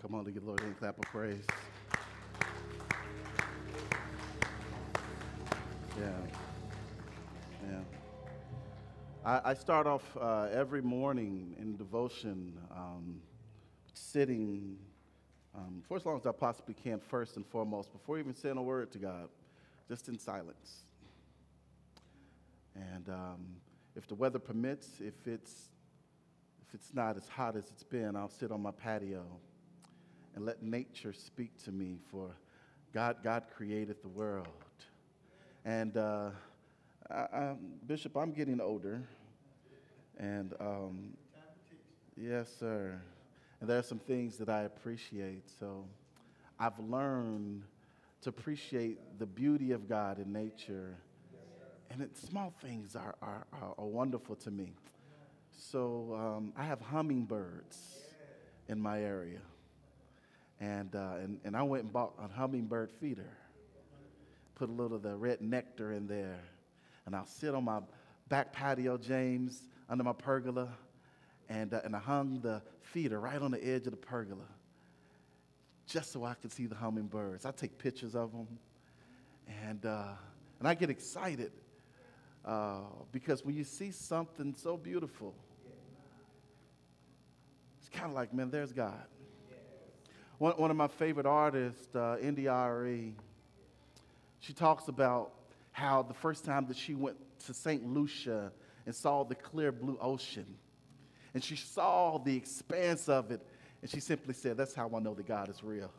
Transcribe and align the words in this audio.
Come 0.00 0.14
on 0.14 0.24
to 0.24 0.30
give 0.30 0.42
the 0.42 0.48
Lord 0.48 0.60
a 0.62 0.70
clap 0.78 0.98
of 0.98 1.04
praise. 1.04 1.44
Yeah. 5.98 6.08
Yeah. 7.68 7.80
I, 9.24 9.50
I 9.50 9.54
start 9.54 9.86
off 9.86 10.16
uh, 10.20 10.48
every 10.52 10.80
morning 10.80 11.56
in 11.58 11.76
devotion 11.76 12.56
um, 12.70 13.20
sitting 13.94 14.76
um, 15.54 15.82
for 15.86 15.96
as 15.96 16.06
long 16.06 16.16
as 16.16 16.26
I 16.26 16.32
possibly 16.32 16.74
can, 16.74 17.00
first 17.00 17.36
and 17.36 17.44
foremost, 17.44 17.92
before 17.92 18.18
even 18.18 18.34
saying 18.34 18.56
a 18.56 18.62
word 18.62 18.92
to 18.92 18.98
God, 18.98 19.28
just 19.88 20.08
in 20.08 20.18
silence. 20.18 20.82
And 22.76 23.08
um, 23.08 23.46
if 23.96 24.06
the 24.06 24.14
weather 24.14 24.38
permits, 24.38 25.00
if 25.00 25.26
it's 25.26 25.70
if 26.62 26.74
it's 26.74 26.94
not 26.94 27.16
as 27.16 27.26
hot 27.28 27.56
as 27.56 27.64
it's 27.72 27.82
been, 27.82 28.14
I'll 28.14 28.28
sit 28.28 28.52
on 28.52 28.62
my 28.62 28.70
patio 28.70 29.24
and 30.34 30.44
let 30.44 30.62
nature 30.62 31.12
speak 31.12 31.50
to 31.64 31.72
me. 31.72 31.98
For 32.10 32.36
God, 32.92 33.16
God 33.22 33.44
created 33.54 33.96
the 34.02 34.08
world. 34.08 34.46
And 35.64 35.96
uh, 35.96 36.30
I, 37.10 37.14
I, 37.14 37.54
Bishop, 37.86 38.16
I'm 38.16 38.32
getting 38.32 38.60
older, 38.60 39.02
and 40.18 40.54
um, 40.60 41.16
yes, 42.16 42.50
sir. 42.58 43.00
And 43.60 43.68
there 43.68 43.78
are 43.78 43.82
some 43.82 43.98
things 43.98 44.38
that 44.38 44.48
I 44.48 44.62
appreciate. 44.62 45.50
So 45.58 45.84
I've 46.58 46.78
learned 46.78 47.62
to 48.22 48.28
appreciate 48.28 49.18
the 49.18 49.26
beauty 49.26 49.72
of 49.72 49.88
God 49.88 50.18
in 50.18 50.32
nature. 50.32 50.96
And 51.90 52.02
it, 52.02 52.16
small 52.16 52.54
things 52.62 52.94
are, 52.94 53.16
are, 53.20 53.46
are, 53.52 53.86
wonderful 53.86 54.36
to 54.36 54.50
me. 54.50 54.74
So 55.50 56.16
um, 56.16 56.52
I 56.56 56.64
have 56.64 56.80
hummingbirds 56.80 57.76
in 58.68 58.80
my 58.80 59.02
area. 59.02 59.40
And, 60.60 60.94
uh, 60.94 61.14
and, 61.22 61.40
and 61.44 61.56
I 61.56 61.62
went 61.62 61.84
and 61.84 61.92
bought 61.92 62.12
a 62.22 62.28
hummingbird 62.28 62.92
feeder. 62.92 63.32
Put 64.54 64.68
a 64.68 64.72
little 64.72 64.96
of 64.96 65.02
the 65.02 65.16
red 65.16 65.40
nectar 65.40 65.92
in 65.92 66.06
there. 66.06 66.40
And 67.06 67.16
I'll 67.16 67.26
sit 67.26 67.54
on 67.54 67.64
my 67.64 67.80
back 68.28 68.52
patio, 68.52 68.98
James, 68.98 69.62
under 69.88 70.04
my 70.04 70.12
pergola. 70.12 70.68
And, 71.48 71.72
uh, 71.72 71.80
and 71.84 71.96
I 71.96 71.98
hung 71.98 72.40
the 72.40 72.62
feeder 72.82 73.18
right 73.18 73.40
on 73.40 73.50
the 73.50 73.66
edge 73.66 73.86
of 73.86 73.92
the 73.92 73.96
pergola 73.96 74.44
just 75.90 76.12
so 76.12 76.24
I 76.24 76.34
could 76.34 76.52
see 76.52 76.66
the 76.66 76.74
hummingbirds. 76.74 77.44
I 77.44 77.50
take 77.50 77.76
pictures 77.76 78.14
of 78.14 78.30
them. 78.30 78.46
And, 79.66 79.84
uh, 79.84 80.12
and 80.60 80.68
I 80.68 80.74
get 80.74 80.88
excited 80.88 81.50
uh, 82.44 82.80
because 83.10 83.44
when 83.44 83.56
you 83.56 83.64
see 83.64 83.90
something 83.90 84.54
so 84.56 84.76
beautiful, 84.76 85.34
it's 87.80 87.88
kind 87.88 88.06
of 88.06 88.12
like, 88.12 88.32
man, 88.32 88.50
there's 88.50 88.72
God. 88.72 89.04
One, 90.40 90.54
one 90.54 90.70
of 90.70 90.76
my 90.78 90.88
favorite 90.88 91.26
artists, 91.26 91.94
uh, 91.94 92.16
she 94.40 94.54
talks 94.54 94.88
about 94.88 95.32
how 95.72 96.02
the 96.02 96.14
first 96.14 96.46
time 96.46 96.66
that 96.68 96.78
she 96.78 96.94
went 96.94 97.18
to 97.44 97.52
St. 97.52 97.86
Lucia 97.86 98.50
and 98.86 98.94
saw 98.94 99.22
the 99.22 99.34
clear 99.34 99.70
blue 99.70 99.98
ocean, 100.00 100.46
and 101.34 101.44
she 101.44 101.56
saw 101.56 102.16
the 102.16 102.34
expanse 102.34 103.06
of 103.10 103.30
it, 103.30 103.46
and 103.82 103.90
she 103.90 104.00
simply 104.00 104.32
said, 104.32 104.56
That's 104.56 104.74
how 104.74 104.90
I 104.96 105.00
know 105.00 105.12
that 105.12 105.28
God 105.28 105.50
is 105.50 105.62
real. 105.62 105.90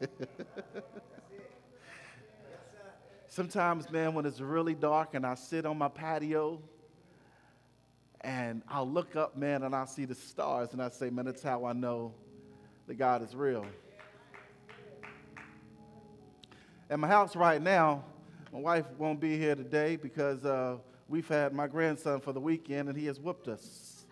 Sometimes, 3.26 3.90
man, 3.90 4.14
when 4.14 4.26
it's 4.26 4.40
really 4.40 4.74
dark 4.74 5.14
and 5.14 5.26
I 5.26 5.34
sit 5.34 5.66
on 5.66 5.76
my 5.76 5.88
patio 5.88 6.62
and 8.20 8.62
I'll 8.68 8.88
look 8.88 9.16
up, 9.16 9.36
man, 9.36 9.64
and 9.64 9.74
I'll 9.74 9.88
see 9.88 10.04
the 10.04 10.14
stars 10.14 10.68
and 10.72 10.80
I 10.80 10.88
say, 10.90 11.10
man, 11.10 11.24
that's 11.24 11.42
how 11.42 11.64
I 11.64 11.72
know 11.72 12.14
that 12.86 12.94
God 12.94 13.22
is 13.22 13.34
real. 13.34 13.66
At 16.88 16.98
my 17.00 17.08
house 17.08 17.34
right 17.34 17.60
now, 17.60 18.04
my 18.52 18.60
wife 18.60 18.86
won't 18.96 19.20
be 19.20 19.36
here 19.36 19.56
today 19.56 19.96
because 19.96 20.44
uh, 20.44 20.76
we've 21.08 21.26
had 21.26 21.52
my 21.52 21.66
grandson 21.66 22.20
for 22.20 22.32
the 22.32 22.40
weekend 22.40 22.88
and 22.88 22.96
he 22.96 23.06
has 23.06 23.18
whooped 23.18 23.48
us. 23.48 24.06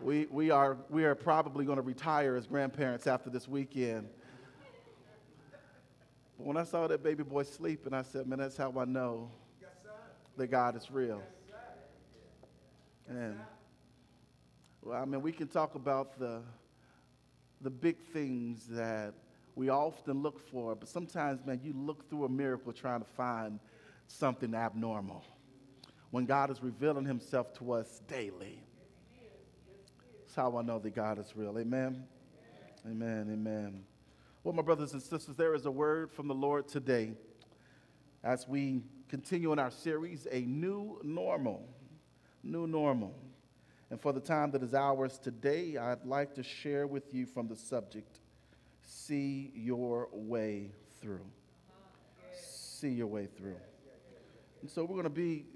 We, 0.00 0.26
we, 0.30 0.50
are, 0.50 0.78
we 0.90 1.04
are 1.04 1.14
probably 1.14 1.64
going 1.64 1.76
to 1.76 1.82
retire 1.82 2.36
as 2.36 2.46
grandparents 2.46 3.06
after 3.06 3.30
this 3.30 3.48
weekend. 3.48 4.08
But 6.38 6.46
when 6.46 6.56
I 6.56 6.64
saw 6.64 6.86
that 6.86 7.02
baby 7.02 7.22
boy 7.22 7.44
sleeping, 7.44 7.94
I 7.94 8.02
said, 8.02 8.26
man, 8.26 8.38
that's 8.38 8.56
how 8.56 8.72
I 8.78 8.84
know 8.84 9.30
that 10.36 10.48
God 10.48 10.76
is 10.76 10.90
real. 10.90 11.22
And 13.08 13.38
well, 14.82 15.00
I 15.00 15.04
mean, 15.04 15.22
we 15.22 15.32
can 15.32 15.48
talk 15.48 15.74
about 15.74 16.18
the, 16.18 16.42
the 17.60 17.70
big 17.70 17.98
things 18.12 18.66
that 18.68 19.14
we 19.54 19.70
often 19.70 20.22
look 20.22 20.38
for, 20.50 20.74
but 20.74 20.88
sometimes, 20.88 21.44
man, 21.46 21.60
you 21.64 21.72
look 21.74 22.08
through 22.10 22.24
a 22.24 22.28
miracle 22.28 22.72
trying 22.72 23.00
to 23.00 23.06
find 23.16 23.58
something 24.06 24.54
abnormal. 24.54 25.24
When 26.10 26.26
God 26.26 26.50
is 26.50 26.62
revealing 26.62 27.04
himself 27.04 27.52
to 27.58 27.72
us 27.72 28.00
daily. 28.06 28.62
That's 30.20 30.34
how 30.34 30.56
I 30.56 30.62
know 30.62 30.78
that 30.78 30.94
God 30.94 31.18
is 31.18 31.32
real. 31.34 31.58
Amen. 31.58 32.04
Amen. 32.86 33.28
Amen. 33.32 33.82
Well, 34.44 34.54
my 34.54 34.62
brothers 34.62 34.92
and 34.92 35.02
sisters, 35.02 35.34
there 35.36 35.54
is 35.54 35.66
a 35.66 35.70
word 35.70 36.12
from 36.12 36.28
the 36.28 36.34
Lord 36.34 36.68
today 36.68 37.14
as 38.22 38.46
we 38.46 38.82
continue 39.08 39.52
in 39.52 39.58
our 39.58 39.70
series, 39.70 40.26
A 40.30 40.42
New 40.42 41.00
Normal. 41.02 41.66
New 42.44 42.66
Normal. 42.66 43.14
And 43.90 44.00
for 44.00 44.12
the 44.12 44.20
time 44.20 44.50
that 44.50 44.62
is 44.62 44.74
ours 44.74 45.18
today, 45.18 45.76
I'd 45.76 46.04
like 46.04 46.34
to 46.34 46.42
share 46.42 46.86
with 46.86 47.14
you 47.14 47.26
from 47.26 47.46
the 47.46 47.56
subject 47.56 48.20
See 48.82 49.52
Your 49.54 50.08
Way 50.12 50.70
Through. 51.00 51.26
See 52.34 52.90
Your 52.90 53.06
Way 53.06 53.26
Through. 53.26 53.56
And 54.60 54.70
so 54.70 54.82
we're 54.82 54.94
going 54.94 55.04
to 55.04 55.10
be 55.10 55.46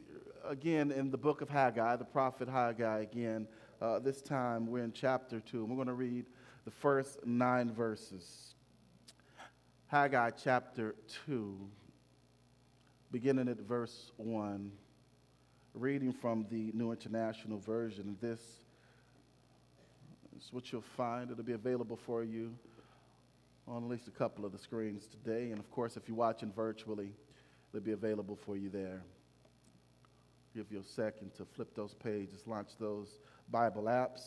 again 0.48 0.92
in 0.92 1.10
the 1.10 1.18
book 1.18 1.40
of 1.42 1.48
Haggai, 1.48 1.96
the 1.96 2.04
prophet 2.04 2.48
Haggai 2.48 3.00
again. 3.00 3.48
Uh, 3.80 3.98
this 3.98 4.22
time 4.22 4.66
we're 4.66 4.84
in 4.84 4.92
chapter 4.92 5.40
2, 5.40 5.60
and 5.60 5.68
we're 5.68 5.76
going 5.76 5.88
to 5.88 5.94
read 5.94 6.26
the 6.64 6.70
first 6.70 7.24
nine 7.26 7.72
verses. 7.72 8.54
Haggai 9.86 10.30
chapter 10.30 10.94
2, 11.26 11.58
beginning 13.10 13.48
at 13.48 13.58
verse 13.58 14.12
1, 14.18 14.70
reading 15.74 16.12
from 16.12 16.46
the 16.50 16.70
New 16.74 16.90
International 16.90 17.58
Version. 17.58 18.16
This 18.20 18.40
is 20.36 20.52
what 20.52 20.72
you'll 20.72 20.82
find. 20.96 21.30
It'll 21.30 21.44
be 21.44 21.52
available 21.52 21.96
for 21.96 22.24
you 22.24 22.54
on 23.68 23.84
at 23.84 23.88
least 23.88 24.08
a 24.08 24.10
couple 24.12 24.44
of 24.44 24.52
the 24.52 24.58
screens 24.58 25.06
today. 25.06 25.50
And 25.50 25.58
of 25.58 25.70
course, 25.70 25.96
if 25.96 26.08
you're 26.08 26.16
watching 26.16 26.52
virtually, 26.52 27.12
it'll 27.72 27.84
be 27.84 27.92
available 27.92 28.36
for 28.44 28.56
you 28.56 28.68
there. 28.68 29.02
Give 30.54 30.66
you 30.70 30.80
a 30.80 30.84
second 30.84 31.34
to 31.36 31.44
flip 31.44 31.74
those 31.74 31.94
pages, 31.94 32.42
launch 32.46 32.70
those 32.78 33.20
Bible 33.50 33.84
apps. 33.84 34.22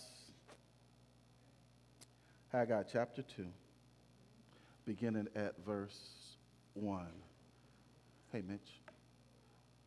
Haggai 2.52 2.84
chapter 2.92 3.22
2 3.22 3.46
beginning 4.86 5.28
at 5.36 5.54
verse 5.66 5.98
1. 6.74 7.06
Hey, 8.32 8.42
Mitch. 8.48 8.60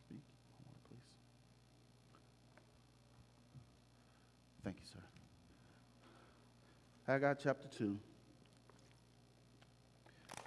Speak. 0.05 0.19
please. 0.89 0.97
Thank 4.67 4.79
you, 4.79 4.85
sir. 4.91 4.99
Haggai 7.09 7.35
chapter 7.35 7.69
2, 7.69 7.97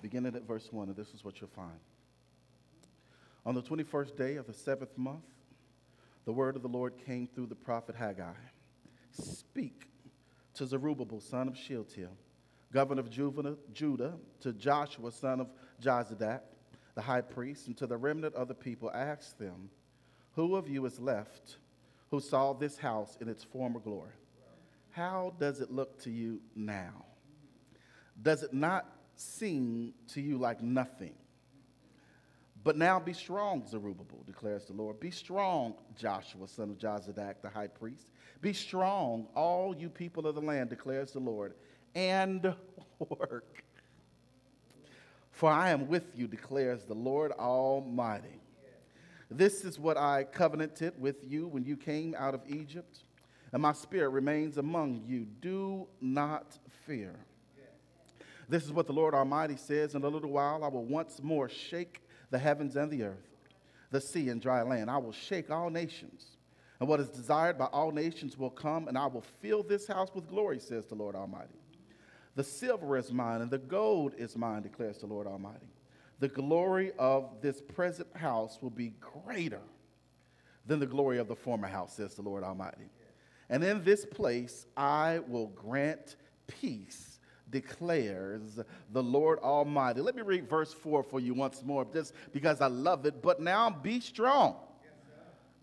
beginning 0.02 0.36
at 0.36 0.42
verse 0.46 0.68
1, 0.70 0.88
and 0.88 0.94
this 0.94 1.14
is 1.14 1.24
what 1.24 1.40
you'll 1.40 1.48
find. 1.48 1.80
On 3.46 3.54
the 3.54 3.62
21st 3.62 4.18
day 4.18 4.36
of 4.36 4.46
the 4.46 4.52
seventh 4.52 4.98
month, 4.98 5.24
the 6.26 6.34
word 6.34 6.54
of 6.54 6.60
the 6.60 6.68
Lord 6.68 6.98
came 7.06 7.28
through 7.28 7.46
the 7.46 7.54
prophet 7.54 7.94
Haggai. 7.94 8.34
Speak 9.10 9.88
to 10.52 10.66
Zerubbabel, 10.66 11.20
son 11.22 11.48
of 11.48 11.56
Shealtiel 11.56 12.14
governor 12.74 13.00
of 13.00 13.08
Judah, 13.72 14.18
to 14.40 14.52
Joshua, 14.52 15.12
son 15.12 15.40
of 15.40 15.50
Jozadak, 15.82 16.42
the 16.94 17.00
high 17.00 17.22
priest, 17.22 17.68
and 17.68 17.76
to 17.78 17.86
the 17.86 17.96
remnant 17.96 18.34
of 18.34 18.48
the 18.48 18.54
people, 18.54 18.90
ask 18.92 19.38
them, 19.38 19.70
Who 20.32 20.56
of 20.56 20.68
you 20.68 20.84
is 20.84 21.00
left 21.00 21.56
who 22.10 22.20
saw 22.20 22.52
this 22.52 22.76
house 22.78 23.16
in 23.20 23.28
its 23.28 23.44
former 23.44 23.80
glory? 23.80 24.10
How 24.90 25.34
does 25.38 25.60
it 25.60 25.70
look 25.70 26.00
to 26.02 26.10
you 26.10 26.40
now? 26.56 27.04
Does 28.20 28.42
it 28.42 28.52
not 28.52 28.86
seem 29.14 29.94
to 30.08 30.20
you 30.20 30.36
like 30.36 30.62
nothing? 30.62 31.14
But 32.62 32.76
now 32.76 33.00
be 33.00 33.14
strong, 33.14 33.66
Zerubbabel, 33.66 34.22
declares 34.26 34.66
the 34.66 34.74
Lord. 34.74 35.00
Be 35.00 35.10
strong, 35.10 35.74
Joshua, 35.96 36.46
son 36.46 36.70
of 36.70 36.78
Jozadak, 36.78 37.36
the 37.40 37.48
high 37.48 37.68
priest. 37.68 38.10
Be 38.42 38.52
strong, 38.52 39.28
all 39.34 39.74
you 39.74 39.88
people 39.88 40.26
of 40.26 40.34
the 40.34 40.42
land, 40.42 40.68
declares 40.68 41.12
the 41.12 41.20
Lord 41.20 41.54
and 41.94 42.54
work. 43.08 43.64
For 45.30 45.50
I 45.50 45.70
am 45.70 45.88
with 45.88 46.04
you, 46.14 46.26
declares 46.26 46.84
the 46.84 46.94
Lord 46.94 47.32
Almighty. 47.32 48.39
This 49.30 49.64
is 49.64 49.78
what 49.78 49.96
I 49.96 50.24
covenanted 50.24 51.00
with 51.00 51.24
you 51.24 51.46
when 51.46 51.64
you 51.64 51.76
came 51.76 52.16
out 52.18 52.34
of 52.34 52.40
Egypt, 52.48 53.04
and 53.52 53.62
my 53.62 53.72
spirit 53.72 54.08
remains 54.08 54.58
among 54.58 55.04
you. 55.06 55.26
Do 55.40 55.86
not 56.00 56.58
fear, 56.86 57.14
This 58.48 58.64
is 58.64 58.72
what 58.72 58.88
the 58.88 58.92
Lord 58.92 59.14
Almighty 59.14 59.56
says 59.56 59.94
In 59.94 60.02
a 60.02 60.08
little 60.08 60.30
while, 60.30 60.64
I 60.64 60.68
will 60.68 60.84
once 60.84 61.22
more 61.22 61.48
shake 61.48 62.02
the 62.30 62.38
heavens 62.38 62.74
and 62.74 62.90
the 62.90 63.04
earth, 63.04 63.28
the 63.92 64.00
sea 64.00 64.28
and 64.30 64.40
dry 64.40 64.62
land. 64.62 64.90
I 64.90 64.98
will 64.98 65.12
shake 65.12 65.50
all 65.50 65.70
nations. 65.70 66.36
And 66.80 66.88
what 66.88 66.98
is 66.98 67.08
desired 67.08 67.58
by 67.58 67.66
all 67.66 67.92
nations 67.92 68.36
will 68.36 68.50
come, 68.50 68.88
and 68.88 68.98
I 68.98 69.06
will 69.06 69.24
fill 69.40 69.62
this 69.62 69.86
house 69.86 70.08
with 70.14 70.28
glory, 70.28 70.58
says 70.58 70.86
the 70.86 70.94
Lord 70.94 71.14
Almighty. 71.14 71.54
The 72.34 72.42
silver 72.42 72.96
is 72.96 73.12
mine, 73.12 73.42
and 73.42 73.50
the 73.50 73.58
gold 73.58 74.14
is 74.16 74.36
mine, 74.36 74.62
declares 74.62 74.98
the 74.98 75.06
Lord 75.06 75.26
Almighty. 75.26 75.68
The 76.20 76.28
glory 76.28 76.92
of 76.98 77.40
this 77.40 77.60
present 77.60 78.14
house 78.16 78.58
will 78.60 78.70
be 78.70 78.92
greater 79.00 79.60
than 80.66 80.78
the 80.78 80.86
glory 80.86 81.18
of 81.18 81.28
the 81.28 81.34
former 81.34 81.66
house, 81.66 81.94
says 81.94 82.14
the 82.14 82.22
Lord 82.22 82.44
Almighty. 82.44 82.90
And 83.48 83.64
in 83.64 83.82
this 83.82 84.06
place 84.06 84.66
I 84.76 85.20
will 85.26 85.48
grant 85.48 86.16
peace, 86.46 87.18
declares 87.48 88.60
the 88.92 89.02
Lord 89.02 89.40
Almighty. 89.40 90.00
Let 90.00 90.14
me 90.14 90.22
read 90.22 90.48
verse 90.48 90.72
4 90.72 91.02
for 91.02 91.18
you 91.18 91.34
once 91.34 91.64
more, 91.64 91.86
just 91.92 92.14
because 92.32 92.60
I 92.60 92.68
love 92.68 93.06
it. 93.06 93.22
But 93.22 93.40
now 93.40 93.70
be 93.70 93.98
strong 93.98 94.56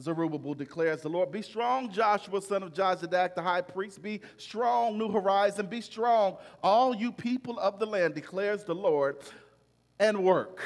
Zerubbabel 0.01 0.53
declares 0.53 1.01
the 1.01 1.10
Lord. 1.10 1.31
Be 1.31 1.42
strong, 1.42 1.92
Joshua, 1.92 2.42
son 2.42 2.63
of 2.63 2.74
Jozadak, 2.74 3.33
the 3.33 3.42
high 3.42 3.62
priest. 3.62 4.01
Be 4.01 4.21
strong, 4.38 4.98
New 4.98 5.12
Horizon. 5.12 5.65
Be 5.65 5.81
strong, 5.81 6.38
all 6.62 6.95
you 6.95 7.12
people 7.12 7.57
of 7.60 7.80
the 7.80 7.86
land, 7.86 8.13
declares 8.13 8.63
the 8.63 8.75
Lord, 8.75 9.18
and 10.00 10.24
work. 10.24 10.62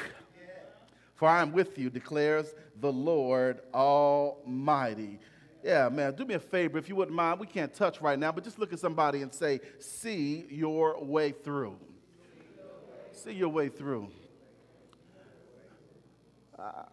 For 1.14 1.28
I 1.28 1.40
am 1.40 1.52
with 1.52 1.78
you, 1.78 1.88
declares 1.90 2.54
the 2.80 2.92
Lord 2.92 3.60
Almighty. 3.72 5.20
Yeah, 5.62 5.88
man, 5.88 6.14
do 6.14 6.24
me 6.24 6.34
a 6.34 6.40
favor 6.40 6.78
if 6.78 6.88
you 6.88 6.96
wouldn't 6.96 7.16
mind. 7.16 7.38
We 7.38 7.46
can't 7.46 7.72
touch 7.72 8.00
right 8.00 8.18
now, 8.18 8.32
but 8.32 8.42
just 8.42 8.58
look 8.58 8.72
at 8.72 8.80
somebody 8.80 9.22
and 9.22 9.32
say, 9.32 9.60
See 9.78 10.46
your 10.50 11.02
way 11.02 11.30
through. 11.30 11.76
See 13.12 13.32
your 13.32 13.50
way 13.50 13.68
through. 13.68 14.08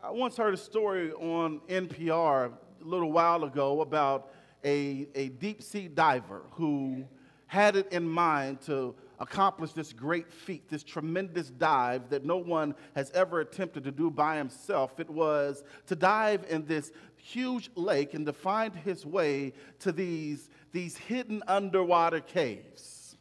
I 0.04 0.12
once 0.12 0.38
heard 0.38 0.54
a 0.54 0.58
story 0.58 1.12
on 1.12 1.62
NPR 1.68 2.52
a 2.52 2.86
little 2.86 3.12
while 3.12 3.44
ago 3.44 3.82
about 3.82 4.32
a, 4.64 5.08
a 5.16 5.30
deep 5.30 5.62
sea 5.62 5.88
diver 5.88 6.44
who 6.52 7.06
had 7.48 7.76
it 7.76 7.92
in 7.92 8.08
mind 8.08 8.62
to 8.62 8.96
accomplish 9.20 9.74
this 9.74 9.94
great 9.94 10.32
feat, 10.32 10.70
this 10.70 10.84
tremendous 10.84 11.50
dive 11.50 12.10
that 12.10 12.26
no 12.26 12.38
one 12.38 12.74
has 12.96 13.12
ever 13.12 13.42
attempted 13.42 13.84
to 13.84 13.92
do 13.92 14.10
by 14.10 14.38
himself. 14.38 15.00
It 15.00 15.10
was 15.10 15.64
to 15.88 15.96
dive 15.96 16.46
in 16.50 16.66
this 16.66 16.92
huge 17.18 17.70
lake 17.76 18.14
and 18.14 18.26
to 18.26 18.34
find 18.34 18.74
his 18.74 19.06
way 19.06 19.54
to 19.80 19.92
these, 19.92 20.50
these 20.72 20.98
hidden 20.98 21.44
underwater 21.48 22.22
caves. 22.22 23.18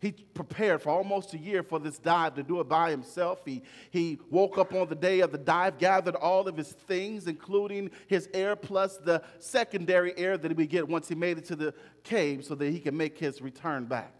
He 0.00 0.12
prepared 0.12 0.80
for 0.80 0.90
almost 0.90 1.34
a 1.34 1.38
year 1.38 1.62
for 1.62 1.78
this 1.78 1.98
dive 1.98 2.34
to 2.36 2.42
do 2.42 2.60
it 2.60 2.68
by 2.68 2.90
himself. 2.90 3.40
He, 3.44 3.62
he 3.90 4.18
woke 4.30 4.56
up 4.56 4.72
on 4.72 4.88
the 4.88 4.94
day 4.94 5.20
of 5.20 5.30
the 5.30 5.36
dive, 5.36 5.76
gathered 5.76 6.14
all 6.14 6.48
of 6.48 6.56
his 6.56 6.72
things, 6.72 7.26
including 7.26 7.90
his 8.06 8.26
air 8.32 8.56
plus 8.56 8.96
the 8.96 9.22
secondary 9.40 10.16
air 10.16 10.38
that 10.38 10.50
he 10.50 10.54
would 10.54 10.70
get 10.70 10.88
once 10.88 11.06
he 11.06 11.14
made 11.14 11.36
it 11.36 11.44
to 11.46 11.56
the 11.56 11.74
cave 12.02 12.46
so 12.46 12.54
that 12.54 12.70
he 12.70 12.80
could 12.80 12.94
make 12.94 13.18
his 13.18 13.42
return 13.42 13.84
back. 13.84 14.19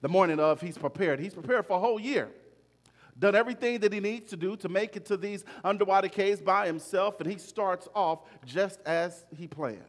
The 0.00 0.08
morning 0.08 0.40
of, 0.40 0.60
he's 0.60 0.78
prepared. 0.78 1.20
He's 1.20 1.34
prepared 1.34 1.66
for 1.66 1.76
a 1.76 1.80
whole 1.80 2.00
year. 2.00 2.30
Done 3.18 3.34
everything 3.34 3.80
that 3.80 3.92
he 3.92 4.00
needs 4.00 4.30
to 4.30 4.36
do 4.36 4.56
to 4.56 4.68
make 4.68 4.96
it 4.96 5.04
to 5.06 5.16
these 5.16 5.44
underwater 5.62 6.08
caves 6.08 6.40
by 6.40 6.66
himself, 6.66 7.20
and 7.20 7.30
he 7.30 7.36
starts 7.36 7.86
off 7.94 8.20
just 8.46 8.80
as 8.86 9.26
he 9.36 9.46
planned. 9.46 9.84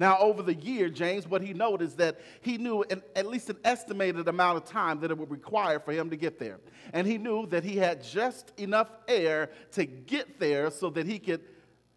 Now, 0.00 0.18
over 0.18 0.42
the 0.42 0.54
year, 0.54 0.88
James, 0.88 1.28
what 1.28 1.42
he 1.42 1.52
noticed 1.52 1.98
that 1.98 2.18
he 2.40 2.56
knew 2.56 2.82
an, 2.90 3.02
at 3.14 3.26
least 3.26 3.50
an 3.50 3.58
estimated 3.64 4.26
amount 4.28 4.56
of 4.56 4.64
time 4.64 4.98
that 5.00 5.10
it 5.10 5.18
would 5.18 5.30
require 5.30 5.78
for 5.78 5.92
him 5.92 6.08
to 6.08 6.16
get 6.16 6.38
there. 6.38 6.58
And 6.94 7.06
he 7.06 7.18
knew 7.18 7.46
that 7.48 7.64
he 7.64 7.76
had 7.76 8.02
just 8.02 8.52
enough 8.58 8.90
air 9.06 9.50
to 9.72 9.84
get 9.84 10.40
there 10.40 10.70
so 10.70 10.88
that 10.90 11.06
he 11.06 11.18
could 11.18 11.42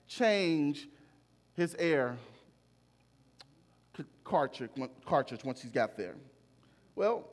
change 0.08 0.90
his 1.56 1.76
air 1.80 2.18
cartridge, 4.24 4.72
cartridge 5.06 5.44
once 5.44 5.62
he's 5.62 5.72
got 5.72 5.98
there. 5.98 6.16
Well, 6.96 7.28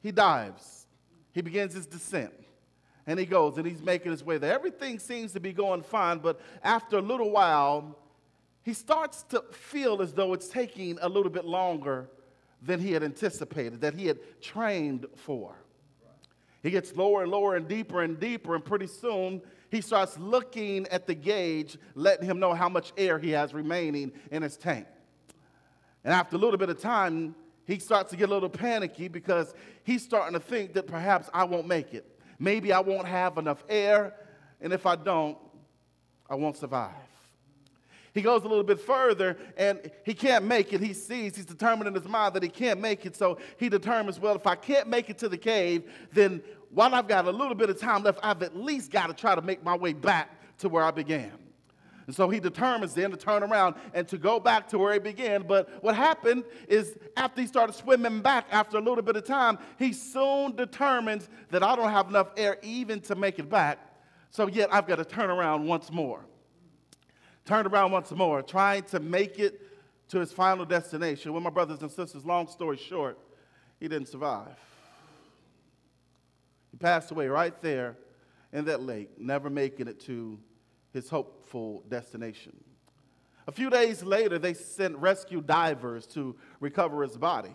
he 0.00 0.12
dives. 0.12 0.86
He 1.32 1.40
begins 1.40 1.74
his 1.74 1.86
descent. 1.86 2.32
And 3.06 3.18
he 3.18 3.24
goes 3.24 3.56
and 3.56 3.66
he's 3.66 3.82
making 3.82 4.10
his 4.10 4.22
way 4.22 4.38
there. 4.38 4.52
Everything 4.52 4.98
seems 4.98 5.32
to 5.32 5.40
be 5.40 5.52
going 5.52 5.82
fine, 5.82 6.18
but 6.18 6.40
after 6.62 6.98
a 6.98 7.02
little 7.02 7.30
while, 7.30 7.96
he 8.62 8.74
starts 8.74 9.22
to 9.30 9.42
feel 9.50 10.02
as 10.02 10.12
though 10.12 10.34
it's 10.34 10.48
taking 10.48 10.98
a 11.00 11.08
little 11.08 11.32
bit 11.32 11.46
longer 11.46 12.10
than 12.60 12.80
he 12.80 12.92
had 12.92 13.02
anticipated, 13.02 13.80
that 13.80 13.94
he 13.94 14.06
had 14.06 14.18
trained 14.42 15.06
for. 15.14 15.54
He 16.62 16.70
gets 16.70 16.94
lower 16.96 17.22
and 17.22 17.30
lower 17.30 17.56
and 17.56 17.66
deeper 17.68 18.02
and 18.02 18.18
deeper, 18.18 18.54
and 18.54 18.64
pretty 18.64 18.88
soon 18.88 19.40
he 19.70 19.80
starts 19.80 20.18
looking 20.18 20.86
at 20.88 21.06
the 21.06 21.14
gauge, 21.14 21.78
letting 21.94 22.26
him 22.26 22.38
know 22.40 22.52
how 22.52 22.68
much 22.68 22.92
air 22.96 23.18
he 23.18 23.30
has 23.30 23.54
remaining 23.54 24.12
in 24.30 24.42
his 24.42 24.56
tank. 24.56 24.86
And 26.04 26.12
after 26.12 26.36
a 26.36 26.38
little 26.38 26.58
bit 26.58 26.68
of 26.68 26.80
time, 26.80 27.34
he 27.68 27.78
starts 27.78 28.10
to 28.10 28.16
get 28.16 28.30
a 28.30 28.32
little 28.32 28.48
panicky 28.48 29.08
because 29.08 29.54
he's 29.84 30.02
starting 30.02 30.32
to 30.32 30.40
think 30.40 30.72
that 30.72 30.86
perhaps 30.86 31.28
I 31.34 31.44
won't 31.44 31.68
make 31.68 31.92
it. 31.92 32.18
Maybe 32.38 32.72
I 32.72 32.80
won't 32.80 33.06
have 33.06 33.36
enough 33.36 33.62
air, 33.68 34.14
and 34.62 34.72
if 34.72 34.86
I 34.86 34.96
don't, 34.96 35.36
I 36.30 36.34
won't 36.34 36.56
survive. 36.56 36.94
He 38.14 38.22
goes 38.22 38.42
a 38.42 38.48
little 38.48 38.64
bit 38.64 38.80
further 38.80 39.36
and 39.56 39.90
he 40.02 40.14
can't 40.14 40.44
make 40.44 40.72
it. 40.72 40.80
He 40.80 40.94
sees, 40.94 41.36
he's 41.36 41.44
determined 41.44 41.88
in 41.88 41.94
his 41.94 42.08
mind 42.08 42.34
that 42.34 42.42
he 42.42 42.48
can't 42.48 42.80
make 42.80 43.04
it. 43.04 43.14
So 43.14 43.38
he 43.58 43.68
determines, 43.68 44.18
well, 44.18 44.34
if 44.34 44.46
I 44.46 44.56
can't 44.56 44.88
make 44.88 45.10
it 45.10 45.18
to 45.18 45.28
the 45.28 45.36
cave, 45.36 45.84
then 46.12 46.42
while 46.70 46.94
I've 46.94 47.06
got 47.06 47.26
a 47.26 47.30
little 47.30 47.54
bit 47.54 47.70
of 47.70 47.78
time 47.78 48.02
left, 48.02 48.18
I've 48.22 48.42
at 48.42 48.56
least 48.56 48.90
got 48.90 49.06
to 49.06 49.14
try 49.14 49.34
to 49.34 49.42
make 49.42 49.62
my 49.62 49.76
way 49.76 49.92
back 49.92 50.30
to 50.58 50.68
where 50.68 50.82
I 50.82 50.90
began. 50.90 51.32
And 52.08 52.16
so 52.16 52.28
he 52.28 52.40
determines 52.40 52.94
then 52.94 53.12
to 53.12 53.16
turn 53.16 53.44
around 53.44 53.76
and 53.94 54.08
to 54.08 54.18
go 54.18 54.40
back 54.40 54.66
to 54.68 54.78
where 54.78 54.94
he 54.94 54.98
began. 54.98 55.42
But 55.42 55.84
what 55.84 55.94
happened 55.94 56.42
is 56.66 56.96
after 57.16 57.40
he 57.40 57.46
started 57.46 57.74
swimming 57.74 58.22
back 58.22 58.46
after 58.50 58.78
a 58.78 58.80
little 58.80 59.02
bit 59.02 59.14
of 59.14 59.24
time, 59.24 59.58
he 59.78 59.92
soon 59.92 60.56
determines 60.56 61.28
that 61.50 61.62
I 61.62 61.76
don't 61.76 61.90
have 61.90 62.08
enough 62.08 62.28
air 62.36 62.58
even 62.62 63.00
to 63.02 63.14
make 63.14 63.38
it 63.38 63.48
back. 63.48 63.78
So 64.30 64.48
yet 64.48 64.72
I've 64.72 64.88
got 64.88 64.96
to 64.96 65.04
turn 65.04 65.30
around 65.30 65.66
once 65.68 65.92
more 65.92 66.24
turned 67.48 67.66
around 67.66 67.90
once 67.90 68.10
more, 68.12 68.42
trying 68.42 68.82
to 68.82 69.00
make 69.00 69.38
it 69.38 69.62
to 70.08 70.20
his 70.20 70.30
final 70.30 70.66
destination. 70.66 71.32
Well, 71.32 71.40
my 71.40 71.48
brothers 71.48 71.80
and 71.80 71.90
sisters, 71.90 72.26
long 72.26 72.46
story 72.46 72.76
short, 72.76 73.18
he 73.80 73.88
didn't 73.88 74.08
survive. 74.08 74.54
He 76.70 76.76
passed 76.76 77.10
away 77.10 77.26
right 77.28 77.58
there 77.62 77.96
in 78.52 78.66
that 78.66 78.82
lake, 78.82 79.18
never 79.18 79.48
making 79.48 79.88
it 79.88 79.98
to 80.00 80.38
his 80.92 81.08
hopeful 81.08 81.84
destination. 81.88 82.56
A 83.46 83.52
few 83.52 83.70
days 83.70 84.02
later, 84.02 84.38
they 84.38 84.54
sent 84.54 84.96
rescue 84.96 85.40
divers 85.40 86.06
to 86.08 86.36
recover 86.60 87.02
his 87.02 87.16
body. 87.16 87.54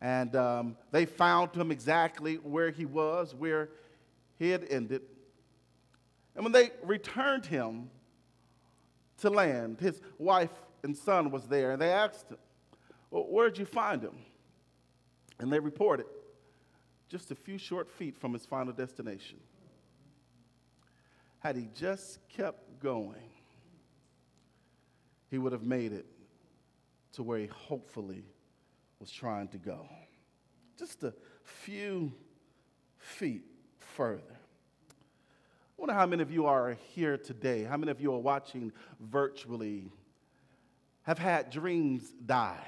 And 0.00 0.34
um, 0.36 0.76
they 0.92 1.06
found 1.06 1.54
him 1.54 1.70
exactly 1.70 2.36
where 2.36 2.70
he 2.70 2.84
was, 2.84 3.34
where 3.34 3.70
he 4.38 4.50
had 4.50 4.66
ended. 4.68 5.02
And 6.34 6.44
when 6.44 6.52
they 6.52 6.70
returned 6.82 7.46
him 7.46 7.90
to 9.18 9.30
land. 9.30 9.80
His 9.80 10.00
wife 10.18 10.50
and 10.82 10.96
son 10.96 11.30
was 11.30 11.46
there, 11.48 11.72
and 11.72 11.80
they 11.80 11.90
asked 11.90 12.30
him, 12.30 12.38
well, 13.10 13.24
Where'd 13.24 13.58
you 13.58 13.64
find 13.64 14.02
him? 14.02 14.16
And 15.38 15.52
they 15.52 15.58
reported, 15.58 16.06
just 17.08 17.30
a 17.30 17.34
few 17.34 17.58
short 17.58 17.90
feet 17.90 18.16
from 18.16 18.32
his 18.32 18.46
final 18.46 18.72
destination. 18.72 19.38
Had 21.46 21.54
he 21.54 21.68
just 21.76 22.18
kept 22.28 22.82
going, 22.82 23.30
he 25.30 25.38
would 25.38 25.52
have 25.52 25.62
made 25.62 25.92
it 25.92 26.06
to 27.12 27.22
where 27.22 27.38
he 27.38 27.46
hopefully 27.46 28.24
was 28.98 29.12
trying 29.12 29.46
to 29.50 29.58
go. 29.58 29.88
Just 30.76 31.04
a 31.04 31.14
few 31.44 32.12
feet 32.98 33.44
further. 33.78 34.22
I 34.28 34.94
wonder 35.76 35.94
how 35.94 36.04
many 36.04 36.20
of 36.20 36.32
you 36.32 36.46
are 36.46 36.76
here 36.96 37.16
today, 37.16 37.62
how 37.62 37.76
many 37.76 37.92
of 37.92 38.00
you 38.00 38.12
are 38.12 38.18
watching 38.18 38.72
virtually, 38.98 39.92
have 41.02 41.20
had 41.20 41.50
dreams 41.50 42.12
die, 42.26 42.66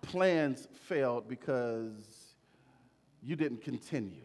plans 0.00 0.66
failed 0.86 1.28
because 1.28 1.92
you 3.22 3.36
didn't 3.36 3.60
continue, 3.60 4.24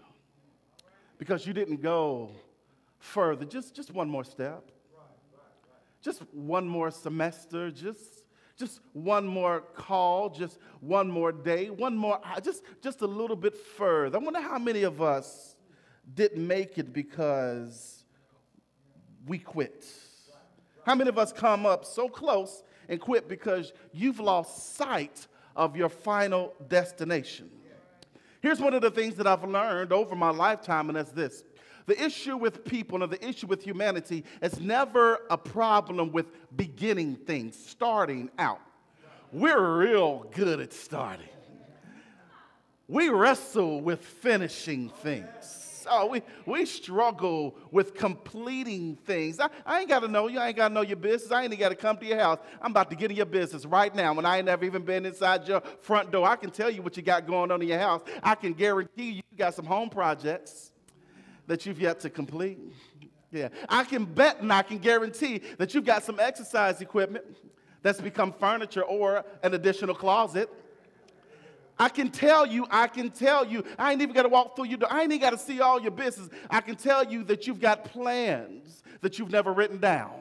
because 1.17 1.45
you 1.45 1.51
didn't 1.51 1.81
go 1.81 2.31
further, 2.99 3.45
just, 3.45 3.75
just 3.75 3.93
one 3.93 4.09
more 4.09 4.23
step, 4.23 4.71
just 6.01 6.21
one 6.33 6.67
more 6.67 6.91
semester, 6.91 7.71
just 7.71 8.23
just 8.57 8.79
one 8.93 9.27
more 9.27 9.61
call, 9.75 10.29
just 10.29 10.57
one 10.79 11.09
more 11.09 11.31
day, 11.31 11.69
one 11.69 11.95
more, 11.95 12.19
just, 12.43 12.63
just 12.81 13.01
a 13.01 13.05
little 13.05 13.35
bit 13.35 13.55
further. 13.55 14.17
I 14.17 14.19
wonder 14.19 14.41
how 14.41 14.57
many 14.57 14.81
of 14.81 14.99
us 14.99 15.55
didn't 16.15 16.45
make 16.45 16.77
it 16.77 16.91
because 16.91 18.03
we 19.27 19.37
quit? 19.37 19.85
How 20.85 20.95
many 20.95 21.09
of 21.09 21.17
us 21.17 21.31
come 21.31 21.65
up 21.65 21.85
so 21.85 22.07
close 22.09 22.63
and 22.89 22.99
quit 22.99 23.27
because 23.27 23.73
you've 23.91 24.19
lost 24.19 24.75
sight 24.75 25.27
of 25.55 25.75
your 25.75 25.89
final 25.89 26.53
destination? 26.67 27.51
Here's 28.41 28.59
one 28.59 28.73
of 28.73 28.81
the 28.81 28.91
things 28.91 29.15
that 29.15 29.27
I've 29.27 29.43
learned 29.43 29.91
over 29.91 30.15
my 30.15 30.29
lifetime, 30.29 30.89
and 30.89 30.97
that's 30.97 31.11
this 31.11 31.43
the 31.87 32.01
issue 32.03 32.37
with 32.37 32.63
people 32.65 33.01
and 33.01 33.11
the 33.11 33.27
issue 33.27 33.47
with 33.47 33.63
humanity 33.63 34.25
is 34.41 34.59
never 34.59 35.21
a 35.29 35.37
problem 35.37 36.11
with 36.11 36.27
beginning 36.55 37.15
things, 37.15 37.57
starting 37.57 38.29
out. 38.37 38.59
We're 39.31 39.77
real 39.77 40.25
good 40.31 40.59
at 40.59 40.73
starting. 40.73 41.29
We 42.89 43.09
wrestle 43.09 43.81
with 43.81 44.01
finishing 44.01 44.89
things. 45.01 45.85
Oh, 45.89 46.07
we, 46.07 46.21
we 46.45 46.65
struggle 46.65 47.55
with 47.71 47.95
completing 47.95 48.97
things. 48.97 49.39
I, 49.39 49.47
I 49.65 49.79
ain't 49.79 49.89
got 49.89 50.01
to 50.01 50.09
know 50.09 50.27
you. 50.27 50.39
I 50.39 50.47
ain't 50.47 50.57
got 50.57 50.67
to 50.67 50.73
know 50.73 50.81
your 50.81 50.97
business. 50.97 51.31
I 51.31 51.43
ain't 51.43 51.57
got 51.57 51.69
to 51.69 51.75
come 51.75 51.95
to 51.97 52.05
your 52.05 52.19
house. 52.19 52.39
I'm 52.61 52.71
about 52.71 52.89
to 52.89 52.97
get 52.97 53.09
in 53.09 53.15
your 53.15 53.25
business 53.25 53.65
right 53.65 53.93
now 53.95 54.13
when 54.13 54.25
I 54.25 54.37
ain't 54.37 54.47
never 54.47 54.65
even 54.65 54.83
been 54.83 55.05
inside 55.05 55.47
your 55.47 55.61
front 55.81 56.11
door. 56.11 56.27
I 56.27 56.35
can 56.35 56.51
tell 56.51 56.69
you 56.69 56.81
what 56.81 56.97
you 56.97 57.03
got 57.03 57.25
going 57.25 57.51
on 57.51 57.61
in 57.61 57.69
your 57.69 57.79
house. 57.79 58.01
I 58.21 58.35
can 58.35 58.51
guarantee 58.51 59.11
you, 59.11 59.21
you 59.31 59.37
got 59.37 59.53
some 59.53 59.65
home 59.65 59.89
projects 59.89 60.71
that 61.47 61.65
you've 61.65 61.79
yet 61.79 61.99
to 62.01 62.09
complete. 62.09 62.59
Yeah. 63.31 63.49
I 63.67 63.83
can 63.83 64.05
bet 64.05 64.41
and 64.41 64.51
I 64.53 64.61
can 64.61 64.77
guarantee 64.77 65.41
that 65.57 65.73
you've 65.73 65.85
got 65.85 66.03
some 66.03 66.19
exercise 66.19 66.79
equipment 66.81 67.25
that's 67.81 67.99
become 67.99 68.31
furniture 68.33 68.83
or 68.83 69.25
an 69.43 69.53
additional 69.53 69.95
closet. 69.95 70.49
I 71.79 71.89
can 71.89 72.09
tell 72.09 72.45
you, 72.45 72.65
I 72.71 72.87
can 72.87 73.11
tell 73.11 73.45
you, 73.45 73.63
I 73.77 73.91
ain't 73.91 74.01
even 74.01 74.15
got 74.15 74.23
to 74.23 74.29
walk 74.29 74.55
through 74.55 74.65
your 74.65 74.79
door. 74.79 74.91
I 74.91 75.03
ain't 75.03 75.11
even 75.11 75.21
got 75.21 75.31
to 75.31 75.37
see 75.37 75.61
all 75.61 75.79
your 75.79 75.91
business. 75.91 76.29
I 76.49 76.61
can 76.61 76.75
tell 76.75 77.03
you 77.03 77.23
that 77.25 77.45
you've 77.45 77.59
got 77.59 77.85
plans 77.85 78.83
that 79.01 79.19
you've 79.19 79.31
never 79.31 79.53
written 79.53 79.77
down. 79.77 80.11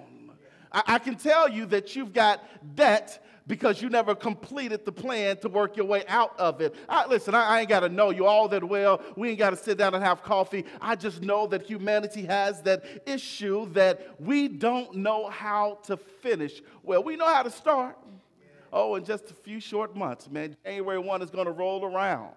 I, 0.70 0.82
I 0.86 0.98
can 0.98 1.14
tell 1.14 1.48
you 1.48 1.64
that 1.66 1.96
you've 1.96 2.12
got 2.12 2.44
debt 2.76 3.24
because 3.46 3.80
you 3.80 3.88
never 3.88 4.14
completed 4.14 4.84
the 4.84 4.92
plan 4.92 5.36
to 5.38 5.48
work 5.48 5.76
your 5.76 5.86
way 5.86 6.04
out 6.08 6.38
of 6.38 6.60
it. 6.60 6.74
I, 6.88 7.06
listen, 7.06 7.34
I, 7.34 7.44
I 7.44 7.60
ain't 7.60 7.68
got 7.68 7.80
to 7.80 7.88
know 7.88 8.10
you 8.10 8.26
all 8.26 8.48
that 8.48 8.64
well. 8.64 9.00
We 9.16 9.30
ain't 9.30 9.38
got 9.38 9.50
to 9.50 9.56
sit 9.56 9.78
down 9.78 9.94
and 9.94 10.02
have 10.02 10.22
coffee. 10.22 10.64
I 10.80 10.96
just 10.96 11.22
know 11.22 11.46
that 11.48 11.62
humanity 11.62 12.24
has 12.26 12.62
that 12.62 12.84
issue 13.06 13.70
that 13.72 14.20
we 14.20 14.48
don't 14.48 14.96
know 14.96 15.28
how 15.28 15.78
to 15.84 15.96
finish. 15.96 16.62
Well, 16.82 17.02
we 17.02 17.16
know 17.16 17.32
how 17.32 17.42
to 17.42 17.50
start. 17.50 17.96
Oh, 18.72 18.96
in 18.96 19.04
just 19.04 19.30
a 19.30 19.34
few 19.34 19.60
short 19.60 19.96
months, 19.96 20.28
man, 20.28 20.56
January 20.64 20.98
1 20.98 21.22
is 21.22 21.30
going 21.30 21.46
to 21.46 21.52
roll 21.52 21.84
around 21.84 22.34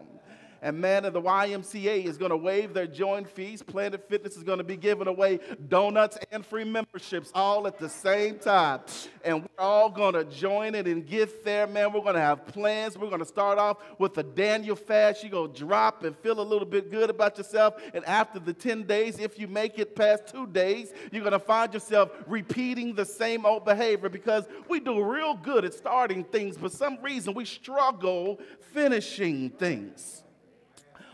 and 0.62 0.80
man 0.80 1.06
of 1.06 1.14
the 1.14 1.22
YMCA 1.22 2.06
is 2.06 2.18
going 2.18 2.32
to 2.32 2.38
waive 2.38 2.74
their 2.74 2.88
joint 2.88 3.30
fees. 3.30 3.62
Planet 3.62 4.08
Fitness 4.10 4.36
is 4.36 4.44
going 4.44 4.58
to 4.58 4.64
be 4.64 4.78
giving 4.78 5.08
away 5.08 5.40
donuts 5.68 6.18
and 6.32 6.46
free 6.46 6.64
memberships 6.64 7.32
all 7.34 7.68
at 7.68 7.78
the 7.78 7.90
same 7.90 8.40
time. 8.40 8.82
And 9.24 9.44
we're 9.44 9.64
all 9.64 9.90
going 9.90 10.14
to 10.14 10.24
join 10.26 10.76
it 10.76 10.88
and 10.88 11.06
get 11.06 11.44
there, 11.44 11.68
man. 11.68 11.94
We're 11.94 12.02
going 12.02 12.16
to 12.16 12.22
have 12.22 12.46
plans. 12.48 12.98
We're 12.98 13.10
going 13.10 13.20
to 13.20 13.26
start 13.26 13.58
off 13.58 13.78
with 13.98 14.18
a 14.18 14.24
Daniel 14.24 14.76
fast. 14.76 15.24
You're 15.24 15.32
going 15.32 15.54
to 15.54 15.60
drop 15.60 16.04
and 16.04 16.16
feel 16.18 16.40
a 16.40 16.42
little 16.42 16.68
bit 16.68 16.92
good 16.92 17.10
about 17.10 17.38
yourself. 17.38 17.76
And 17.94 18.06
after 18.06 18.40
the 18.40 18.54
10 18.54 18.84
days, 18.84 19.20
if 19.20 19.40
you 19.40 19.48
make 19.48 19.80
it 19.80 19.96
past 19.96 20.28
two 20.28 20.48
days, 20.48 20.94
you're 21.12 21.24
going 21.24 21.32
to 21.32 21.40
find 21.40 21.74
yourself 21.74 22.12
repeating 22.28 22.94
the 22.94 23.06
same 23.06 23.46
old 23.46 23.66
behavior 23.66 24.10
because 24.10 24.46
we 24.68 24.80
do 24.80 25.04
real 25.04 25.36
good 25.36 25.66
at 25.66 25.74
starting 25.74 26.24
things, 26.24 26.58
but 26.58 26.72
some 26.72 26.98
reason 27.02 27.34
we 27.34 27.46
struggle 27.46 28.40
finishing 28.74 29.50
things. 29.50 30.24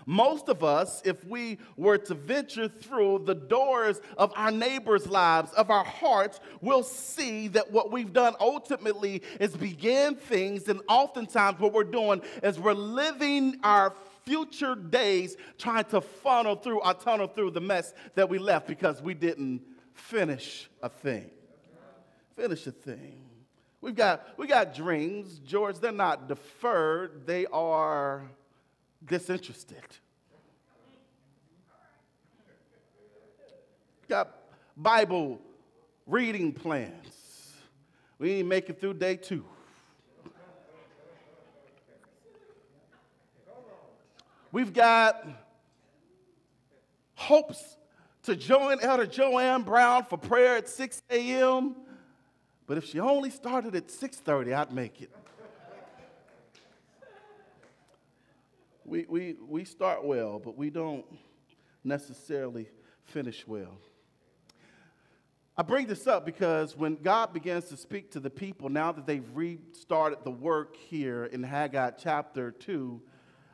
Most 0.06 0.50
of 0.50 0.64
us, 0.64 1.02
if 1.04 1.26
we 1.26 1.58
were 1.78 1.98
to 1.98 2.14
venture 2.14 2.68
through 2.68 3.24
the 3.26 3.34
doors 3.34 4.00
of 4.18 4.32
our 4.36 4.52
neighbors' 4.52 5.08
lives, 5.08 5.52
of 5.54 5.72
our 5.72 5.84
hearts, 5.84 6.40
will 6.62 6.84
see 6.84 7.48
that 7.50 7.72
what 7.72 7.92
we've 7.92 8.14
done 8.14 8.36
ultimately 8.40 9.24
is 9.40 9.56
begin 9.56 10.16
things, 10.16 10.68
and 10.68 10.82
oftentimes 10.88 11.60
what 11.60 11.74
we're 11.74 11.84
doing 11.84 12.22
is 12.44 12.60
we're 12.60 12.74
living 12.74 13.60
our 13.64 13.94
future 14.26 14.76
days 14.76 15.38
trying 15.58 15.86
to 15.86 16.02
funnel 16.02 16.56
through 16.56 16.82
or 16.82 16.94
tunnel 16.94 17.28
through 17.28 17.52
the 17.52 17.62
mess 17.62 17.94
that 18.16 18.30
we 18.30 18.38
left 18.38 18.68
because 18.68 19.02
we 19.02 19.14
didn't 19.14 19.62
finish 19.94 20.70
a 20.84 20.90
thing. 20.90 21.30
Finish 22.36 22.68
a 22.68 22.72
thing. 22.72 23.22
We've 23.82 23.96
got, 23.96 24.28
we 24.38 24.48
got 24.48 24.74
dreams, 24.74 25.40
George, 25.40 25.78
they're 25.78 25.92
not 25.92 26.28
deferred, 26.28 27.26
they 27.26 27.46
are 27.48 28.24
disinterested. 29.06 29.84
Got 34.08 34.36
Bible 34.78 35.40
reading 36.06 36.54
plans. 36.54 37.54
We 38.20 38.34
ain't 38.34 38.48
make 38.48 38.70
it 38.70 38.80
through 38.80 38.96
day 38.96 39.16
two. 39.16 39.46
We've 44.52 44.72
got 44.72 45.28
hopes 47.16 47.78
to 48.24 48.36
join 48.36 48.80
Elder 48.80 49.06
Joanne 49.06 49.64
Brown 49.64 50.06
for 50.06 50.18
prayer 50.18 50.56
at 50.56 50.70
6 50.70 51.02
a.m. 51.10 51.76
But 52.66 52.78
if 52.78 52.86
she 52.86 53.00
only 53.00 53.30
started 53.30 53.76
at 53.76 53.88
6:30, 53.88 54.54
I'd 54.54 54.72
make 54.72 55.02
it. 55.02 55.12
We, 58.86 59.06
we, 59.10 59.36
we 59.48 59.66
start 59.66 60.04
well, 60.04 60.40
but 60.40 60.58
we 60.58 60.70
don't 60.70 61.06
necessarily 61.84 62.70
finish 63.04 63.46
well. 63.48 63.78
I 65.58 65.64
bring 65.64 65.88
this 65.88 66.06
up 66.06 66.26
because 66.26 66.76
when 66.76 66.96
God 66.96 67.34
begins 67.34 67.66
to 67.66 67.78
speak 67.78 68.12
to 68.12 68.20
the 68.20 68.30
people, 68.30 68.70
now 68.70 68.92
that 68.92 69.06
they've 69.06 69.28
restarted 69.34 70.20
the 70.24 70.32
work 70.32 70.76
here 70.76 71.26
in 71.26 71.44
Haggai 71.44 71.92
chapter 71.92 72.52
2, 72.52 73.02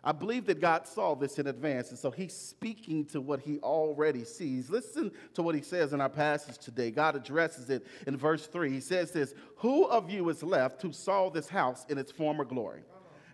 I 0.04 0.12
believe 0.12 0.48
that 0.48 0.60
God 0.60 0.88
saw 0.88 1.14
this 1.14 1.38
in 1.38 1.46
advance. 1.46 1.92
And 1.92 2.00
so 2.00 2.10
he's 2.10 2.36
speaking 2.36 3.06
to 3.06 3.22
what 3.22 3.40
he 3.40 3.60
already 3.60 4.24
sees. 4.24 4.68
Listen 4.68 5.12
to 5.36 5.44
what 5.44 5.54
he 5.54 5.62
says 5.62 5.94
in 5.94 6.02
our 6.02 6.10
passage 6.10 6.58
today. 6.58 6.90
God 6.90 7.16
addresses 7.16 7.70
it 7.70 7.86
in 8.08 8.18
verse 8.18 8.48
3. 8.48 8.72
He 8.72 8.80
says 8.80 9.12
this 9.12 9.36
Who 9.58 9.86
of 9.86 10.10
you 10.10 10.28
is 10.30 10.42
left 10.42 10.82
who 10.82 10.92
saw 10.92 11.30
this 11.30 11.50
house 11.50 11.86
in 11.88 12.00
its 12.00 12.12
former 12.12 12.46
glory? 12.46 12.82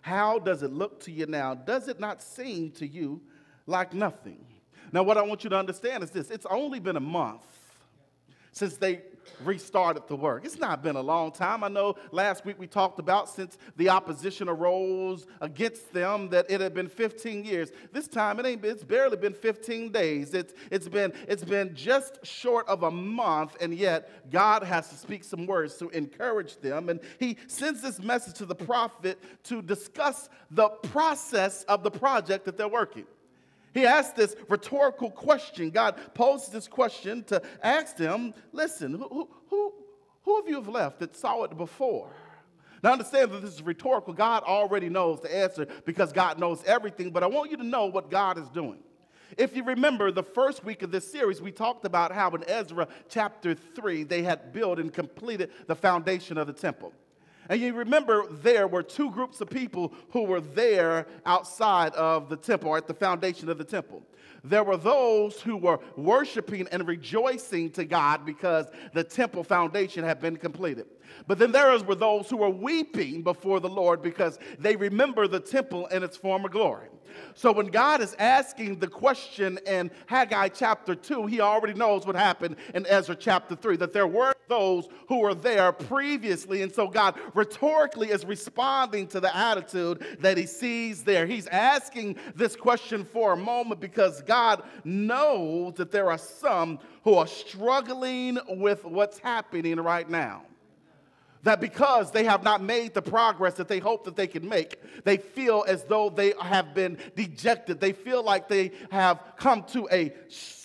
How 0.02 0.38
does 0.38 0.62
it 0.62 0.72
look 0.72 1.00
to 1.00 1.12
you 1.12 1.26
now? 1.26 1.54
Does 1.54 1.88
it 1.88 2.00
not 2.00 2.22
seem 2.22 2.70
to 2.72 2.86
you 2.86 3.20
like 3.66 3.92
nothing? 3.92 4.44
Now, 4.92 5.02
what 5.02 5.18
I 5.18 5.22
want 5.22 5.44
you 5.44 5.50
to 5.50 5.56
understand 5.56 6.02
is 6.02 6.10
this 6.10 6.30
it's 6.30 6.46
only 6.46 6.80
been 6.80 6.96
a 6.96 7.00
month 7.00 7.46
since 8.52 8.76
they 8.76 9.02
restarted 9.44 10.02
the 10.08 10.16
work. 10.16 10.44
It's 10.44 10.58
not 10.58 10.82
been 10.82 10.96
a 10.96 11.00
long 11.00 11.32
time. 11.32 11.64
I 11.64 11.68
know 11.68 11.94
last 12.10 12.44
week 12.44 12.58
we 12.58 12.66
talked 12.66 12.98
about 12.98 13.28
since 13.28 13.58
the 13.76 13.88
opposition 13.88 14.48
arose 14.48 15.26
against 15.40 15.92
them 15.92 16.28
that 16.30 16.50
it 16.50 16.60
had 16.60 16.74
been 16.74 16.88
15 16.88 17.44
years. 17.44 17.70
This 17.92 18.08
time 18.08 18.40
it 18.40 18.46
ain't 18.46 18.64
it's 18.64 18.84
barely 18.84 19.16
been 19.16 19.34
15 19.34 19.92
days. 19.92 20.34
It's 20.34 20.52
it's 20.70 20.88
been 20.88 21.12
it's 21.26 21.44
been 21.44 21.74
just 21.74 22.24
short 22.24 22.68
of 22.68 22.82
a 22.82 22.90
month 22.90 23.56
and 23.60 23.74
yet 23.74 24.30
God 24.30 24.62
has 24.62 24.88
to 24.88 24.96
speak 24.96 25.24
some 25.24 25.46
words 25.46 25.76
to 25.76 25.88
encourage 25.90 26.58
them 26.58 26.88
and 26.88 27.00
he 27.18 27.36
sends 27.46 27.82
this 27.82 28.00
message 28.00 28.34
to 28.34 28.46
the 28.46 28.54
prophet 28.54 29.18
to 29.44 29.62
discuss 29.62 30.28
the 30.50 30.68
process 30.68 31.64
of 31.64 31.82
the 31.82 31.90
project 31.90 32.44
that 32.44 32.56
they're 32.56 32.68
working. 32.68 33.06
He 33.74 33.86
asked 33.86 34.16
this 34.16 34.34
rhetorical 34.48 35.10
question. 35.10 35.70
God 35.70 35.96
posed 36.14 36.52
this 36.52 36.68
question 36.68 37.24
to 37.24 37.42
ask 37.62 37.96
them 37.96 38.34
listen, 38.52 38.94
who, 38.94 39.28
who, 39.48 39.74
who 40.22 40.38
of 40.38 40.48
you 40.48 40.54
have 40.56 40.68
left 40.68 41.00
that 41.00 41.16
saw 41.16 41.44
it 41.44 41.56
before? 41.56 42.10
Now, 42.82 42.92
understand 42.92 43.32
that 43.32 43.42
this 43.42 43.54
is 43.54 43.62
rhetorical. 43.62 44.12
God 44.12 44.44
already 44.44 44.88
knows 44.88 45.20
the 45.20 45.34
answer 45.34 45.66
because 45.84 46.12
God 46.12 46.38
knows 46.38 46.62
everything, 46.64 47.10
but 47.10 47.22
I 47.22 47.26
want 47.26 47.50
you 47.50 47.56
to 47.56 47.64
know 47.64 47.86
what 47.86 48.10
God 48.10 48.38
is 48.38 48.48
doing. 48.50 48.78
If 49.36 49.54
you 49.54 49.64
remember 49.64 50.10
the 50.10 50.22
first 50.22 50.64
week 50.64 50.82
of 50.82 50.90
this 50.90 51.10
series, 51.10 51.42
we 51.42 51.52
talked 51.52 51.84
about 51.84 52.12
how 52.12 52.30
in 52.30 52.44
Ezra 52.48 52.88
chapter 53.08 53.54
3, 53.54 54.04
they 54.04 54.22
had 54.22 54.52
built 54.52 54.78
and 54.78 54.92
completed 54.92 55.50
the 55.66 55.74
foundation 55.74 56.38
of 56.38 56.46
the 56.46 56.52
temple. 56.52 56.92
And 57.48 57.60
you 57.60 57.72
remember 57.72 58.26
there 58.30 58.68
were 58.68 58.82
two 58.82 59.10
groups 59.10 59.40
of 59.40 59.48
people 59.48 59.92
who 60.10 60.24
were 60.24 60.40
there 60.40 61.06
outside 61.24 61.94
of 61.94 62.28
the 62.28 62.36
temple 62.36 62.70
or 62.70 62.76
at 62.76 62.86
the 62.86 62.94
foundation 62.94 63.48
of 63.48 63.58
the 63.58 63.64
temple. 63.64 64.02
There 64.44 64.62
were 64.62 64.76
those 64.76 65.40
who 65.40 65.56
were 65.56 65.80
worshiping 65.96 66.68
and 66.70 66.86
rejoicing 66.86 67.70
to 67.72 67.84
God 67.84 68.24
because 68.24 68.66
the 68.92 69.02
temple 69.02 69.42
foundation 69.42 70.04
had 70.04 70.20
been 70.20 70.36
completed. 70.36 70.86
But 71.26 71.38
then 71.38 71.52
there 71.52 71.76
were 71.80 71.94
those 71.94 72.30
who 72.30 72.36
were 72.36 72.50
weeping 72.50 73.22
before 73.22 73.60
the 73.60 73.68
Lord 73.68 74.02
because 74.02 74.38
they 74.58 74.76
remember 74.76 75.26
the 75.26 75.40
temple 75.40 75.86
in 75.86 76.02
its 76.02 76.16
former 76.16 76.48
glory. 76.48 76.88
So 77.34 77.52
when 77.52 77.66
God 77.66 78.00
is 78.00 78.14
asking 78.18 78.78
the 78.78 78.86
question 78.86 79.58
in 79.66 79.90
Haggai 80.06 80.48
chapter 80.48 80.94
2, 80.94 81.26
he 81.26 81.40
already 81.40 81.74
knows 81.74 82.06
what 82.06 82.16
happened 82.16 82.56
in 82.74 82.86
Ezra 82.86 83.16
chapter 83.16 83.54
3, 83.54 83.76
that 83.76 83.92
there 83.92 84.06
were 84.06 84.34
those 84.48 84.88
who 85.08 85.20
were 85.20 85.34
there 85.34 85.72
previously. 85.72 86.62
And 86.62 86.72
so 86.72 86.88
God 86.88 87.18
rhetorically 87.34 88.10
is 88.10 88.24
responding 88.24 89.06
to 89.08 89.20
the 89.20 89.34
attitude 89.36 90.18
that 90.20 90.36
he 90.36 90.46
sees 90.46 91.04
there. 91.04 91.26
He's 91.26 91.46
asking 91.48 92.16
this 92.34 92.56
question 92.56 93.04
for 93.04 93.34
a 93.34 93.36
moment 93.36 93.80
because 93.80 94.22
God 94.22 94.62
knows 94.84 95.74
that 95.74 95.90
there 95.90 96.10
are 96.10 96.18
some 96.18 96.78
who 97.04 97.14
are 97.14 97.26
struggling 97.26 98.38
with 98.48 98.84
what's 98.84 99.18
happening 99.18 99.76
right 99.76 100.08
now. 100.08 100.42
That 101.42 101.60
because 101.60 102.10
they 102.10 102.24
have 102.24 102.42
not 102.42 102.62
made 102.62 102.94
the 102.94 103.02
progress 103.02 103.54
that 103.54 103.68
they 103.68 103.78
hope 103.78 104.04
that 104.04 104.16
they 104.16 104.26
can 104.26 104.48
make, 104.48 105.04
they 105.04 105.16
feel 105.16 105.64
as 105.68 105.84
though 105.84 106.10
they 106.10 106.34
have 106.40 106.74
been 106.74 106.98
dejected. 107.16 107.80
They 107.80 107.92
feel 107.92 108.22
like 108.22 108.48
they 108.48 108.72
have 108.90 109.22
come 109.36 109.62
to 109.64 109.88
a, 109.90 110.12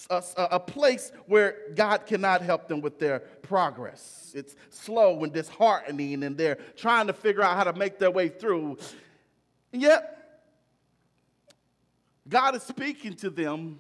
a, 0.10 0.24
a 0.38 0.60
place 0.60 1.12
where 1.28 1.58
God 1.76 2.06
cannot 2.06 2.42
help 2.42 2.68
them 2.68 2.82
with 2.82 3.00
their 3.00 3.20
progress. 3.20 4.32
It's 4.36 4.56
slow 4.70 5.24
and 5.24 5.32
disheartening, 5.32 6.24
and 6.24 6.38
they're 6.38 6.58
trying 6.76 7.08
to 7.08 7.14
figure 7.14 7.44
out 7.44 7.56
how 7.56 7.66
to 7.66 7.74
make 7.74 8.00
their 8.00 8.12
way 8.12 8.30
through. 8.30 8.78
Yet, 9.72 10.10
God 12.28 12.56
is 12.56 12.64
speaking 12.64 13.16
to 13.16 13.30
them 13.30 13.80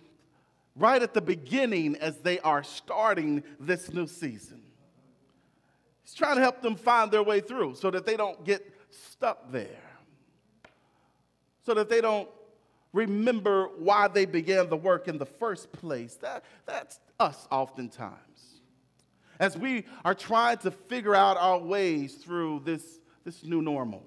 right 0.76 1.02
at 1.02 1.14
the 1.14 1.22
beginning 1.22 1.96
as 1.98 2.18
they 2.20 2.40
are 2.40 2.64
starting 2.64 3.44
this 3.60 3.94
new 3.94 4.08
season. 4.08 4.62
He's 6.04 6.14
trying 6.14 6.36
to 6.36 6.42
help 6.42 6.62
them 6.62 6.76
find 6.76 7.12
their 7.12 7.24
way 7.24 7.40
through 7.40 7.76
so 7.76 7.90
that 7.92 8.06
they 8.06 8.18
don't 8.18 8.44
get 8.44 8.70
stuck 8.90 9.52
there, 9.52 9.84
so 11.66 11.74
that 11.74 11.90
they 11.90 12.02
don't 12.02 12.30
remember 12.92 13.70
why 13.78 14.08
they 14.08 14.26
began 14.26 14.70
the 14.70 14.78
work 14.78 15.08
in 15.08 15.18
the 15.18 15.26
first 15.26 15.72
place. 15.72 16.16
That, 16.16 16.44
that's 16.66 17.00
us 17.20 17.48
oftentimes. 17.50 18.20
As 19.40 19.58
we 19.58 19.86
are 20.06 20.14
trying 20.14 20.58
to 20.60 20.72
figure 20.72 21.16
out 21.16 21.38
our 21.38 21.58
ways 21.58 22.16
through 22.16 22.62
this, 22.64 23.00
this 23.24 23.44
new 23.44 23.62
normal, 23.62 24.04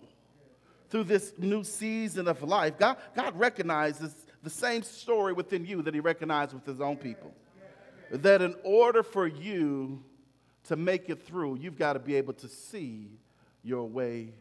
through 0.88 1.04
this 1.04 1.32
new 1.36 1.64
season 1.64 2.28
of 2.28 2.42
life, 2.42 2.78
God, 2.78 2.96
God 3.14 3.38
recognizes 3.38 4.14
the 4.42 4.50
same 4.50 4.82
story 4.82 5.32
within 5.32 5.64
you 5.66 5.82
that 5.82 5.94
He 5.94 6.00
recognized 6.00 6.52
with 6.52 6.64
His 6.64 6.80
own 6.80 6.96
people. 6.96 7.34
That 8.10 8.40
in 8.40 8.54
order 8.62 9.02
for 9.02 9.26
you 9.26 10.04
to 10.68 10.76
make 10.76 11.08
it 11.08 11.22
through, 11.22 11.56
you've 11.56 11.78
got 11.78 11.94
to 11.94 11.98
be 11.98 12.16
able 12.16 12.32
to 12.34 12.48
see 12.48 13.18
your 13.62 13.88
way 13.88 14.34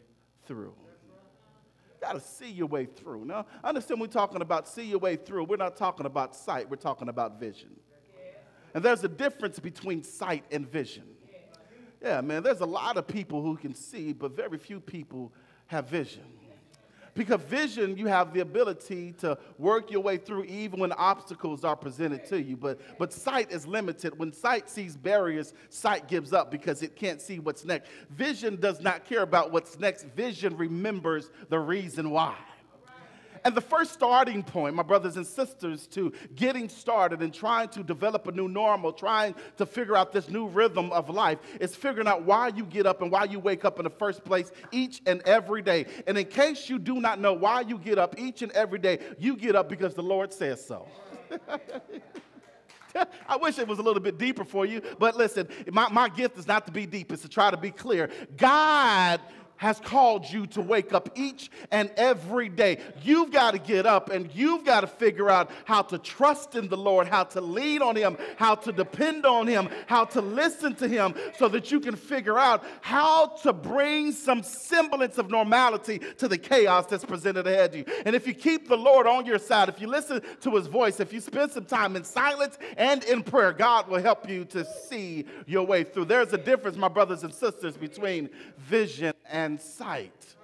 through. 0.46 0.74
You 0.76 2.00
got 2.00 2.14
to 2.14 2.20
see 2.20 2.50
your 2.50 2.66
way 2.66 2.86
through. 2.86 3.24
Now, 3.24 3.46
I 3.62 3.68
understand 3.68 4.00
we're 4.00 4.06
talking 4.08 4.42
about 4.42 4.68
see 4.68 4.84
your 4.84 4.98
way 4.98 5.16
through. 5.16 5.44
We're 5.44 5.56
not 5.56 5.76
talking 5.76 6.06
about 6.06 6.34
sight, 6.36 6.68
we're 6.68 6.76
talking 6.76 7.08
about 7.08 7.40
vision. 7.40 7.70
And 8.74 8.84
there's 8.84 9.04
a 9.04 9.08
difference 9.08 9.58
between 9.58 10.02
sight 10.02 10.44
and 10.50 10.70
vision. 10.70 11.04
Yeah, 12.02 12.20
man, 12.20 12.42
there's 12.42 12.60
a 12.60 12.66
lot 12.66 12.98
of 12.98 13.06
people 13.06 13.42
who 13.42 13.56
can 13.56 13.74
see, 13.74 14.12
but 14.12 14.36
very 14.36 14.58
few 14.58 14.80
people 14.80 15.32
have 15.66 15.88
vision. 15.88 16.24
Because 17.16 17.40
vision, 17.40 17.96
you 17.96 18.06
have 18.06 18.32
the 18.34 18.40
ability 18.40 19.12
to 19.18 19.38
work 19.58 19.90
your 19.90 20.02
way 20.02 20.18
through 20.18 20.44
even 20.44 20.80
when 20.80 20.92
obstacles 20.92 21.64
are 21.64 21.74
presented 21.74 22.26
to 22.26 22.40
you. 22.40 22.56
But, 22.56 22.78
but 22.98 23.12
sight 23.12 23.50
is 23.50 23.66
limited. 23.66 24.18
When 24.18 24.32
sight 24.32 24.68
sees 24.68 24.96
barriers, 24.96 25.54
sight 25.70 26.08
gives 26.08 26.32
up 26.32 26.50
because 26.50 26.82
it 26.82 26.94
can't 26.94 27.20
see 27.20 27.38
what's 27.38 27.64
next. 27.64 27.90
Vision 28.10 28.56
does 28.56 28.80
not 28.80 29.06
care 29.06 29.22
about 29.22 29.50
what's 29.50 29.78
next, 29.78 30.04
vision 30.14 30.56
remembers 30.56 31.30
the 31.48 31.58
reason 31.58 32.10
why. 32.10 32.36
And 33.46 33.54
the 33.54 33.60
first 33.60 33.92
starting 33.92 34.42
point, 34.42 34.74
my 34.74 34.82
brothers 34.82 35.16
and 35.16 35.24
sisters, 35.24 35.86
to 35.92 36.12
getting 36.34 36.68
started 36.68 37.22
and 37.22 37.32
trying 37.32 37.68
to 37.68 37.84
develop 37.84 38.26
a 38.26 38.32
new 38.32 38.48
normal, 38.48 38.92
trying 38.92 39.36
to 39.56 39.64
figure 39.64 39.96
out 39.96 40.12
this 40.12 40.28
new 40.28 40.48
rhythm 40.48 40.90
of 40.90 41.08
life, 41.08 41.38
is 41.60 41.76
figuring 41.76 42.08
out 42.08 42.24
why 42.24 42.48
you 42.48 42.64
get 42.64 42.86
up 42.86 43.02
and 43.02 43.12
why 43.12 43.22
you 43.22 43.38
wake 43.38 43.64
up 43.64 43.78
in 43.78 43.84
the 43.84 43.90
first 43.90 44.24
place 44.24 44.50
each 44.72 45.00
and 45.06 45.22
every 45.22 45.62
day. 45.62 45.86
And 46.08 46.18
in 46.18 46.26
case 46.26 46.68
you 46.68 46.80
do 46.80 47.00
not 47.00 47.20
know 47.20 47.34
why 47.34 47.60
you 47.60 47.78
get 47.78 47.98
up 47.98 48.18
each 48.18 48.42
and 48.42 48.50
every 48.50 48.80
day, 48.80 48.98
you 49.16 49.36
get 49.36 49.54
up 49.54 49.68
because 49.68 49.94
the 49.94 50.02
Lord 50.02 50.32
says 50.32 50.66
so. 50.66 50.88
I 53.28 53.36
wish 53.36 53.58
it 53.58 53.68
was 53.68 53.78
a 53.78 53.82
little 53.82 54.02
bit 54.02 54.18
deeper 54.18 54.44
for 54.44 54.66
you, 54.66 54.82
but 54.98 55.16
listen, 55.16 55.48
my, 55.70 55.88
my 55.90 56.08
gift 56.08 56.36
is 56.38 56.48
not 56.48 56.66
to 56.66 56.72
be 56.72 56.86
deep, 56.86 57.12
it's 57.12 57.22
to 57.22 57.28
try 57.28 57.50
to 57.50 57.56
be 57.56 57.70
clear. 57.70 58.10
God 58.36 59.20
has 59.56 59.80
called 59.80 60.30
you 60.30 60.46
to 60.48 60.60
wake 60.60 60.92
up 60.92 61.10
each 61.14 61.50
and 61.70 61.90
every 61.96 62.48
day. 62.48 62.78
You've 63.02 63.30
got 63.30 63.52
to 63.52 63.58
get 63.58 63.86
up 63.86 64.10
and 64.10 64.32
you've 64.34 64.64
got 64.64 64.80
to 64.82 64.86
figure 64.86 65.30
out 65.30 65.50
how 65.64 65.82
to 65.82 65.98
trust 65.98 66.54
in 66.54 66.68
the 66.68 66.76
Lord, 66.76 67.08
how 67.08 67.24
to 67.24 67.40
lean 67.40 67.82
on 67.82 67.96
Him, 67.96 68.16
how 68.36 68.54
to 68.56 68.72
depend 68.72 69.26
on 69.26 69.46
Him, 69.46 69.68
how 69.86 70.04
to 70.06 70.20
listen 70.20 70.74
to 70.76 70.88
Him 70.88 71.14
so 71.36 71.48
that 71.48 71.70
you 71.70 71.80
can 71.80 71.96
figure 71.96 72.38
out 72.38 72.64
how 72.80 73.28
to 73.42 73.52
bring 73.52 74.12
some 74.12 74.42
semblance 74.42 75.18
of 75.18 75.30
normality 75.30 76.00
to 76.18 76.28
the 76.28 76.38
chaos 76.38 76.86
that's 76.86 77.04
presented 77.04 77.46
ahead 77.46 77.70
of 77.70 77.76
you. 77.76 77.84
And 78.04 78.14
if 78.14 78.26
you 78.26 78.34
keep 78.34 78.68
the 78.68 78.76
Lord 78.76 79.06
on 79.06 79.26
your 79.26 79.38
side, 79.38 79.68
if 79.68 79.80
you 79.80 79.86
listen 79.86 80.20
to 80.40 80.50
His 80.56 80.66
voice, 80.66 81.00
if 81.00 81.12
you 81.12 81.20
spend 81.20 81.52
some 81.52 81.64
time 81.64 81.96
in 81.96 82.04
silence 82.04 82.58
and 82.76 83.02
in 83.04 83.22
prayer, 83.22 83.52
God 83.52 83.88
will 83.88 84.02
help 84.02 84.28
you 84.28 84.44
to 84.46 84.64
see 84.64 85.24
your 85.46 85.64
way 85.64 85.84
through. 85.84 86.06
There's 86.06 86.32
a 86.32 86.38
difference, 86.38 86.76
my 86.76 86.88
brothers 86.88 87.22
and 87.22 87.32
sisters, 87.32 87.76
between 87.76 88.28
vision 88.58 89.14
and 89.30 89.45
and 89.46 89.60
sight. 89.60 90.34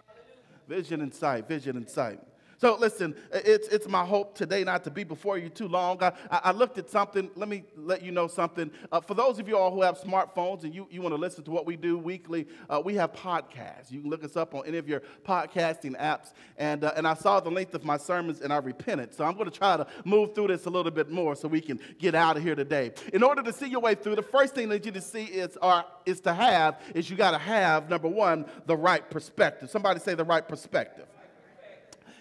Vision 0.69 1.03
and 1.03 1.13
sight, 1.13 1.47
vision 1.47 1.77
and 1.77 1.89
sight. 1.89 2.21
So 2.63 2.77
listen, 2.77 3.17
it's, 3.33 3.67
it's 3.67 3.89
my 3.89 4.05
hope 4.05 4.37
today 4.37 4.63
not 4.63 4.85
to 4.85 4.91
be 4.93 5.03
before 5.03 5.37
you 5.37 5.49
too 5.49 5.67
long. 5.67 6.01
I, 6.01 6.13
I 6.31 6.53
looked 6.53 6.79
at 6.79 6.89
something. 6.89 7.29
Let 7.35 7.49
me 7.49 7.65
let 7.75 8.05
you 8.05 8.13
know 8.13 8.29
something. 8.29 8.71
Uh, 8.93 9.01
for 9.01 9.15
those 9.15 9.41
of 9.41 9.49
you 9.49 9.59
all 9.59 9.73
who 9.73 9.83
have 9.83 9.99
smartphones 9.99 10.63
and 10.63 10.73
you, 10.73 10.87
you 10.89 11.03
want 11.03 11.13
to 11.13 11.21
listen 11.21 11.43
to 11.43 11.51
what 11.51 11.67
we 11.67 11.75
do 11.75 11.99
weekly, 11.99 12.47
uh, 12.71 12.81
we 12.81 12.95
have 12.95 13.15
podcasts. 13.15 13.91
You 13.91 14.03
can 14.03 14.11
look 14.11 14.23
us 14.23 14.37
up 14.37 14.55
on 14.55 14.65
any 14.65 14.79
of 14.79 14.89
your 14.89 15.03
podcasting 15.27 16.01
apps. 16.01 16.35
And, 16.57 16.85
uh, 16.85 16.93
and 16.97 17.05
I 17.05 17.15
saw 17.15 17.41
the 17.41 17.51
length 17.51 17.75
of 17.75 17.83
my 17.83 17.97
sermons 17.97 18.43
and 18.43 18.53
I 18.53 18.59
repented. 18.59 19.13
So 19.13 19.25
I'm 19.25 19.35
going 19.35 19.51
to 19.51 19.59
try 19.59 19.77
to 19.77 19.85
move 20.05 20.33
through 20.33 20.47
this 20.47 20.65
a 20.67 20.71
little 20.71 20.93
bit 20.93 21.11
more 21.11 21.35
so 21.35 21.49
we 21.49 21.61
can 21.61 21.81
get 21.99 22.15
out 22.15 22.37
of 22.37 22.45
here 22.45 22.55
today. 22.55 22.93
In 23.13 23.25
order 23.25 23.43
to 23.43 23.53
see 23.53 23.67
your 23.67 23.81
way 23.81 23.97
through, 23.97 24.15
the 24.15 24.23
first 24.23 24.55
thing 24.55 24.69
that 24.69 24.87
you 24.87 24.93
to 24.93 25.01
see 25.01 25.25
is, 25.25 25.59
or, 25.61 25.83
is 26.07 26.21
to 26.21 26.33
have 26.33 26.81
is 26.95 27.11
you 27.11 27.17
got 27.17 27.33
to 27.33 27.39
have, 27.39 27.91
number 27.91 28.07
one, 28.07 28.47
the 28.67 28.77
right 28.77 29.11
perspective. 29.11 29.69
Somebody 29.69 29.99
say 29.99 30.15
the 30.15 30.23
right 30.23 30.47
perspective 30.47 31.09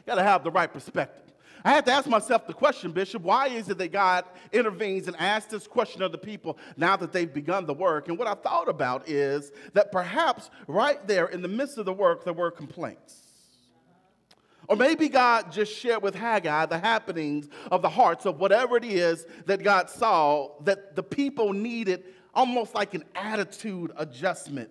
got 0.06 0.16
to 0.16 0.24
have 0.24 0.44
the 0.44 0.52
right 0.52 0.72
perspective. 0.72 1.32
I 1.64 1.72
had 1.72 1.86
to 1.86 1.92
ask 1.92 2.08
myself 2.08 2.48
the 2.48 2.54
question, 2.54 2.92
Bishop, 2.92 3.22
why 3.22 3.48
is 3.48 3.70
it 3.70 3.78
that 3.78 3.92
God 3.92 4.26
intervenes 4.52 5.08
and 5.08 5.16
asks 5.18 5.52
this 5.52 5.68
question 5.68 6.02
of 6.02 6.12
the 6.12 6.18
people 6.18 6.58
now 6.76 6.98
that 6.98 7.12
they've 7.12 7.32
begun 7.32 7.66
the 7.66 7.74
work? 7.74 8.08
And 8.08 8.18
what 8.18 8.28
I 8.28 8.34
thought 8.34 8.68
about 8.68 9.08
is 9.08 9.52
that 9.74 9.92
perhaps 9.92 10.50
right 10.68 11.06
there 11.08 11.28
in 11.28 11.42
the 11.42 11.48
midst 11.48 11.78
of 11.78 11.86
the 11.86 11.94
work, 11.94 12.24
there 12.24 12.34
were 12.34 12.50
complaints. 12.50 13.22
Or 14.68 14.76
maybe 14.76 15.10
God 15.10 15.52
just 15.52 15.78
shared 15.78 16.02
with 16.02 16.16
Haggai 16.16 16.66
the 16.66 16.80
happenings 16.80 17.50
of 17.70 17.82
the 17.82 17.90
hearts 17.90 18.26
of 18.26 18.40
whatever 18.40 18.78
it 18.78 18.86
is 18.86 19.26
that 19.46 19.64
God 19.64 19.90
saw 19.90 20.52
that 20.64 20.96
the 20.96 21.04
people 21.04 21.54
needed 21.54 22.06
almost 22.34 22.74
like 22.74 22.94
an 22.94 23.04
attitude 23.14 23.92
adjustment 23.98 24.70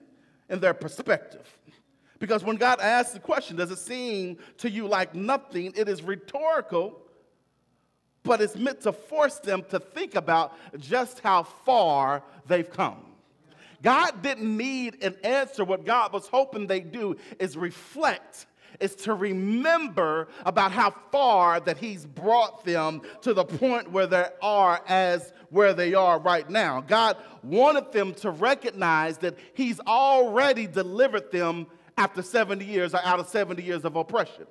in 0.49 0.59
their 0.59 0.75
perspective. 0.75 1.47
Because 2.21 2.45
when 2.45 2.57
God 2.57 2.81
asks 2.81 3.13
the 3.13 3.19
question, 3.19 3.57
does 3.57 3.71
it 3.71 3.79
seem 3.79 4.37
to 4.59 4.71
you 4.71 4.87
like 4.87 5.15
nothing? 5.15 5.73
It 5.75 5.89
is 5.89 6.03
rhetorical, 6.03 7.01
but 8.23 8.41
it's 8.41 8.55
meant 8.55 8.83
to 8.83 8.93
force 8.93 9.39
them 9.39 9.65
to 9.71 9.81
think 9.81 10.15
about 10.15 10.55
just 10.79 11.21
how 11.21 11.43
far 11.43 12.23
they've 12.47 12.71
come. 12.71 12.99
God 13.83 14.23
didn't 14.23 14.55
need 14.55 15.03
an 15.03 15.17
answer. 15.25 15.65
What 15.65 15.87
God 15.87 16.13
was 16.13 16.29
hoping 16.29 16.67
they 16.67 16.81
do 16.81 17.17
is 17.39 17.57
reflect 17.57 18.47
is 18.79 18.95
to 18.95 19.15
remember 19.15 20.29
about 20.45 20.73
how 20.73 20.95
far 21.11 21.61
that 21.61 21.79
he's 21.79 22.07
brought 22.07 22.65
them 22.65 23.03
to 23.23 23.35
the 23.35 23.45
point 23.45 23.91
where 23.91 24.07
they 24.07 24.27
are 24.43 24.83
as 24.87 25.33
where 25.51 25.75
they 25.75 25.95
are 25.95 26.19
right 26.19 26.49
now. 26.49 26.81
God 26.81 27.17
wanted 27.43 27.93
them 27.93 28.15
to 28.15 28.31
recognize 28.31 29.19
that 29.19 29.37
he's 29.55 29.81
already 29.81 30.67
delivered 30.67 31.33
them 31.33 31.67
after 32.01 32.23
70 32.23 32.65
years 32.65 32.95
or 32.95 33.01
out 33.05 33.21
of 33.21 33.29
70 33.29 33.63
years 33.63 33.85
of 33.85 33.95
oppression. 33.95 34.47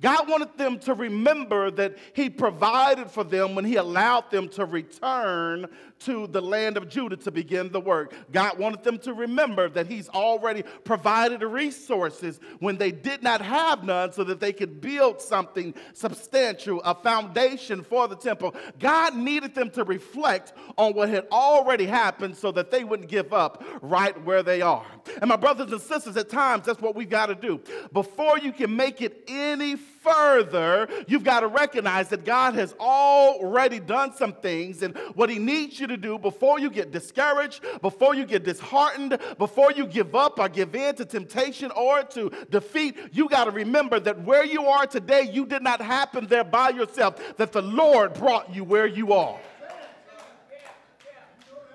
God 0.00 0.28
wanted 0.28 0.56
them 0.58 0.78
to 0.80 0.94
remember 0.94 1.70
that 1.72 1.96
He 2.12 2.28
provided 2.28 3.10
for 3.10 3.24
them 3.24 3.54
when 3.54 3.64
He 3.64 3.76
allowed 3.76 4.30
them 4.30 4.48
to 4.50 4.64
return 4.64 5.66
to 6.00 6.26
the 6.26 6.42
land 6.42 6.76
of 6.76 6.88
Judah 6.88 7.16
to 7.16 7.30
begin 7.30 7.70
the 7.72 7.80
work. 7.80 8.12
God 8.30 8.58
wanted 8.58 8.82
them 8.84 8.98
to 8.98 9.14
remember 9.14 9.68
that 9.70 9.86
He's 9.86 10.08
already 10.10 10.62
provided 10.84 11.42
resources 11.42 12.40
when 12.58 12.76
they 12.76 12.92
did 12.92 13.22
not 13.22 13.40
have 13.40 13.84
none 13.84 14.12
so 14.12 14.24
that 14.24 14.40
they 14.40 14.52
could 14.52 14.80
build 14.80 15.20
something 15.20 15.74
substantial, 15.94 16.80
a 16.82 16.94
foundation 16.94 17.82
for 17.82 18.08
the 18.08 18.16
temple. 18.16 18.54
God 18.78 19.16
needed 19.16 19.54
them 19.54 19.70
to 19.70 19.84
reflect 19.84 20.52
on 20.76 20.94
what 20.94 21.08
had 21.08 21.26
already 21.32 21.86
happened 21.86 22.36
so 22.36 22.52
that 22.52 22.70
they 22.70 22.84
wouldn't 22.84 23.08
give 23.08 23.32
up 23.32 23.64
right 23.80 24.20
where 24.24 24.42
they 24.42 24.60
are. 24.60 24.86
And 25.20 25.28
my 25.28 25.36
brothers 25.36 25.72
and 25.72 25.80
sisters, 25.80 26.16
at 26.16 26.28
times, 26.28 26.66
that's 26.66 26.80
what 26.80 26.94
we've 26.94 27.08
got 27.08 27.26
to 27.26 27.34
do. 27.34 27.60
Before 27.92 28.38
you 28.38 28.52
can 28.52 28.74
make 28.74 29.00
it 29.00 29.24
any 29.28 29.76
further, 30.02 30.88
you've 31.08 31.24
got 31.24 31.40
to 31.40 31.48
recognize 31.48 32.08
that 32.10 32.24
God 32.24 32.54
has 32.54 32.74
already 32.78 33.80
done 33.80 34.14
some 34.14 34.32
things. 34.32 34.82
And 34.82 34.96
what 35.14 35.30
He 35.30 35.38
needs 35.38 35.80
you 35.80 35.86
to 35.88 35.96
do 35.96 36.18
before 36.18 36.60
you 36.60 36.70
get 36.70 36.92
discouraged, 36.92 37.64
before 37.82 38.14
you 38.14 38.24
get 38.24 38.44
disheartened, 38.44 39.18
before 39.38 39.72
you 39.72 39.86
give 39.86 40.14
up 40.14 40.38
or 40.38 40.48
give 40.48 40.74
in 40.74 40.94
to 40.96 41.04
temptation 41.04 41.70
or 41.72 42.02
to 42.04 42.30
defeat, 42.50 42.96
you 43.12 43.28
got 43.28 43.44
to 43.44 43.50
remember 43.50 43.98
that 44.00 44.22
where 44.22 44.44
you 44.44 44.66
are 44.66 44.86
today, 44.86 45.28
you 45.32 45.46
did 45.46 45.62
not 45.62 45.80
happen 45.80 46.26
there 46.26 46.44
by 46.44 46.70
yourself, 46.70 47.36
that 47.36 47.52
the 47.52 47.62
Lord 47.62 48.14
brought 48.14 48.54
you 48.54 48.64
where 48.64 48.86
you 48.86 49.12
are. 49.12 49.38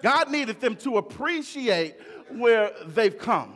God 0.02 0.32
needed 0.32 0.60
them 0.62 0.76
to 0.78 0.97
appreciate 0.97 1.95
where 2.30 2.71
they've 2.88 3.17
come 3.17 3.56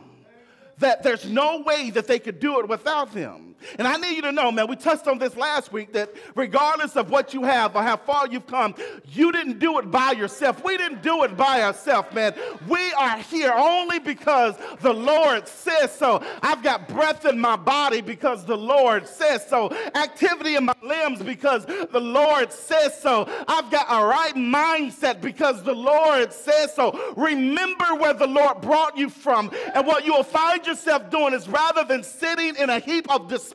that 0.78 1.02
there's 1.02 1.24
no 1.28 1.62
way 1.62 1.90
that 1.90 2.06
they 2.06 2.18
could 2.18 2.38
do 2.38 2.60
it 2.60 2.68
without 2.68 3.10
him. 3.10 3.45
And 3.78 3.86
I 3.86 3.96
need 3.96 4.16
you 4.16 4.22
to 4.22 4.32
know, 4.32 4.50
man, 4.52 4.68
we 4.68 4.76
touched 4.76 5.06
on 5.06 5.18
this 5.18 5.36
last 5.36 5.72
week 5.72 5.92
that 5.92 6.14
regardless 6.34 6.96
of 6.96 7.10
what 7.10 7.34
you 7.34 7.42
have 7.42 7.74
or 7.74 7.82
how 7.82 7.96
far 7.96 8.28
you've 8.28 8.46
come, 8.46 8.74
you 9.12 9.32
didn't 9.32 9.58
do 9.58 9.78
it 9.78 9.90
by 9.90 10.12
yourself. 10.12 10.64
We 10.64 10.76
didn't 10.76 11.02
do 11.02 11.24
it 11.24 11.36
by 11.36 11.62
ourselves, 11.62 12.12
man. 12.14 12.34
We 12.68 12.92
are 12.92 13.18
here 13.18 13.52
only 13.54 13.98
because 13.98 14.56
the 14.80 14.92
Lord 14.92 15.48
says 15.48 15.92
so. 15.92 16.22
I've 16.42 16.62
got 16.62 16.88
breath 16.88 17.24
in 17.26 17.38
my 17.38 17.56
body 17.56 18.00
because 18.00 18.44
the 18.44 18.56
Lord 18.56 19.06
says 19.06 19.46
so. 19.46 19.70
Activity 19.94 20.56
in 20.56 20.64
my 20.64 20.74
limbs 20.82 21.22
because 21.22 21.66
the 21.66 22.00
Lord 22.00 22.52
says 22.52 22.98
so. 23.00 23.28
I've 23.48 23.70
got 23.70 23.86
a 23.88 24.06
right 24.06 24.34
mindset 24.34 25.20
because 25.20 25.62
the 25.62 25.74
Lord 25.74 26.32
says 26.32 26.74
so. 26.74 27.14
Remember 27.16 27.94
where 27.96 28.14
the 28.14 28.26
Lord 28.26 28.60
brought 28.60 28.96
you 28.96 29.08
from. 29.08 29.50
And 29.74 29.86
what 29.86 30.06
you 30.06 30.12
will 30.12 30.22
find 30.22 30.66
yourself 30.66 31.10
doing 31.10 31.34
is 31.34 31.48
rather 31.48 31.84
than 31.84 32.02
sitting 32.02 32.56
in 32.56 32.70
a 32.70 32.78
heap 32.78 33.10
of 33.10 33.28
despair, 33.28 33.45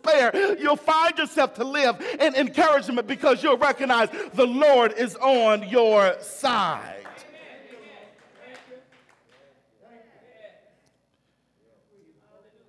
you'll 0.60 0.76
find 0.76 1.18
yourself 1.18 1.54
to 1.56 1.64
live 1.64 2.00
in 2.20 2.36
encouragement 2.36 3.08
because 3.08 3.44
you'll 3.44 3.58
recognize 3.58 4.10
the 4.34 4.46
Lord 4.46 4.94
is 4.94 5.16
on 5.16 5.68
your 5.70 6.16
side. 6.22 7.02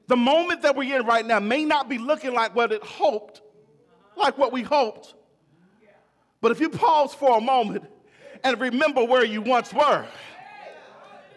The 0.09 0.17
moment 0.17 0.63
that 0.63 0.77
we're 0.77 0.99
in 1.01 1.07
right 1.07 1.25
now 1.25 1.41
may 1.41 1.65
not 1.65 1.89
be 1.89 1.97
looking 1.97 2.35
like 2.35 2.55
what 2.55 2.71
it 2.71 2.83
hoped, 2.83 3.41
like 4.17 4.37
what 4.37 4.53
we 4.53 4.63
hoped. 4.63 5.15
But 6.43 6.51
if 6.53 6.61
you 6.61 6.69
pause 6.69 7.15
for 7.15 7.39
a 7.39 7.41
moment 7.41 7.85
and 8.45 8.61
remember 8.61 9.05
where 9.05 9.25
you 9.25 9.41
once 9.41 9.73
were, 9.73 10.05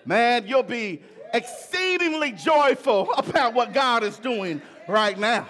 man, 0.03 0.47
you'll 0.47 0.63
be 0.63 1.03
exceedingly 1.33 2.31
joyful 2.31 3.13
about 3.13 3.53
what 3.53 3.71
God 3.71 4.03
is 4.03 4.17
doing 4.17 4.61
right 4.87 5.17
now. 5.17 5.47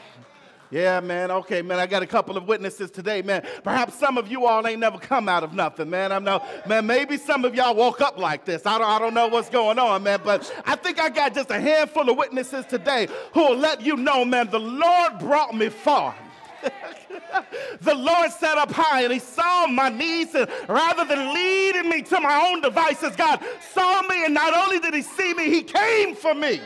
Yeah, 0.71 0.99
man. 0.99 1.31
Okay, 1.31 1.61
man. 1.61 1.79
I 1.79 1.85
got 1.85 2.01
a 2.01 2.07
couple 2.07 2.37
of 2.37 2.47
witnesses 2.47 2.89
today, 2.89 3.21
man. 3.21 3.45
Perhaps 3.63 3.95
some 3.99 4.17
of 4.17 4.29
you 4.29 4.45
all 4.45 4.65
ain't 4.65 4.79
never 4.79 4.97
come 4.97 5.29
out 5.29 5.43
of 5.43 5.53
nothing, 5.53 5.89
man. 5.89 6.11
I 6.11 6.19
know, 6.19 6.43
man. 6.65 6.85
Maybe 6.85 7.17
some 7.17 7.45
of 7.45 7.53
y'all 7.53 7.75
woke 7.75 8.01
up 8.01 8.17
like 8.17 8.45
this. 8.45 8.65
I 8.65 8.77
don't, 8.77 8.87
I 8.87 8.99
don't 8.99 9.13
know 9.13 9.27
what's 9.27 9.49
going 9.49 9.77
on, 9.77 10.03
man. 10.03 10.19
But 10.23 10.51
I 10.65 10.75
think 10.75 10.99
I 10.99 11.09
got 11.09 11.33
just 11.35 11.51
a 11.51 11.59
handful 11.59 12.09
of 12.09 12.17
witnesses 12.17 12.65
today 12.65 13.07
who 13.33 13.41
will 13.41 13.57
let 13.57 13.81
you 13.81 13.95
know, 13.95 14.25
man. 14.25 14.49
The 14.49 14.59
Lord 14.59 15.19
brought 15.19 15.53
me 15.55 15.69
far. 15.69 16.15
the 17.81 17.93
Lord 17.95 18.31
sat 18.31 18.57
up 18.57 18.71
high 18.71 19.03
and 19.03 19.13
he 19.13 19.19
saw 19.19 19.67
my 19.67 19.89
needs, 19.89 20.33
and 20.33 20.49
rather 20.67 21.05
than 21.05 21.33
leading 21.33 21.89
me 21.89 22.01
to 22.01 22.19
my 22.19 22.49
own 22.49 22.61
devices, 22.61 23.15
God 23.15 23.39
saw 23.73 24.01
me, 24.03 24.25
and 24.25 24.33
not 24.33 24.53
only 24.53 24.79
did 24.79 24.93
he 24.93 25.01
see 25.01 25.33
me, 25.33 25.49
he 25.49 25.61
came 25.61 26.15
for 26.15 26.33
me. 26.33 26.61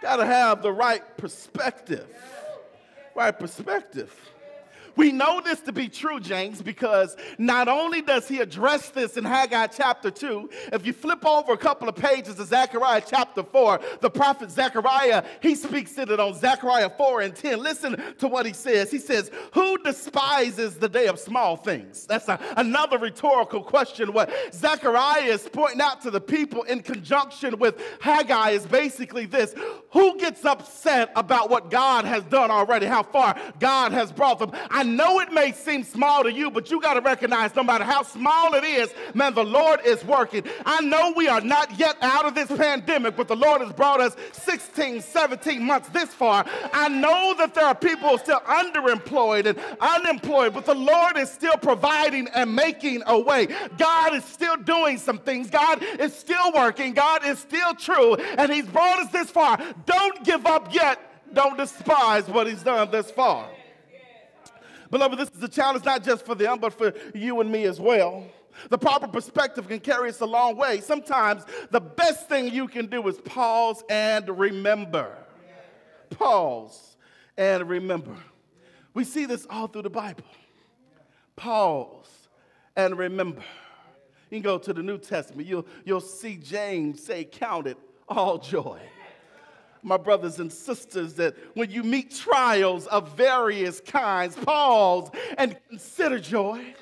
Got 0.00 0.16
to 0.16 0.26
have 0.26 0.62
the 0.62 0.72
right 0.72 1.16
perspective. 1.16 2.06
Right 3.14 3.36
perspective. 3.36 4.14
We 4.98 5.12
know 5.12 5.40
this 5.40 5.60
to 5.60 5.72
be 5.72 5.88
true, 5.88 6.18
James, 6.18 6.60
because 6.60 7.16
not 7.38 7.68
only 7.68 8.02
does 8.02 8.26
he 8.26 8.40
address 8.40 8.90
this 8.90 9.16
in 9.16 9.24
Haggai 9.24 9.68
chapter 9.68 10.10
2, 10.10 10.50
if 10.72 10.84
you 10.84 10.92
flip 10.92 11.24
over 11.24 11.52
a 11.52 11.56
couple 11.56 11.88
of 11.88 11.94
pages 11.94 12.34
to 12.34 12.44
Zechariah 12.44 13.04
chapter 13.06 13.44
4, 13.44 13.80
the 14.00 14.10
prophet 14.10 14.50
Zechariah, 14.50 15.24
he 15.40 15.54
speaks 15.54 15.92
to 15.92 16.02
it 16.02 16.18
on 16.18 16.34
Zechariah 16.34 16.90
4 16.90 17.20
and 17.20 17.36
10. 17.36 17.62
Listen 17.62 18.02
to 18.18 18.26
what 18.26 18.44
he 18.44 18.52
says. 18.52 18.90
He 18.90 18.98
says, 18.98 19.30
Who 19.54 19.78
despises 19.78 20.78
the 20.78 20.88
day 20.88 21.06
of 21.06 21.20
small 21.20 21.56
things? 21.56 22.04
That's 22.04 22.26
a, 22.26 22.40
another 22.56 22.98
rhetorical 22.98 23.62
question. 23.62 24.12
What 24.12 24.32
Zechariah 24.52 25.22
is 25.22 25.48
pointing 25.52 25.80
out 25.80 26.00
to 26.02 26.10
the 26.10 26.20
people 26.20 26.64
in 26.64 26.80
conjunction 26.80 27.60
with 27.60 27.80
Haggai 28.00 28.50
is 28.50 28.66
basically 28.66 29.26
this 29.26 29.54
Who 29.92 30.18
gets 30.18 30.44
upset 30.44 31.12
about 31.14 31.50
what 31.50 31.70
God 31.70 32.04
has 32.04 32.24
done 32.24 32.50
already, 32.50 32.86
how 32.86 33.04
far 33.04 33.38
God 33.60 33.92
has 33.92 34.10
brought 34.10 34.40
them? 34.40 34.50
I 34.70 34.87
know 34.96 35.20
it 35.20 35.32
may 35.32 35.52
seem 35.52 35.84
small 35.84 36.22
to 36.24 36.32
you, 36.32 36.50
but 36.50 36.70
you 36.70 36.80
got 36.80 36.94
to 36.94 37.00
recognize 37.00 37.54
no 37.54 37.62
matter 37.62 37.84
how 37.84 38.02
small 38.02 38.54
it 38.54 38.64
is, 38.64 38.92
man, 39.14 39.34
the 39.34 39.44
Lord 39.44 39.80
is 39.84 40.04
working. 40.04 40.44
I 40.66 40.80
know 40.80 41.12
we 41.16 41.28
are 41.28 41.40
not 41.40 41.78
yet 41.78 41.96
out 42.02 42.24
of 42.26 42.34
this 42.34 42.48
pandemic, 42.48 43.16
but 43.16 43.28
the 43.28 43.36
Lord 43.36 43.60
has 43.60 43.72
brought 43.72 44.00
us 44.00 44.16
16, 44.32 45.02
17 45.02 45.62
months 45.62 45.88
this 45.90 46.12
far. 46.14 46.44
I 46.72 46.88
know 46.88 47.34
that 47.38 47.54
there 47.54 47.64
are 47.64 47.74
people 47.74 48.18
still 48.18 48.40
underemployed 48.40 49.46
and 49.46 49.58
unemployed, 49.80 50.54
but 50.54 50.66
the 50.66 50.74
Lord 50.74 51.16
is 51.16 51.30
still 51.30 51.56
providing 51.56 52.28
and 52.34 52.54
making 52.54 53.02
a 53.06 53.18
way. 53.18 53.46
God 53.76 54.14
is 54.14 54.24
still 54.24 54.56
doing 54.56 54.98
some 54.98 55.18
things. 55.18 55.50
God 55.50 55.82
is 55.98 56.14
still 56.14 56.52
working. 56.52 56.94
God 56.94 57.24
is 57.24 57.38
still 57.38 57.74
true, 57.74 58.14
and 58.14 58.52
He's 58.52 58.66
brought 58.66 59.00
us 59.00 59.10
this 59.12 59.30
far. 59.30 59.58
Don't 59.86 60.24
give 60.24 60.46
up 60.46 60.72
yet. 60.74 61.00
Don't 61.32 61.58
despise 61.58 62.26
what 62.28 62.46
He's 62.46 62.62
done 62.62 62.90
this 62.90 63.10
far. 63.10 63.48
Beloved, 64.90 65.18
this 65.18 65.30
is 65.30 65.42
a 65.42 65.48
challenge 65.48 65.84
not 65.84 66.02
just 66.02 66.24
for 66.24 66.34
them, 66.34 66.58
but 66.58 66.72
for 66.72 66.92
you 67.14 67.40
and 67.40 67.50
me 67.50 67.64
as 67.64 67.80
well. 67.80 68.24
The 68.70 68.78
proper 68.78 69.06
perspective 69.06 69.68
can 69.68 69.80
carry 69.80 70.08
us 70.08 70.20
a 70.20 70.26
long 70.26 70.56
way. 70.56 70.80
Sometimes 70.80 71.44
the 71.70 71.80
best 71.80 72.28
thing 72.28 72.52
you 72.52 72.66
can 72.66 72.86
do 72.86 73.06
is 73.08 73.18
pause 73.18 73.84
and 73.88 74.28
remember. 74.38 75.16
Pause 76.10 76.96
and 77.36 77.68
remember. 77.68 78.16
We 78.94 79.04
see 79.04 79.26
this 79.26 79.46
all 79.48 79.68
through 79.68 79.82
the 79.82 79.90
Bible. 79.90 80.24
Pause 81.36 82.28
and 82.74 82.98
remember. 82.98 83.42
You 84.30 84.36
can 84.36 84.42
go 84.42 84.58
to 84.58 84.72
the 84.72 84.82
New 84.82 84.98
Testament, 84.98 85.46
you'll, 85.46 85.66
you'll 85.84 86.00
see 86.00 86.36
James 86.36 87.02
say, 87.02 87.24
Count 87.24 87.66
it 87.66 87.78
all 88.08 88.38
joy 88.38 88.80
my 89.82 89.96
brothers 89.96 90.40
and 90.40 90.52
sisters, 90.52 91.14
that 91.14 91.34
when 91.54 91.70
you 91.70 91.82
meet 91.82 92.14
trials 92.14 92.86
of 92.86 93.16
various 93.16 93.80
kinds, 93.80 94.36
pause 94.36 95.10
and 95.36 95.56
consider 95.68 96.18
joy. 96.18 96.74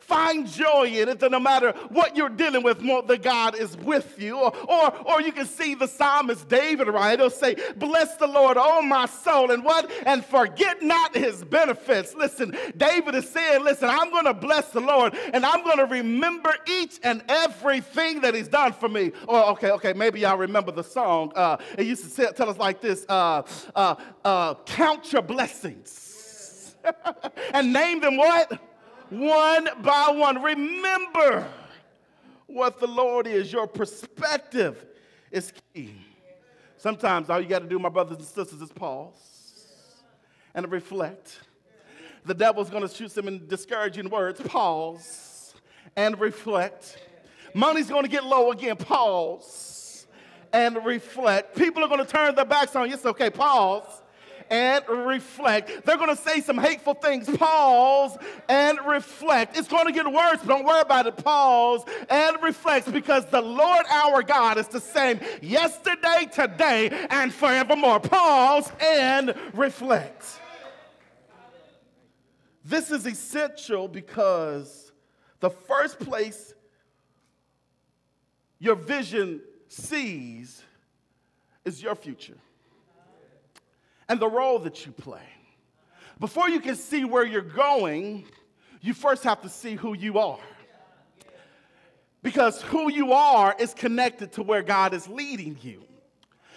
Find 0.00 0.46
joy 0.46 0.86
in 0.86 1.08
it 1.08 1.20
that 1.20 1.30
no 1.30 1.40
matter 1.40 1.72
what 1.88 2.16
you're 2.16 2.28
dealing 2.28 2.62
with, 2.62 2.80
the 3.06 3.18
God 3.18 3.54
is 3.54 3.76
with 3.78 4.20
you. 4.20 4.38
Or, 4.38 4.54
or, 4.68 4.96
or 5.06 5.20
you 5.20 5.32
can 5.32 5.46
see 5.46 5.74
the 5.74 5.86
psalmist 5.86 6.48
David, 6.48 6.88
right? 6.88 7.18
He'll 7.18 7.30
say, 7.30 7.56
Bless 7.76 8.16
the 8.16 8.26
Lord, 8.26 8.56
oh 8.58 8.82
my 8.82 9.06
soul, 9.06 9.50
and 9.50 9.64
what? 9.64 9.90
And 10.06 10.24
forget 10.24 10.82
not 10.82 11.16
his 11.16 11.44
benefits. 11.44 12.14
Listen, 12.14 12.56
David 12.76 13.14
is 13.14 13.28
saying, 13.28 13.64
Listen, 13.64 13.88
I'm 13.88 14.10
going 14.10 14.24
to 14.24 14.34
bless 14.34 14.68
the 14.70 14.80
Lord 14.80 15.14
and 15.32 15.44
I'm 15.44 15.62
going 15.64 15.78
to 15.78 15.86
remember 15.86 16.54
each 16.66 16.98
and 17.02 17.22
everything 17.28 18.20
that 18.20 18.34
he's 18.34 18.48
done 18.48 18.72
for 18.72 18.88
me. 18.88 19.12
Or, 19.26 19.44
okay, 19.50 19.70
okay, 19.72 19.92
maybe 19.92 20.20
y'all 20.20 20.38
remember 20.38 20.72
the 20.72 20.84
song. 20.84 21.32
Uh, 21.34 21.56
it 21.78 21.86
used 21.86 22.04
to 22.04 22.10
say, 22.10 22.30
tell 22.32 22.50
us 22.50 22.58
like 22.58 22.80
this 22.80 23.04
uh, 23.08 23.42
uh, 23.74 23.94
uh 24.24 24.54
Count 24.66 25.12
your 25.12 25.22
blessings 25.22 26.74
and 27.54 27.72
name 27.72 28.00
them 28.00 28.16
what? 28.16 28.60
One 29.20 29.68
by 29.82 30.10
one. 30.10 30.42
Remember 30.42 31.46
what 32.46 32.80
the 32.80 32.86
Lord 32.86 33.26
is. 33.26 33.52
Your 33.52 33.66
perspective 33.66 34.84
is 35.30 35.52
key. 35.74 35.94
Sometimes 36.76 37.30
all 37.30 37.40
you 37.40 37.48
got 37.48 37.60
to 37.60 37.68
do, 37.68 37.78
my 37.78 37.88
brothers 37.88 38.18
and 38.18 38.26
sisters, 38.26 38.60
is 38.60 38.72
pause 38.72 40.02
and 40.54 40.70
reflect. 40.70 41.40
The 42.24 42.34
devil's 42.34 42.70
going 42.70 42.86
to 42.86 42.94
shoot 42.94 43.10
some 43.10 43.28
in 43.28 43.46
discouraging 43.46 44.10
words. 44.10 44.40
Pause 44.40 45.54
and 45.96 46.18
reflect. 46.20 46.98
Money's 47.54 47.88
going 47.88 48.04
to 48.04 48.08
get 48.08 48.24
low 48.24 48.50
again. 48.50 48.76
Pause 48.76 50.06
and 50.52 50.84
reflect. 50.84 51.56
People 51.56 51.84
are 51.84 51.88
going 51.88 52.04
to 52.04 52.10
turn 52.10 52.34
their 52.34 52.44
backs 52.44 52.74
on 52.76 52.88
you. 52.88 52.94
It's 52.94 53.06
okay. 53.06 53.30
Pause 53.30 54.01
and 54.52 54.86
reflect. 54.86 55.86
They're 55.86 55.96
going 55.96 56.14
to 56.14 56.22
say 56.22 56.42
some 56.42 56.58
hateful 56.58 56.92
things. 56.92 57.26
Pause 57.36 58.18
and 58.50 58.78
reflect. 58.86 59.56
It's 59.56 59.66
going 59.66 59.86
to 59.86 59.92
get 59.92 60.04
worse, 60.06 60.38
but 60.40 60.48
don't 60.48 60.66
worry 60.66 60.82
about 60.82 61.06
it. 61.06 61.16
Pause 61.16 61.84
and 62.10 62.36
reflect 62.42 62.92
because 62.92 63.24
the 63.26 63.40
Lord 63.40 63.86
our 63.90 64.22
God 64.22 64.58
is 64.58 64.68
the 64.68 64.80
same 64.80 65.18
yesterday, 65.40 66.28
today, 66.30 67.06
and 67.08 67.32
forevermore. 67.32 67.98
Pause 68.00 68.70
and 68.80 69.34
reflect. 69.54 70.26
This 72.62 72.90
is 72.90 73.06
essential 73.06 73.88
because 73.88 74.92
the 75.40 75.50
first 75.50 75.98
place 75.98 76.52
your 78.58 78.76
vision 78.76 79.40
sees 79.68 80.62
is 81.64 81.82
your 81.82 81.94
future 81.94 82.36
and 84.12 84.20
the 84.20 84.28
role 84.28 84.58
that 84.58 84.84
you 84.84 84.92
play. 84.92 85.24
Before 86.20 86.46
you 86.50 86.60
can 86.60 86.76
see 86.76 87.02
where 87.06 87.24
you're 87.24 87.40
going, 87.40 88.26
you 88.82 88.92
first 88.92 89.24
have 89.24 89.40
to 89.40 89.48
see 89.48 89.74
who 89.74 89.94
you 89.94 90.18
are. 90.18 90.38
Because 92.22 92.60
who 92.60 92.92
you 92.92 93.14
are 93.14 93.56
is 93.58 93.72
connected 93.72 94.32
to 94.32 94.42
where 94.42 94.62
God 94.62 94.92
is 94.92 95.08
leading 95.08 95.56
you. 95.62 95.82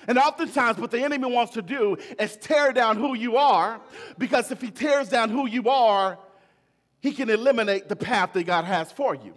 And 0.05 0.17
oftentimes, 0.17 0.79
what 0.79 0.91
the 0.91 1.01
enemy 1.01 1.31
wants 1.31 1.53
to 1.53 1.61
do 1.61 1.95
is 2.19 2.35
tear 2.35 2.73
down 2.73 2.97
who 2.97 3.15
you 3.15 3.37
are, 3.37 3.79
because 4.17 4.51
if 4.51 4.59
he 4.59 4.69
tears 4.69 5.07
down 5.07 5.29
who 5.29 5.47
you 5.47 5.69
are, 5.69 6.19
he 6.99 7.13
can 7.13 7.29
eliminate 7.29 7.87
the 7.87 7.95
path 7.95 8.33
that 8.33 8.43
God 8.43 8.65
has 8.65 8.91
for 8.91 9.15
you. 9.15 9.33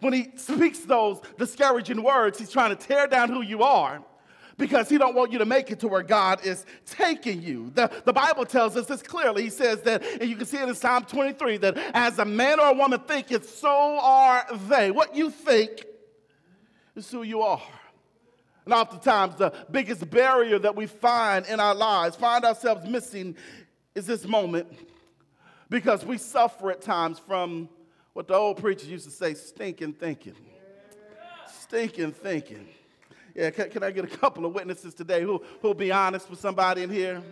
when 0.00 0.14
he 0.14 0.30
speaks 0.36 0.78
those 0.78 1.20
discouraging 1.36 2.02
words, 2.02 2.38
he's 2.38 2.50
trying 2.50 2.74
to 2.74 2.86
tear 2.86 3.06
down 3.06 3.28
who 3.28 3.42
you 3.42 3.62
are 3.62 4.02
because 4.60 4.90
he 4.90 4.98
don't 4.98 5.14
want 5.14 5.32
you 5.32 5.38
to 5.38 5.46
make 5.46 5.70
it 5.70 5.80
to 5.80 5.88
where 5.88 6.02
God 6.02 6.44
is 6.44 6.66
taking 6.84 7.42
you. 7.42 7.72
The, 7.74 7.90
the 8.04 8.12
Bible 8.12 8.44
tells 8.44 8.76
us 8.76 8.86
this 8.86 9.02
clearly. 9.02 9.42
He 9.42 9.50
says 9.50 9.80
that, 9.82 10.04
and 10.20 10.28
you 10.28 10.36
can 10.36 10.44
see 10.44 10.58
it 10.58 10.68
in 10.68 10.74
Psalm 10.74 11.04
23, 11.04 11.56
that 11.56 11.78
as 11.94 12.18
a 12.18 12.26
man 12.26 12.60
or 12.60 12.66
a 12.66 12.74
woman 12.74 13.00
thinketh, 13.00 13.48
so 13.48 13.98
are 13.98 14.44
they. 14.68 14.90
What 14.90 15.16
you 15.16 15.30
think 15.30 15.86
is 16.94 17.10
who 17.10 17.22
you 17.22 17.40
are. 17.40 17.62
And 18.66 18.74
oftentimes, 18.74 19.36
the 19.36 19.52
biggest 19.70 20.08
barrier 20.10 20.58
that 20.58 20.76
we 20.76 20.86
find 20.86 21.46
in 21.46 21.58
our 21.58 21.74
lives, 21.74 22.14
find 22.16 22.44
ourselves 22.44 22.86
missing, 22.86 23.36
is 23.94 24.06
this 24.06 24.26
moment 24.26 24.68
because 25.70 26.04
we 26.04 26.18
suffer 26.18 26.70
at 26.70 26.82
times 26.82 27.18
from 27.18 27.70
what 28.12 28.28
the 28.28 28.34
old 28.34 28.58
preachers 28.58 28.88
used 28.88 29.06
to 29.06 29.10
say 29.10 29.32
stinking 29.32 29.94
thinking. 29.94 30.36
Stinking 31.48 32.12
thinking. 32.12 32.68
Yeah, 33.34 33.50
can, 33.50 33.70
can 33.70 33.82
I 33.82 33.90
get 33.90 34.04
a 34.04 34.16
couple 34.16 34.44
of 34.44 34.54
witnesses 34.54 34.94
today 34.94 35.22
who 35.22 35.42
who'll 35.62 35.74
be 35.74 35.92
honest 35.92 36.28
with 36.30 36.40
somebody 36.40 36.82
in 36.82 36.90
here? 36.90 37.22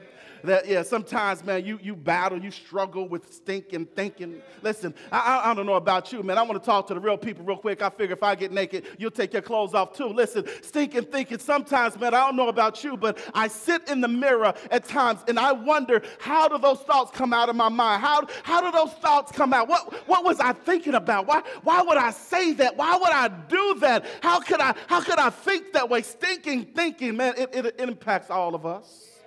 That, 0.44 0.66
yeah, 0.66 0.82
sometimes, 0.82 1.44
man, 1.44 1.64
you, 1.64 1.78
you 1.82 1.94
battle, 1.96 2.40
you 2.40 2.50
struggle 2.50 3.08
with 3.08 3.32
stinking 3.32 3.86
thinking. 3.86 4.40
Listen, 4.62 4.94
I, 5.10 5.42
I, 5.44 5.54
don't 5.54 5.66
know 5.66 5.74
about 5.74 6.12
you, 6.12 6.22
man. 6.22 6.38
I 6.38 6.42
want 6.42 6.62
to 6.62 6.64
talk 6.64 6.86
to 6.88 6.94
the 6.94 7.00
real 7.00 7.16
people 7.16 7.44
real 7.44 7.56
quick. 7.56 7.82
I 7.82 7.90
figure 7.90 8.14
if 8.14 8.22
I 8.22 8.34
get 8.34 8.52
naked, 8.52 8.84
you'll 8.98 9.10
take 9.10 9.32
your 9.32 9.42
clothes 9.42 9.74
off 9.74 9.96
too. 9.96 10.06
Listen, 10.06 10.44
stinking 10.62 11.04
thinking, 11.04 11.38
sometimes, 11.38 11.98
man, 11.98 12.14
I 12.14 12.26
don't 12.26 12.36
know 12.36 12.48
about 12.48 12.82
you, 12.84 12.96
but 12.96 13.18
I 13.34 13.48
sit 13.48 13.88
in 13.88 14.00
the 14.00 14.08
mirror 14.08 14.54
at 14.70 14.84
times 14.84 15.20
and 15.28 15.38
I 15.38 15.52
wonder, 15.52 16.02
how 16.18 16.48
do 16.48 16.58
those 16.58 16.80
thoughts 16.80 17.10
come 17.10 17.32
out 17.32 17.48
of 17.48 17.56
my 17.56 17.68
mind? 17.68 18.02
How, 18.02 18.26
how 18.42 18.60
do 18.60 18.70
those 18.70 18.92
thoughts 18.94 19.32
come 19.32 19.52
out? 19.52 19.68
What, 19.68 19.92
what 20.08 20.24
was 20.24 20.40
I 20.40 20.52
thinking 20.52 20.94
about? 20.94 21.26
Why, 21.26 21.42
why 21.62 21.82
would 21.82 21.98
I 21.98 22.10
say 22.10 22.52
that? 22.54 22.76
Why 22.76 22.96
would 22.96 23.10
I 23.10 23.28
do 23.28 23.76
that? 23.80 24.04
How 24.22 24.40
could 24.40 24.60
I, 24.60 24.74
how 24.86 25.00
could 25.00 25.18
I 25.18 25.30
think 25.30 25.72
that 25.72 25.88
way? 25.88 26.02
Stinking 26.02 26.66
thinking, 26.66 27.16
man, 27.16 27.34
it, 27.36 27.50
it, 27.52 27.66
it 27.66 27.80
impacts 27.80 28.30
all 28.30 28.54
of 28.54 28.64
us. 28.66 29.17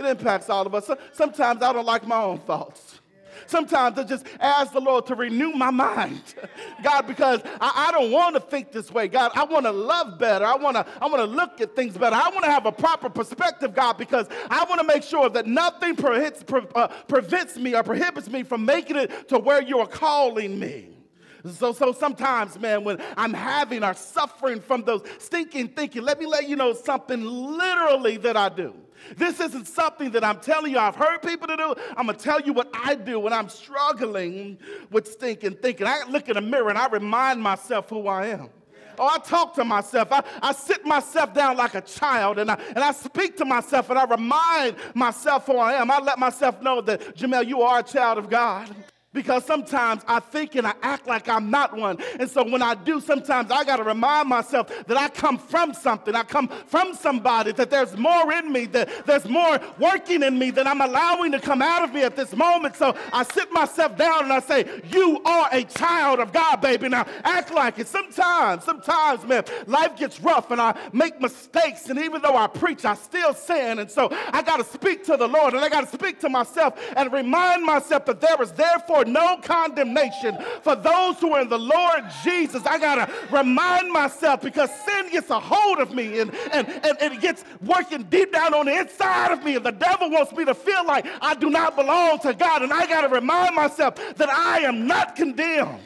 It 0.00 0.06
impacts 0.06 0.48
all 0.48 0.66
of 0.66 0.74
us. 0.74 0.90
Sometimes 1.12 1.62
I 1.62 1.74
don't 1.74 1.84
like 1.84 2.06
my 2.06 2.22
own 2.22 2.38
thoughts. 2.38 3.00
Sometimes 3.46 3.98
I 3.98 4.04
just 4.04 4.24
ask 4.38 4.72
the 4.72 4.80
Lord 4.80 5.04
to 5.06 5.14
renew 5.14 5.50
my 5.50 5.70
mind. 5.70 6.34
God, 6.82 7.06
because 7.06 7.42
I, 7.60 7.88
I 7.88 7.92
don't 7.92 8.10
want 8.10 8.34
to 8.34 8.40
think 8.40 8.72
this 8.72 8.90
way. 8.90 9.08
God, 9.08 9.32
I 9.34 9.44
want 9.44 9.66
to 9.66 9.72
love 9.72 10.18
better. 10.18 10.46
I 10.46 10.56
want 10.56 10.76
to 10.76 10.86
I 11.02 11.06
want 11.06 11.18
to 11.18 11.24
look 11.24 11.60
at 11.60 11.76
things 11.76 11.98
better. 11.98 12.16
I 12.16 12.30
want 12.30 12.44
to 12.44 12.50
have 12.50 12.64
a 12.64 12.72
proper 12.72 13.10
perspective, 13.10 13.74
God, 13.74 13.98
because 13.98 14.26
I 14.50 14.64
want 14.64 14.80
to 14.80 14.86
make 14.86 15.02
sure 15.02 15.28
that 15.28 15.46
nothing 15.46 15.96
prevents, 15.96 16.42
pre, 16.42 16.62
uh, 16.74 16.88
prevents 17.08 17.56
me 17.56 17.74
or 17.74 17.82
prohibits 17.82 18.30
me 18.30 18.42
from 18.42 18.64
making 18.64 18.96
it 18.96 19.28
to 19.28 19.38
where 19.38 19.62
you 19.62 19.80
are 19.80 19.86
calling 19.86 20.58
me. 20.58 20.99
So, 21.46 21.72
so 21.72 21.92
sometimes, 21.92 22.58
man, 22.58 22.84
when 22.84 23.00
I'm 23.16 23.32
having 23.32 23.82
or 23.82 23.94
suffering 23.94 24.60
from 24.60 24.82
those 24.82 25.02
stinking 25.18 25.68
thinking, 25.68 26.02
let 26.02 26.18
me 26.18 26.26
let 26.26 26.48
you 26.48 26.56
know 26.56 26.72
something 26.72 27.22
literally 27.24 28.16
that 28.18 28.36
I 28.36 28.48
do. 28.48 28.74
This 29.16 29.40
isn't 29.40 29.66
something 29.66 30.10
that 30.12 30.22
I'm 30.22 30.40
telling 30.40 30.72
you 30.72 30.78
I've 30.78 30.96
heard 30.96 31.22
people 31.22 31.48
to 31.48 31.56
do. 31.56 31.74
I'm 31.96 32.06
going 32.06 32.18
to 32.18 32.22
tell 32.22 32.40
you 32.40 32.52
what 32.52 32.68
I 32.74 32.94
do 32.94 33.18
when 33.18 33.32
I'm 33.32 33.48
struggling 33.48 34.58
with 34.90 35.10
stinking 35.10 35.56
thinking. 35.56 35.86
I 35.86 36.02
look 36.08 36.28
in 36.28 36.34
the 36.34 36.40
mirror 36.40 36.68
and 36.68 36.78
I 36.78 36.88
remind 36.88 37.42
myself 37.42 37.88
who 37.88 38.06
I 38.06 38.26
am. 38.26 38.50
Oh, 38.98 39.06
I 39.06 39.18
talk 39.18 39.54
to 39.54 39.64
myself. 39.64 40.08
I, 40.12 40.22
I 40.42 40.52
sit 40.52 40.84
myself 40.84 41.32
down 41.32 41.56
like 41.56 41.74
a 41.74 41.80
child 41.80 42.38
and 42.38 42.50
I, 42.50 42.60
and 42.68 42.80
I 42.80 42.92
speak 42.92 43.38
to 43.38 43.46
myself 43.46 43.88
and 43.88 43.98
I 43.98 44.04
remind 44.04 44.76
myself 44.94 45.46
who 45.46 45.56
I 45.56 45.74
am. 45.74 45.90
I 45.90 46.00
let 46.00 46.18
myself 46.18 46.60
know 46.60 46.82
that, 46.82 47.16
Jamel, 47.16 47.46
you 47.46 47.62
are 47.62 47.78
a 47.78 47.82
child 47.82 48.18
of 48.18 48.28
God. 48.28 48.68
Because 49.12 49.44
sometimes 49.44 50.02
I 50.06 50.20
think 50.20 50.54
and 50.54 50.64
I 50.64 50.74
act 50.82 51.08
like 51.08 51.28
I'm 51.28 51.50
not 51.50 51.76
one. 51.76 51.98
And 52.20 52.30
so 52.30 52.48
when 52.48 52.62
I 52.62 52.76
do, 52.76 53.00
sometimes 53.00 53.50
I 53.50 53.64
got 53.64 53.78
to 53.78 53.82
remind 53.82 54.28
myself 54.28 54.68
that 54.86 54.96
I 54.96 55.08
come 55.08 55.36
from 55.36 55.74
something. 55.74 56.14
I 56.14 56.22
come 56.22 56.46
from 56.46 56.94
somebody, 56.94 57.50
that 57.52 57.70
there's 57.70 57.96
more 57.96 58.32
in 58.32 58.52
me, 58.52 58.66
that 58.66 59.06
there's 59.06 59.28
more 59.28 59.58
working 59.80 60.22
in 60.22 60.38
me 60.38 60.52
than 60.52 60.68
I'm 60.68 60.80
allowing 60.80 61.32
to 61.32 61.40
come 61.40 61.60
out 61.60 61.82
of 61.82 61.92
me 61.92 62.02
at 62.02 62.14
this 62.14 62.36
moment. 62.36 62.76
So 62.76 62.96
I 63.12 63.24
sit 63.24 63.50
myself 63.50 63.96
down 63.96 64.24
and 64.24 64.32
I 64.32 64.38
say, 64.38 64.80
You 64.92 65.20
are 65.24 65.48
a 65.50 65.64
child 65.64 66.20
of 66.20 66.32
God, 66.32 66.60
baby. 66.60 66.88
Now 66.88 67.04
act 67.24 67.52
like 67.52 67.80
it. 67.80 67.88
Sometimes, 67.88 68.62
sometimes, 68.62 69.24
man, 69.24 69.42
life 69.66 69.96
gets 69.96 70.20
rough 70.20 70.52
and 70.52 70.60
I 70.60 70.78
make 70.92 71.20
mistakes. 71.20 71.88
And 71.88 71.98
even 71.98 72.22
though 72.22 72.36
I 72.36 72.46
preach, 72.46 72.84
I 72.84 72.94
still 72.94 73.34
sin. 73.34 73.80
And 73.80 73.90
so 73.90 74.08
I 74.32 74.40
got 74.42 74.58
to 74.58 74.64
speak 74.64 75.02
to 75.06 75.16
the 75.16 75.26
Lord 75.26 75.54
and 75.54 75.64
I 75.64 75.68
got 75.68 75.90
to 75.90 75.98
speak 75.98 76.20
to 76.20 76.28
myself 76.28 76.80
and 76.96 77.12
remind 77.12 77.64
myself 77.64 78.04
that 78.04 78.20
there 78.20 78.40
is 78.40 78.52
therefore 78.52 78.99
no 79.04 79.38
condemnation 79.38 80.38
for 80.62 80.76
those 80.76 81.18
who 81.18 81.32
are 81.32 81.42
in 81.42 81.48
the 81.48 81.58
Lord 81.58 82.04
Jesus. 82.24 82.64
I 82.66 82.78
got 82.78 83.06
to 83.06 83.36
remind 83.36 83.92
myself 83.92 84.42
because 84.42 84.70
sin 84.84 85.10
gets 85.10 85.30
a 85.30 85.40
hold 85.40 85.78
of 85.78 85.94
me 85.94 86.20
and, 86.20 86.34
and, 86.52 86.68
and, 86.68 86.96
and 87.00 87.14
it 87.14 87.20
gets 87.20 87.44
working 87.62 88.02
deep 88.04 88.32
down 88.32 88.54
on 88.54 88.66
the 88.66 88.78
inside 88.78 89.32
of 89.32 89.44
me. 89.44 89.56
And 89.56 89.64
the 89.64 89.72
devil 89.72 90.10
wants 90.10 90.32
me 90.32 90.44
to 90.44 90.54
feel 90.54 90.84
like 90.86 91.06
I 91.20 91.34
do 91.34 91.50
not 91.50 91.76
belong 91.76 92.18
to 92.20 92.34
God. 92.34 92.62
And 92.62 92.72
I 92.72 92.86
got 92.86 93.02
to 93.02 93.08
remind 93.08 93.54
myself 93.54 93.94
that 94.16 94.28
I 94.28 94.60
am 94.60 94.86
not 94.86 95.16
condemned. 95.16 95.80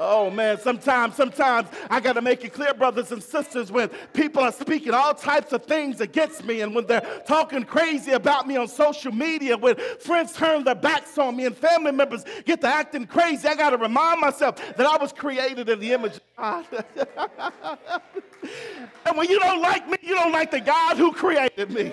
Oh 0.00 0.30
man, 0.30 0.60
sometimes, 0.60 1.16
sometimes 1.16 1.66
I 1.90 1.98
got 1.98 2.12
to 2.12 2.22
make 2.22 2.44
it 2.44 2.52
clear, 2.52 2.72
brothers 2.72 3.10
and 3.10 3.20
sisters, 3.20 3.72
when 3.72 3.88
people 4.12 4.44
are 4.44 4.52
speaking 4.52 4.94
all 4.94 5.12
types 5.12 5.52
of 5.52 5.64
things 5.64 6.00
against 6.00 6.44
me 6.44 6.60
and 6.60 6.72
when 6.72 6.86
they're 6.86 7.22
talking 7.26 7.64
crazy 7.64 8.12
about 8.12 8.46
me 8.46 8.56
on 8.56 8.68
social 8.68 9.10
media, 9.10 9.56
when 9.56 9.74
friends 9.98 10.32
turn 10.34 10.62
their 10.62 10.76
backs 10.76 11.18
on 11.18 11.34
me 11.34 11.46
and 11.46 11.56
family 11.56 11.90
members 11.90 12.24
get 12.44 12.60
to 12.60 12.68
acting 12.68 13.06
crazy, 13.08 13.48
I 13.48 13.56
got 13.56 13.70
to 13.70 13.76
remind 13.76 14.20
myself 14.20 14.56
that 14.76 14.86
I 14.86 14.96
was 14.98 15.12
created 15.12 15.68
in 15.68 15.80
the 15.80 15.92
image 15.92 16.14
of 16.14 16.22
God. 16.36 16.66
and 19.04 19.18
when 19.18 19.28
you 19.28 19.40
don't 19.40 19.60
like 19.60 19.88
me, 19.88 19.96
you 20.02 20.14
don't 20.14 20.32
like 20.32 20.52
the 20.52 20.60
God 20.60 20.96
who 20.96 21.12
created 21.12 21.72
me. 21.72 21.92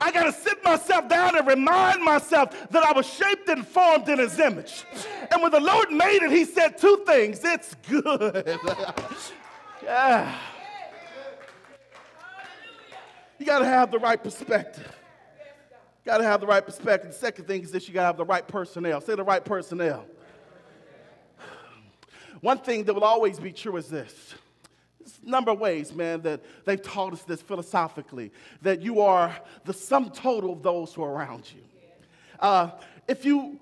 I 0.00 0.12
got 0.12 0.24
to 0.24 0.32
sit 0.32 0.62
myself 0.64 1.08
down 1.08 1.36
and 1.36 1.46
remind 1.46 2.02
myself 2.02 2.70
that 2.70 2.84
I 2.84 2.92
was 2.92 3.06
shaped 3.06 3.48
and 3.48 3.66
formed 3.66 4.08
in 4.08 4.18
his 4.18 4.38
image. 4.38 4.84
And 5.30 5.42
when 5.42 5.50
the 5.50 5.60
Lord 5.60 5.90
made 5.90 6.22
it, 6.22 6.30
he 6.30 6.44
said 6.44 6.78
two 6.78 7.02
things 7.06 7.40
it's 7.42 7.74
good. 7.88 8.58
yeah. 9.82 10.38
You 13.38 13.46
got 13.46 13.60
to 13.60 13.64
have 13.64 13.90
the 13.90 13.98
right 13.98 14.22
perspective. 14.22 14.86
You 16.04 16.12
Got 16.12 16.18
to 16.18 16.24
have 16.24 16.40
the 16.40 16.46
right 16.46 16.64
perspective. 16.64 17.10
The 17.10 17.18
second 17.18 17.46
thing 17.46 17.62
is 17.62 17.72
that 17.72 17.86
you 17.88 17.94
got 17.94 18.02
to 18.02 18.06
have 18.06 18.16
the 18.16 18.24
right 18.24 18.46
personnel. 18.46 19.00
Say 19.00 19.14
the 19.14 19.24
right 19.24 19.44
personnel. 19.44 20.06
One 22.40 22.58
thing 22.58 22.84
that 22.84 22.94
will 22.94 23.04
always 23.04 23.40
be 23.40 23.52
true 23.52 23.76
is 23.76 23.88
this 23.88 24.34
number 25.22 25.50
of 25.50 25.58
ways, 25.58 25.94
man, 25.94 26.22
that 26.22 26.42
they've 26.64 26.82
taught 26.82 27.12
us 27.12 27.22
this 27.22 27.42
philosophically 27.42 28.32
that 28.62 28.82
you 28.82 29.00
are 29.00 29.34
the 29.64 29.72
sum 29.72 30.10
total 30.10 30.52
of 30.52 30.62
those 30.62 30.94
who 30.94 31.02
are 31.02 31.12
around 31.12 31.50
you. 31.52 31.62
Uh, 32.40 32.70
if 33.06 33.24
you 33.24 33.58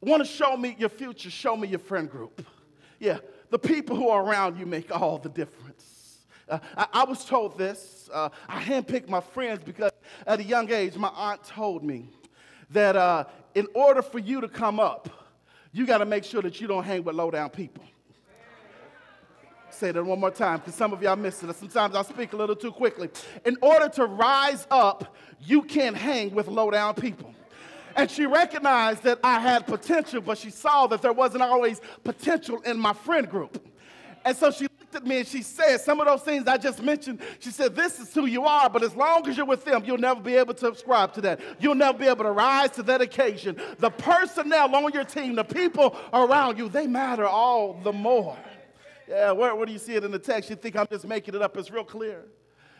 want 0.00 0.24
to 0.24 0.28
show 0.28 0.56
me 0.56 0.76
your 0.78 0.88
future, 0.88 1.30
show 1.30 1.56
me 1.56 1.68
your 1.68 1.78
friend 1.78 2.10
group. 2.10 2.46
Yeah, 2.98 3.18
the 3.50 3.58
people 3.58 3.96
who 3.96 4.08
are 4.08 4.24
around 4.24 4.58
you 4.58 4.66
make 4.66 4.94
all 4.94 5.18
the 5.18 5.28
difference. 5.28 6.18
Uh, 6.48 6.58
I, 6.76 6.86
I, 6.92 7.04
was 7.04 7.24
told 7.24 7.58
this. 7.58 8.08
Uh, 8.12 8.28
I 8.48 8.62
handpicked 8.62 9.08
my 9.08 9.20
friends 9.20 9.62
because 9.64 9.90
at 10.26 10.40
a 10.40 10.44
young 10.44 10.70
age, 10.70 10.96
my 10.96 11.08
aunt 11.08 11.42
told 11.44 11.82
me 11.82 12.08
that 12.70 12.96
uh, 12.96 13.24
in 13.54 13.66
order 13.74 14.02
for 14.02 14.18
you 14.18 14.40
to 14.40 14.48
come 14.48 14.78
up, 14.78 15.08
you 15.72 15.86
got 15.86 15.98
to 15.98 16.06
make 16.06 16.24
sure 16.24 16.42
that 16.42 16.60
you 16.60 16.66
don't 16.66 16.84
hang 16.84 17.04
with 17.04 17.16
low 17.16 17.30
down 17.30 17.50
people. 17.50 17.84
Say 19.76 19.92
that 19.92 20.02
one 20.02 20.18
more 20.18 20.30
time 20.30 20.60
because 20.60 20.74
some 20.74 20.94
of 20.94 21.02
y'all 21.02 21.16
missed 21.16 21.42
it. 21.42 21.54
Sometimes 21.54 21.94
I 21.94 22.00
speak 22.00 22.32
a 22.32 22.36
little 22.36 22.56
too 22.56 22.72
quickly. 22.72 23.10
In 23.44 23.58
order 23.60 23.90
to 23.90 24.06
rise 24.06 24.66
up, 24.70 25.14
you 25.38 25.60
can't 25.60 25.94
hang 25.94 26.34
with 26.34 26.48
low 26.48 26.70
down 26.70 26.94
people. 26.94 27.34
And 27.94 28.10
she 28.10 28.24
recognized 28.24 29.02
that 29.02 29.18
I 29.22 29.38
had 29.38 29.66
potential, 29.66 30.22
but 30.22 30.38
she 30.38 30.48
saw 30.48 30.86
that 30.86 31.02
there 31.02 31.12
wasn't 31.12 31.42
always 31.42 31.82
potential 32.04 32.62
in 32.62 32.78
my 32.78 32.94
friend 32.94 33.28
group. 33.28 33.68
And 34.24 34.34
so 34.34 34.50
she 34.50 34.64
looked 34.64 34.94
at 34.94 35.06
me 35.06 35.18
and 35.18 35.28
she 35.28 35.42
said, 35.42 35.76
Some 35.78 36.00
of 36.00 36.06
those 36.06 36.22
things 36.22 36.48
I 36.48 36.56
just 36.56 36.82
mentioned, 36.82 37.20
she 37.38 37.50
said, 37.50 37.76
This 37.76 38.00
is 38.00 38.14
who 38.14 38.24
you 38.24 38.44
are, 38.44 38.70
but 38.70 38.82
as 38.82 38.96
long 38.96 39.28
as 39.28 39.36
you're 39.36 39.44
with 39.44 39.66
them, 39.66 39.84
you'll 39.84 39.98
never 39.98 40.20
be 40.20 40.36
able 40.36 40.54
to 40.54 40.60
subscribe 40.60 41.12
to 41.14 41.20
that. 41.20 41.40
You'll 41.60 41.74
never 41.74 41.98
be 41.98 42.06
able 42.06 42.24
to 42.24 42.32
rise 42.32 42.70
to 42.72 42.82
that 42.84 43.02
occasion. 43.02 43.60
The 43.78 43.90
personnel 43.90 44.74
on 44.74 44.90
your 44.94 45.04
team, 45.04 45.34
the 45.34 45.44
people 45.44 45.94
around 46.14 46.56
you, 46.56 46.70
they 46.70 46.86
matter 46.86 47.26
all 47.26 47.74
the 47.84 47.92
more. 47.92 48.38
Yeah, 49.08 49.32
where, 49.32 49.54
where 49.54 49.66
do 49.66 49.72
you 49.72 49.78
see 49.78 49.94
it 49.94 50.04
in 50.04 50.10
the 50.10 50.18
text? 50.18 50.50
You 50.50 50.56
think 50.56 50.76
I'm 50.76 50.86
just 50.90 51.06
making 51.06 51.34
it 51.34 51.42
up. 51.42 51.56
It's 51.56 51.70
real 51.70 51.84
clear. 51.84 52.24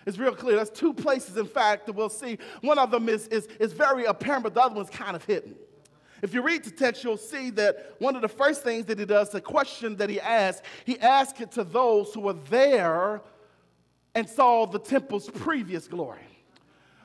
It's 0.07 0.19
real 0.19 0.35
clear. 0.35 0.57
There's 0.57 0.71
two 0.71 0.95
places, 0.95 1.37
in 1.37 1.47
fact, 1.47 1.87
that 1.87 1.93
we'll 1.93 2.09
see. 2.09 2.39
One 2.61 2.79
of 2.79 2.91
them 2.91 3.09
is, 3.09 3.27
is, 3.29 3.47
is 3.59 3.73
very 3.73 4.05
apparent, 4.05 4.45
but 4.45 4.55
the 4.55 4.63
other 4.63 4.75
one's 4.75 4.91
kind 4.91 5.17
of 5.17 5.25
hidden. 5.25 5.57
If 6.23 6.33
you 6.33 6.43
read 6.43 6.65
the 6.65 6.71
text, 6.71 7.05
you'll 7.05 7.17
see 7.17 7.51
that 7.51 7.97
one 7.99 8.17
of 8.17 8.23
the 8.23 8.29
first 8.29 8.63
things 8.63 8.87
that 8.87 8.99
he 8.99 9.05
does, 9.05 9.31
the 9.31 9.41
question 9.41 9.97
that 9.97 10.09
he 10.09 10.21
asks, 10.21 10.63
he 10.85 10.99
asks 11.01 11.41
it 11.41 11.53
to 11.53 11.65
those 11.65 12.15
who 12.15 12.21
were 12.21 12.33
there 12.33 13.21
and 14.15 14.29
saw 14.29 14.67
the 14.67 14.79
temple's 14.79 15.29
previous 15.29 15.87
glory. 15.89 16.21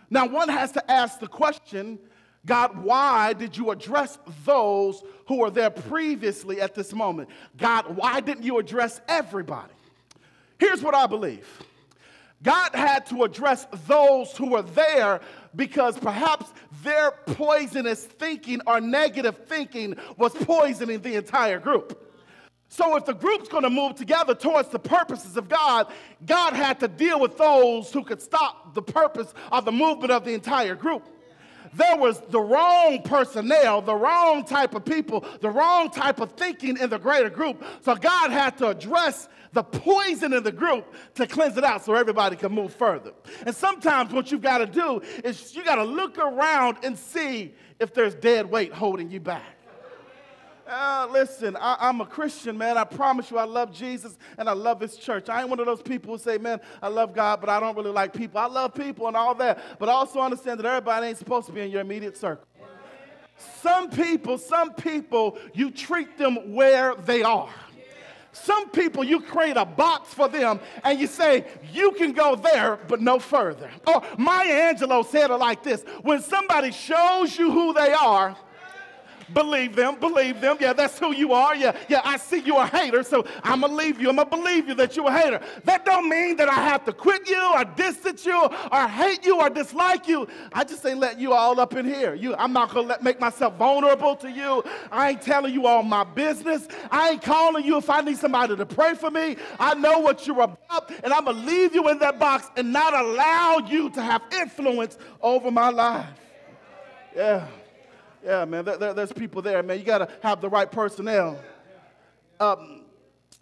Now, 0.10 0.28
one 0.28 0.50
has 0.50 0.72
to 0.74 0.92
ask 0.92 1.20
the 1.20 1.28
question 1.28 2.00
God, 2.46 2.84
why 2.84 3.34
did 3.34 3.56
you 3.56 3.70
address 3.70 4.18
those 4.46 5.04
who 5.28 5.38
were 5.38 5.52
there 5.52 5.70
previously 5.70 6.60
at 6.60 6.74
this 6.74 6.92
moment? 6.94 7.30
God, 7.58 7.96
why 7.96 8.20
didn't 8.20 8.44
you 8.44 8.58
address 8.58 9.00
everybody? 9.08 9.74
Here's 10.58 10.82
what 10.82 10.96
I 10.96 11.08
believe 11.08 11.48
God 12.42 12.72
had 12.74 13.06
to 13.08 13.24
address 13.24 13.68
those 13.88 14.36
who 14.36 14.50
were 14.50 14.64
there 14.64 15.22
because 15.56 15.98
perhaps 15.98 16.52
their 16.84 17.12
poisonous 17.12 18.06
thinking 18.06 18.62
or 18.66 18.82
negative 18.82 19.46
thinking 19.48 19.96
was 20.18 20.34
poisoning 20.34 21.02
the 21.02 21.16
entire 21.16 21.60
group. 21.60 22.08
So, 22.70 22.96
if 22.96 23.06
the 23.06 23.14
group's 23.14 23.50
going 23.50 23.64
to 23.64 23.70
move 23.70 23.96
together 23.96 24.34
towards 24.34 24.70
the 24.70 24.80
purposes 24.80 25.36
of 25.36 25.50
God, 25.50 25.92
God 26.26 26.54
had 26.54 26.80
to 26.80 26.88
deal 26.88 27.20
with 27.20 27.38
those 27.38 27.92
who 27.92 28.04
could 28.04 28.22
stop 28.22 28.74
the 28.74 28.82
purpose 28.82 29.34
of 29.52 29.66
the 29.66 29.74
movement 29.74 30.10
of 30.12 30.24
the 30.24 30.34
entire 30.34 30.74
group 30.74 31.08
there 31.74 31.98
was 31.98 32.20
the 32.30 32.40
wrong 32.40 33.02
personnel, 33.04 33.82
the 33.82 33.96
wrong 33.96 34.44
type 34.44 34.76
of 34.76 34.86
people, 34.86 35.26
the 35.40 35.50
wrong 35.50 35.90
type 35.90 36.20
of 36.20 36.34
thinking 36.34 36.78
in 36.78 36.90
the 36.90 37.00
greater 37.00 37.30
group. 37.30 37.64
So 37.82 37.96
God 37.96 38.32
had 38.32 38.58
to 38.58 38.68
address 38.68 39.30
the 39.54 39.64
poison 39.64 40.34
in 40.34 40.44
the 40.44 40.52
group 40.52 40.94
to 41.16 41.28
cleanse 41.28 41.58
it 41.58 41.64
out 41.64 41.84
so 41.84 41.94
everybody 41.94 42.36
can 42.36 42.52
move 42.52 42.74
further. 42.74 43.12
And 43.46 43.56
sometimes 43.56 44.14
what 44.14 44.32
you've 44.32 44.42
got 44.42 44.60
to 44.60 44.66
do 44.66 45.02
is 45.24 45.56
you 45.56 45.64
got 45.64 45.76
to 45.76 45.84
look 45.84 46.18
around 46.18 46.78
and 46.84 46.98
see 46.98 47.54
if 47.80 47.94
there's 47.94 48.16
dead 48.16 48.50
weight 48.50 48.74
holding 48.74 49.12
you 49.12 49.20
back. 49.20 49.61
Uh, 50.72 51.06
listen, 51.12 51.58
I, 51.60 51.90
am 51.90 52.00
a 52.00 52.06
Christian, 52.06 52.58
man. 52.58 52.78
I 52.78 52.86
promise 52.86 53.30
you, 53.30 53.38
I 53.38 53.44
love 53.44 53.74
Jesus 53.74 54.18
and 54.38 54.48
I 54.48 54.54
love 54.54 54.80
His 54.80 54.96
church. 54.96 55.28
I 55.28 55.42
ain't 55.42 55.50
one 55.50 55.60
of 55.60 55.66
those 55.66 55.82
people 55.82 56.14
who 56.14 56.18
say, 56.18 56.38
man, 56.38 56.62
I 56.82 56.88
love 56.88 57.14
God, 57.14 57.42
but 57.42 57.50
I 57.50 57.60
don't 57.60 57.76
really 57.76 57.92
like 57.92 58.14
people. 58.14 58.40
I 58.40 58.46
love 58.46 58.74
people 58.74 59.08
and 59.08 59.18
all 59.18 59.36
that, 59.36 59.62
but 59.80 59.90
also 59.90 60.22
understand 60.22 60.62
that 60.62 60.66
everybody 60.66 61.08
ain't 61.08 61.18
supposed 61.18 61.48
to 61.48 61.52
be 61.52 61.60
in 61.60 61.72
your 61.72 61.82
immediate 61.82 62.16
circle. 62.16 62.48
Some 63.62 63.90
people, 63.90 64.38
some 64.38 64.74
people, 64.74 65.38
you 65.54 65.72
treat 65.72 66.18
them 66.18 66.54
where 66.54 66.96
they 66.96 67.22
are. 67.22 67.50
Some 68.32 68.70
people, 68.70 69.04
you 69.04 69.20
create 69.20 69.58
a 69.58 69.66
box 69.66 70.14
for 70.14 70.30
them 70.30 70.62
and 70.86 70.98
you 70.98 71.08
say, 71.08 71.48
you 71.74 71.92
can 71.92 72.14
go 72.14 72.38
there, 72.38 72.80
but 72.88 73.02
no 73.02 73.20
further. 73.20 73.70
Or 73.86 74.02
Maya 74.18 74.74
Angelou 74.74 75.06
said 75.06 75.32
it 75.32 75.36
like 75.36 75.64
this 75.64 75.84
when 76.02 76.22
somebody 76.22 76.72
shows 76.72 77.38
you 77.38 77.52
who 77.52 77.74
they 77.74 77.92
are, 77.92 78.38
Believe 79.34 79.76
them, 79.76 80.00
believe 80.00 80.42
them. 80.42 80.58
Yeah, 80.60 80.74
that's 80.74 80.98
who 81.00 81.14
you 81.14 81.34
are. 81.34 81.56
Yeah, 81.56 81.76
yeah, 81.88 82.02
I 82.04 82.18
see 82.18 82.40
you 82.40 82.58
a 82.58 82.66
hater, 82.66 83.04
so 83.04 83.26
I'm 83.44 83.62
gonna 83.62 83.74
leave 83.74 84.00
you. 84.00 84.10
I'm 84.10 84.16
gonna 84.16 84.30
believe 84.30 84.68
you 84.68 84.76
that 84.76 84.96
you're 84.96 85.08
a 85.08 85.18
hater. 85.18 85.42
That 85.64 85.86
don't 85.86 86.10
mean 86.10 86.36
that 86.38 86.50
I 86.50 86.56
have 86.56 86.86
to 86.86 86.94
quit 86.94 87.30
you 87.30 87.42
or 87.54 87.64
distance 87.64 88.26
you 88.26 88.50
or 88.72 88.88
hate 88.88 89.26
you 89.26 89.40
or 89.40 89.50
dislike 89.50 90.08
you. 90.08 90.28
I 90.52 90.64
just 90.64 90.86
ain't 90.86 91.00
letting 91.00 91.20
you 91.20 91.34
all 91.34 91.60
up 91.60 91.76
in 91.76 91.86
here. 91.86 92.14
You, 92.14 92.36
I'm 92.36 92.54
not 92.54 92.74
gonna 92.74 92.88
let, 92.88 93.04
make 93.04 93.20
myself 93.20 93.56
vulnerable 93.58 94.16
to 94.18 94.30
you. 94.30 94.64
I 94.92 95.12
ain't 95.12 95.22
telling 95.22 95.54
you 95.54 95.68
all 95.68 95.84
my 95.84 96.04
business. 96.04 96.68
I 96.90 97.12
ain't 97.12 97.22
calling 97.22 97.66
you 97.66 97.78
if 97.78 97.90
I 97.90 98.02
need 98.02 98.18
somebody 98.18 98.56
to 98.56 98.66
pray 98.66 98.96
for 98.96 99.12
me. 99.12 99.38
I 99.60 99.76
know 99.76 100.00
what 100.00 100.28
you're 100.28 100.42
about, 100.42 100.92
and 101.04 101.14
I'm 101.14 101.26
gonna 101.26 101.46
leave 101.46 101.74
you 101.74 101.88
in 101.90 102.00
that 102.00 102.20
box 102.20 102.50
and 102.58 102.74
not 102.74 102.94
allow 102.94 103.60
you 103.70 103.90
to 103.92 104.02
have 104.02 104.22
influence 104.32 104.98
over 105.22 105.52
my 105.52 105.70
life. 105.70 106.08
Yeah. 107.16 107.48
Yeah, 108.24 108.46
man, 108.46 108.66
there, 108.66 108.78
there, 108.78 108.94
there's 108.94 109.12
people 109.12 109.42
there, 109.42 109.64
man. 109.64 109.80
You 109.80 109.86
got 109.86 110.00
to 110.00 110.10
have 110.22 110.42
the 110.42 110.50
right 110.50 110.72
personnel. 110.72 111.40
Um, 112.40 112.86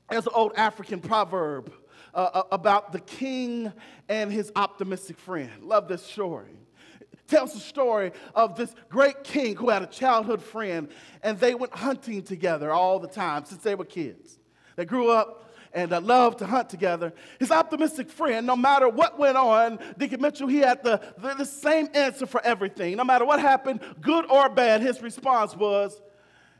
there's 0.09 0.25
an 0.25 0.33
old 0.33 0.53
African 0.55 1.01
proverb 1.01 1.71
uh, 2.13 2.29
uh, 2.33 2.43
about 2.51 2.91
the 2.91 2.99
king 2.99 3.71
and 4.07 4.31
his 4.31 4.51
optimistic 4.55 5.17
friend. 5.17 5.63
Love 5.63 5.87
this 5.87 6.01
story. 6.01 6.51
It 7.01 7.27
tells 7.27 7.53
the 7.53 7.59
story 7.59 8.13
of 8.33 8.55
this 8.55 8.73
great 8.89 9.23
king 9.23 9.55
who 9.55 9.69
had 9.69 9.81
a 9.81 9.87
childhood 9.87 10.41
friend, 10.41 10.87
and 11.23 11.37
they 11.39 11.55
went 11.55 11.73
hunting 11.75 12.23
together 12.23 12.71
all 12.71 12.99
the 12.99 13.07
time 13.07 13.45
since 13.45 13.61
they 13.61 13.75
were 13.75 13.85
kids. 13.85 14.39
They 14.75 14.85
grew 14.85 15.11
up 15.11 15.48
and 15.73 15.93
uh, 15.93 16.01
loved 16.01 16.39
to 16.39 16.45
hunt 16.45 16.69
together. 16.69 17.13
His 17.39 17.51
optimistic 17.51 18.09
friend, 18.09 18.45
no 18.47 18.55
matter 18.55 18.89
what 18.89 19.19
went 19.19 19.37
on, 19.37 19.79
Deacon 19.97 20.21
Mitchell, 20.21 20.47
he 20.47 20.57
had 20.59 20.83
the, 20.83 21.01
the, 21.17 21.35
the 21.35 21.45
same 21.45 21.89
answer 21.93 22.25
for 22.25 22.41
everything. 22.43 22.97
No 22.97 23.03
matter 23.03 23.25
what 23.25 23.39
happened, 23.39 23.81
good 24.01 24.25
or 24.29 24.49
bad, 24.49 24.81
his 24.81 25.01
response 25.01 25.55
was, 25.55 26.01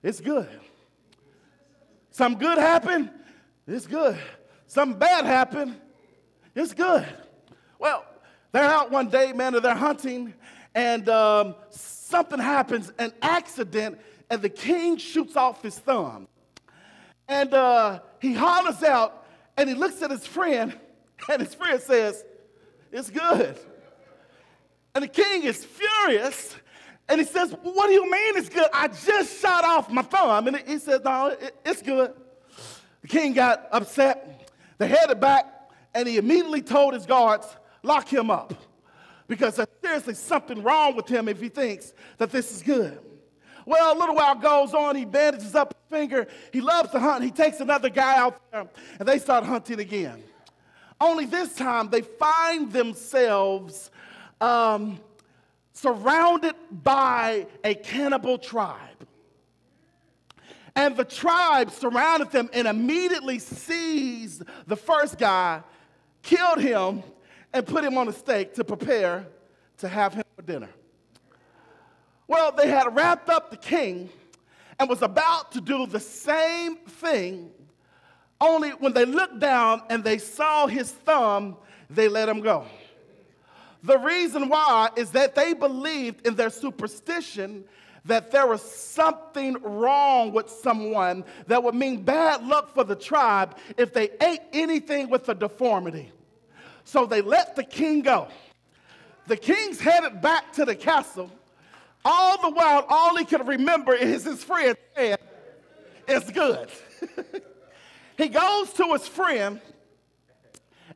It's 0.04 0.22
good. 0.22 0.48
Some 2.12 2.36
good 2.36 2.58
happened, 2.58 3.12
it's 3.68 3.88
good. 3.88 4.18
Some 4.68 4.96
bad 4.96 5.26
happened, 5.26 5.80
it's 6.56 6.74
good. 6.74 7.06
Well, 7.80 8.06
they're 8.52 8.64
out 8.64 8.92
one 8.92 9.10
day, 9.10 9.32
man, 9.32 9.56
and 9.56 9.64
they're 9.64 9.74
hunting, 9.76 10.34
and 10.76 11.08
um, 11.08 11.56
something 11.70 12.40
happens, 12.40 12.92
an 13.00 13.14
accident, 13.22 14.00
and 14.30 14.42
the 14.42 14.50
king 14.50 14.98
shoots 14.98 15.36
off 15.36 15.62
his 15.62 15.78
thumb. 15.78 16.28
And 17.30 17.54
uh, 17.54 18.00
he 18.20 18.34
hollers 18.34 18.82
out 18.84 19.28
and 19.56 19.70
he 19.70 19.76
looks 19.76 20.02
at 20.02 20.10
his 20.10 20.26
friend, 20.26 20.78
and 21.32 21.42
his 21.42 21.54
friend 21.54 21.80
says, 21.80 22.26
It's 22.92 23.10
good. 23.10 23.58
And 24.96 25.04
the 25.04 25.08
king 25.08 25.44
is 25.44 25.64
furious. 25.64 26.56
And 27.08 27.20
he 27.22 27.26
says, 27.26 27.56
What 27.62 27.88
do 27.88 27.94
you 27.94 28.10
mean 28.10 28.38
it's 28.38 28.50
good? 28.50 28.68
I 28.74 28.88
just 28.88 29.40
shot 29.40 29.64
off 29.64 29.92
my 29.92 30.02
thumb. 30.02 30.48
And 30.48 30.58
he 30.68 30.80
says, 30.80 31.02
No, 31.06 31.28
it, 31.28 31.56
it's 31.64 31.84
good. 31.84 32.14
The 33.02 33.08
king 33.08 33.34
got 33.34 33.68
upset. 33.72 34.50
They 34.80 34.88
headed 34.88 35.20
back, 35.20 35.46
and 35.94 36.08
he 36.08 36.18
immediately 36.18 36.62
told 36.62 36.94
his 36.94 37.06
guards, 37.06 37.46
Lock 37.84 38.12
him 38.12 38.32
up. 38.32 38.54
Because 39.28 39.58
there's 39.58 39.68
seriously 39.84 40.16
something 40.16 40.64
wrong 40.64 40.96
with 40.96 41.08
him 41.08 41.28
if 41.28 41.40
he 41.40 41.50
thinks 41.50 41.94
that 42.18 42.32
this 42.32 42.52
is 42.52 42.64
good. 42.64 43.00
Well, 43.66 43.96
a 43.96 43.98
little 43.98 44.16
while 44.16 44.36
goes 44.36 44.74
on, 44.74 44.96
he 44.96 45.06
bandages 45.06 45.56
up 45.56 45.74
his 45.74 45.98
finger. 45.98 46.28
He 46.52 46.62
loves 46.62 46.92
to 46.92 47.00
hunt. 47.00 47.24
He 47.24 47.32
takes 47.32 47.60
another 47.60 47.90
guy 47.90 48.18
out 48.18 48.42
there, 48.52 48.68
and 49.00 49.08
they 49.08 49.20
start 49.20 49.44
hunting 49.44 49.80
again. 49.80 50.24
Only 51.02 51.26
this 51.26 51.56
time, 51.56 51.90
they 51.90 52.02
find 52.02 52.72
themselves 52.72 53.92
um, 54.42 55.00
surrounded 55.74 56.56
by 56.72 57.48
a 57.64 57.74
cannibal 57.74 58.38
tribe. 58.38 58.78
And 60.76 60.96
the 60.96 61.06
tribe 61.06 61.72
surrounded 61.72 62.32
them 62.32 62.50
and 62.54 62.68
immediately 62.68 63.40
seized 63.40 64.44
the 64.68 64.76
first 64.76 65.18
guy, 65.18 65.62
killed 66.22 66.60
him, 66.60 67.04
and 67.54 67.66
put 67.66 67.84
him 67.84 67.98
on 67.98 68.08
a 68.08 68.14
stake 68.14 68.54
to 68.56 68.64
prepare 68.64 69.26
to 69.80 69.88
have 69.88 70.14
him 70.14 70.24
for 70.36 70.42
dinner. 70.42 70.70
Well, 72.30 72.52
they 72.52 72.68
had 72.68 72.96
wrapped 72.96 73.28
up 73.28 73.50
the 73.50 73.58
king 73.58 74.08
and 74.80 74.88
was 74.88 75.02
about 75.02 75.52
to 75.54 75.62
do 75.62 75.88
the 75.88 76.00
same 76.00 76.78
thing, 76.78 77.50
only 78.40 78.70
when 78.70 78.94
they 78.94 79.04
looked 79.04 79.40
down 79.40 79.82
and 79.90 80.04
they 80.04 80.20
saw 80.20 80.68
his 80.68 80.92
thumb, 80.92 81.58
they 81.90 82.08
let 82.08 82.30
him 82.30 82.42
go. 82.42 82.66
The 83.82 83.98
reason 83.98 84.48
why 84.48 84.90
is 84.96 85.10
that 85.12 85.34
they 85.34 85.54
believed 85.56 86.28
in 86.28 86.36
their 86.36 86.52
superstition 86.52 87.64
that 88.06 88.30
there 88.30 88.46
was 88.46 88.62
something 88.62 89.58
wrong 89.64 90.32
with 90.32 90.52
someone 90.52 91.26
that 91.48 91.64
would 91.64 91.74
mean 91.74 92.04
bad 92.04 92.46
luck 92.46 92.76
for 92.76 92.84
the 92.84 92.96
tribe 92.96 93.58
if 93.76 93.92
they 93.92 94.12
ate 94.22 94.42
anything 94.54 95.10
with 95.10 95.28
a 95.30 95.34
deformity. 95.34 96.12
So 96.84 97.08
they 97.08 97.22
let 97.22 97.56
the 97.56 97.64
king 97.64 98.02
go. 98.02 98.28
The 99.26 99.38
king's 99.38 99.80
headed 99.80 100.22
back 100.22 100.54
to 100.54 100.66
the 100.66 100.76
castle 100.76 101.32
all 102.06 102.42
the 102.42 102.50
while, 102.50 102.86
all 102.88 103.16
he 103.18 103.26
could 103.26 103.48
remember 103.48 103.94
is 103.94 104.24
his 104.24 104.44
friend 104.44 104.78
saying, 104.96 105.18
It's 106.08 106.32
good. 106.32 106.70
he 108.18 108.30
goes 108.30 108.74
to 108.74 108.94
his 108.94 109.08
friend 109.08 109.60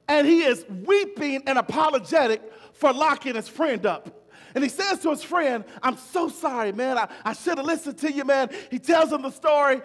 and 0.07 0.27
he 0.27 0.43
is 0.43 0.65
weeping 0.85 1.43
and 1.47 1.57
apologetic 1.57 2.41
for 2.73 2.93
locking 2.93 3.35
his 3.35 3.47
friend 3.47 3.85
up. 3.85 4.29
And 4.55 4.63
he 4.63 4.69
says 4.69 4.99
to 4.99 5.09
his 5.09 5.23
friend, 5.23 5.63
I'm 5.81 5.97
so 5.97 6.29
sorry, 6.29 6.71
man. 6.71 6.97
I, 6.97 7.07
I 7.25 7.33
should 7.33 7.57
have 7.57 7.65
listened 7.65 7.97
to 7.99 8.11
you, 8.11 8.23
man. 8.23 8.49
He 8.69 8.77
tells 8.77 9.11
him 9.11 9.23
the 9.23 9.31
story. 9.31 9.81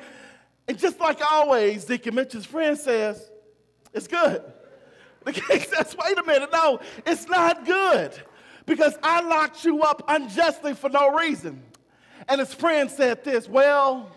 And 0.67 0.79
just 0.79 1.01
like 1.01 1.21
always, 1.23 1.87
Deacon 1.87 2.15
Mitchell's 2.15 2.45
friend 2.45 2.77
says, 2.79 3.31
It's 3.93 4.09
good. 4.09 4.43
The 5.25 5.33
king 5.33 5.61
says, 5.61 5.95
Wait 6.03 6.17
a 6.17 6.23
minute, 6.23 6.49
no, 6.53 6.81
it's 7.05 7.29
not 7.29 7.67
good 7.67 8.19
because 8.69 8.97
I 9.03 9.23
locked 9.23 9.65
you 9.65 9.83
up 9.83 10.05
unjustly 10.07 10.75
for 10.75 10.91
no 10.91 11.17
reason. 11.17 11.63
And 12.29 12.39
his 12.39 12.53
friend 12.55 12.91
said 12.91 13.25
this 13.25 13.49
Well, 13.49 14.13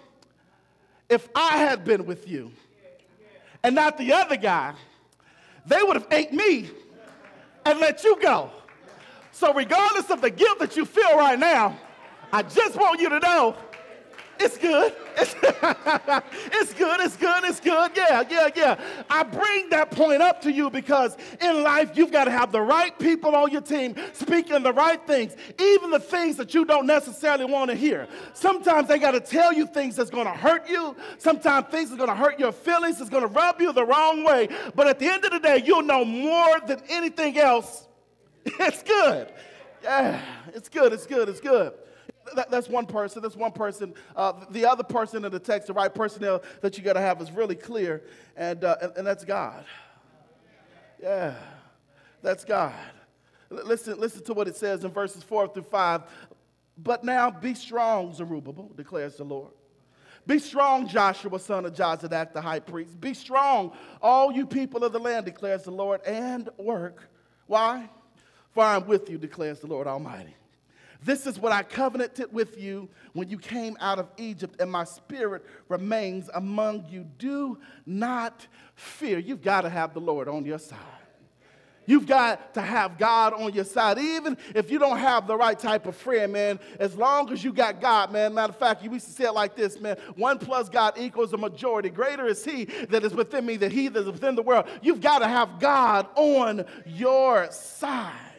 if 1.09 1.27
I 1.33 1.57
had 1.57 1.83
been 1.85 2.05
with 2.05 2.27
you 2.27 2.51
and 3.63 3.73
not 3.73 3.97
the 3.97 4.13
other 4.13 4.35
guy, 4.35 4.73
they 5.65 5.81
would 5.81 5.95
have 5.95 6.07
ate 6.11 6.33
me 6.33 6.69
and 7.65 7.79
let 7.79 8.03
you 8.03 8.19
go. 8.21 8.51
So, 9.31 9.53
regardless 9.53 10.09
of 10.09 10.21
the 10.21 10.29
guilt 10.29 10.59
that 10.59 10.75
you 10.75 10.85
feel 10.85 11.17
right 11.17 11.39
now, 11.39 11.77
I 12.33 12.43
just 12.43 12.75
want 12.75 12.99
you 12.99 13.09
to 13.09 13.19
know 13.19 13.55
It's 14.43 14.57
good. 14.57 14.95
It's, 15.17 15.35
it's 16.51 16.73
good. 16.73 16.99
It's 16.99 17.15
good. 17.15 17.43
It's 17.43 17.59
good. 17.59 17.91
Yeah, 17.95 18.23
yeah, 18.27 18.49
yeah. 18.55 19.03
I 19.07 19.21
bring 19.21 19.69
that 19.69 19.91
point 19.91 20.23
up 20.23 20.41
to 20.41 20.51
you 20.51 20.71
because 20.71 21.15
in 21.39 21.61
life, 21.61 21.91
you've 21.93 22.11
got 22.11 22.25
to 22.25 22.31
have 22.31 22.51
the 22.51 22.61
right 22.61 22.97
people 22.97 23.35
on 23.35 23.51
your 23.51 23.61
team 23.61 23.95
speaking 24.13 24.63
the 24.63 24.73
right 24.73 24.99
things, 25.05 25.35
even 25.59 25.91
the 25.91 25.99
things 25.99 26.37
that 26.37 26.55
you 26.55 26.65
don't 26.65 26.87
necessarily 26.87 27.45
want 27.45 27.69
to 27.69 27.75
hear. 27.75 28.07
Sometimes 28.33 28.87
they 28.87 28.97
got 28.97 29.11
to 29.11 29.19
tell 29.19 29.53
you 29.53 29.67
things 29.67 29.95
that's 29.95 30.09
going 30.09 30.25
to 30.25 30.33
hurt 30.33 30.67
you. 30.67 30.95
Sometimes 31.19 31.67
things 31.67 31.89
that's 31.89 31.99
going 31.99 32.09
to 32.09 32.15
hurt 32.15 32.39
your 32.39 32.51
feelings. 32.51 32.99
It's 32.99 33.11
going 33.11 33.23
to 33.23 33.29
rub 33.29 33.61
you 33.61 33.71
the 33.73 33.85
wrong 33.85 34.23
way. 34.23 34.49
But 34.75 34.87
at 34.87 34.97
the 34.97 35.07
end 35.07 35.23
of 35.23 35.31
the 35.31 35.39
day, 35.39 35.61
you'll 35.63 35.83
know 35.83 36.03
more 36.03 36.59
than 36.65 36.81
anything 36.89 37.37
else. 37.37 37.87
It's 38.59 38.81
good. 38.81 39.31
Yeah, 39.83 40.19
it's 40.55 40.67
good. 40.67 40.93
It's 40.93 41.05
good. 41.05 41.29
It's 41.29 41.41
good 41.41 41.73
that, 42.35 42.51
that's 42.51 42.69
one 42.69 42.85
person. 42.85 43.21
That's 43.21 43.35
one 43.35 43.51
person. 43.51 43.93
Uh, 44.15 44.33
the 44.49 44.65
other 44.65 44.83
person 44.83 45.25
in 45.25 45.31
the 45.31 45.39
text, 45.39 45.67
the 45.67 45.73
right 45.73 45.93
personnel 45.93 46.41
that 46.61 46.77
you 46.77 46.83
got 46.83 46.93
to 46.93 47.01
have 47.01 47.21
is 47.21 47.31
really 47.31 47.55
clear, 47.55 48.03
and, 48.35 48.63
uh, 48.63 48.77
and, 48.81 48.97
and 48.97 49.07
that's 49.07 49.25
God. 49.25 49.65
Yeah, 51.01 51.35
that's 52.21 52.45
God. 52.45 52.73
Listen, 53.49 53.99
listen 53.99 54.23
to 54.25 54.33
what 54.33 54.47
it 54.47 54.55
says 54.55 54.83
in 54.83 54.91
verses 54.91 55.23
4 55.23 55.49
through 55.49 55.63
5. 55.63 56.03
But 56.77 57.03
now 57.03 57.29
be 57.29 57.53
strong, 57.53 58.13
Zerubbabel, 58.13 58.71
declares 58.75 59.17
the 59.17 59.25
Lord. 59.25 59.51
Be 60.25 60.39
strong, 60.39 60.87
Joshua, 60.87 61.39
son 61.39 61.65
of 61.65 61.73
Jozadak, 61.73 62.31
the 62.31 62.41
high 62.41 62.59
priest. 62.59 63.01
Be 63.01 63.13
strong, 63.13 63.73
all 64.01 64.31
you 64.31 64.45
people 64.45 64.83
of 64.83 64.93
the 64.93 64.99
land, 64.99 65.25
declares 65.25 65.63
the 65.63 65.71
Lord, 65.71 66.01
and 66.05 66.49
work. 66.57 67.09
Why? 67.47 67.89
For 68.51 68.63
I 68.63 68.75
am 68.75 68.87
with 68.87 69.09
you, 69.09 69.17
declares 69.17 69.59
the 69.59 69.67
Lord 69.67 69.87
Almighty. 69.87 70.35
This 71.03 71.25
is 71.25 71.39
what 71.39 71.51
I 71.51 71.63
covenanted 71.63 72.31
with 72.31 72.59
you 72.59 72.87
when 73.13 73.27
you 73.27 73.39
came 73.39 73.75
out 73.79 73.97
of 73.97 74.09
Egypt, 74.17 74.61
and 74.61 74.71
my 74.71 74.83
spirit 74.83 75.43
remains 75.67 76.29
among 76.33 76.85
you. 76.89 77.07
Do 77.17 77.57
not 77.85 78.45
fear. 78.75 79.17
You've 79.17 79.41
got 79.41 79.61
to 79.61 79.69
have 79.69 79.93
the 79.93 80.01
Lord 80.01 80.27
on 80.27 80.45
your 80.45 80.59
side. 80.59 80.77
You've 81.87 82.05
got 82.05 82.53
to 82.53 82.61
have 82.61 82.99
God 82.99 83.33
on 83.33 83.53
your 83.53 83.63
side. 83.63 83.97
Even 83.97 84.37
if 84.53 84.69
you 84.69 84.77
don't 84.77 84.99
have 84.99 85.25
the 85.25 85.35
right 85.35 85.57
type 85.57 85.87
of 85.87 85.95
friend, 85.95 86.31
man, 86.31 86.59
as 86.79 86.95
long 86.95 87.31
as 87.31 87.43
you 87.43 87.51
got 87.51 87.81
God, 87.81 88.11
man. 88.11 88.35
Matter 88.35 88.53
of 88.53 88.59
fact, 88.59 88.83
you 88.83 88.91
used 88.93 89.07
to 89.07 89.11
say 89.11 89.25
it 89.25 89.33
like 89.33 89.55
this, 89.55 89.79
man. 89.79 89.97
One 90.15 90.37
plus 90.37 90.69
God 90.69 90.93
equals 90.97 91.33
a 91.33 91.37
majority. 91.37 91.89
Greater 91.89 92.27
is 92.27 92.45
He 92.45 92.65
that 92.89 93.03
is 93.03 93.15
within 93.15 93.45
me 93.45 93.57
than 93.57 93.71
He 93.71 93.87
that 93.87 93.99
is 93.99 94.05
within 94.05 94.35
the 94.35 94.43
world. 94.43 94.67
You've 94.83 95.01
got 95.01 95.19
to 95.19 95.27
have 95.27 95.59
God 95.59 96.07
on 96.15 96.65
your 96.85 97.51
side. 97.51 98.30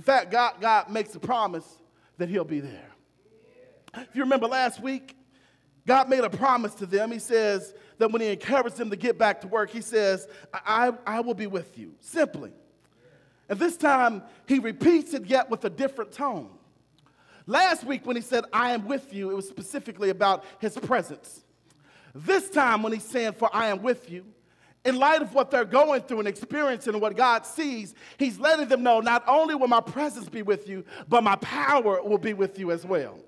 In 0.00 0.04
fact, 0.04 0.30
God, 0.30 0.54
God 0.62 0.88
makes 0.88 1.14
a 1.14 1.20
promise 1.20 1.76
that 2.16 2.30
He'll 2.30 2.42
be 2.42 2.60
there. 2.60 2.90
If 3.94 4.16
you 4.16 4.22
remember 4.22 4.46
last 4.46 4.80
week, 4.80 5.14
God 5.86 6.08
made 6.08 6.24
a 6.24 6.30
promise 6.30 6.72
to 6.76 6.86
them. 6.86 7.12
He 7.12 7.18
says 7.18 7.74
that 7.98 8.10
when 8.10 8.22
He 8.22 8.28
encouraged 8.28 8.78
them 8.78 8.88
to 8.88 8.96
get 8.96 9.18
back 9.18 9.42
to 9.42 9.46
work, 9.46 9.68
He 9.68 9.82
says, 9.82 10.26
I, 10.54 10.92
I 11.06 11.20
will 11.20 11.34
be 11.34 11.46
with 11.46 11.76
you, 11.76 11.92
simply. 12.00 12.50
And 13.50 13.58
this 13.58 13.76
time, 13.76 14.22
He 14.48 14.58
repeats 14.58 15.12
it 15.12 15.26
yet 15.26 15.50
with 15.50 15.66
a 15.66 15.70
different 15.70 16.12
tone. 16.12 16.48
Last 17.44 17.84
week, 17.84 18.06
when 18.06 18.16
He 18.16 18.22
said, 18.22 18.44
I 18.54 18.70
am 18.70 18.88
with 18.88 19.12
you, 19.12 19.30
it 19.30 19.34
was 19.34 19.50
specifically 19.50 20.08
about 20.08 20.46
His 20.60 20.78
presence. 20.78 21.44
This 22.14 22.48
time, 22.48 22.82
when 22.82 22.94
He's 22.94 23.04
saying, 23.04 23.32
For 23.32 23.50
I 23.52 23.66
am 23.66 23.82
with 23.82 24.10
you, 24.10 24.24
in 24.84 24.96
light 24.96 25.22
of 25.22 25.34
what 25.34 25.50
they're 25.50 25.64
going 25.64 26.02
through 26.02 26.20
and 26.20 26.28
experiencing 26.28 26.94
and 26.94 27.02
what 27.02 27.16
God 27.16 27.44
sees, 27.44 27.94
He's 28.18 28.38
letting 28.38 28.68
them 28.68 28.82
know 28.82 29.00
not 29.00 29.24
only 29.26 29.54
will 29.54 29.68
my 29.68 29.80
presence 29.80 30.28
be 30.28 30.42
with 30.42 30.68
you, 30.68 30.84
but 31.08 31.22
my 31.22 31.36
power 31.36 32.02
will 32.02 32.18
be 32.18 32.32
with 32.32 32.58
you 32.58 32.70
as 32.70 32.84
well. 32.84 33.18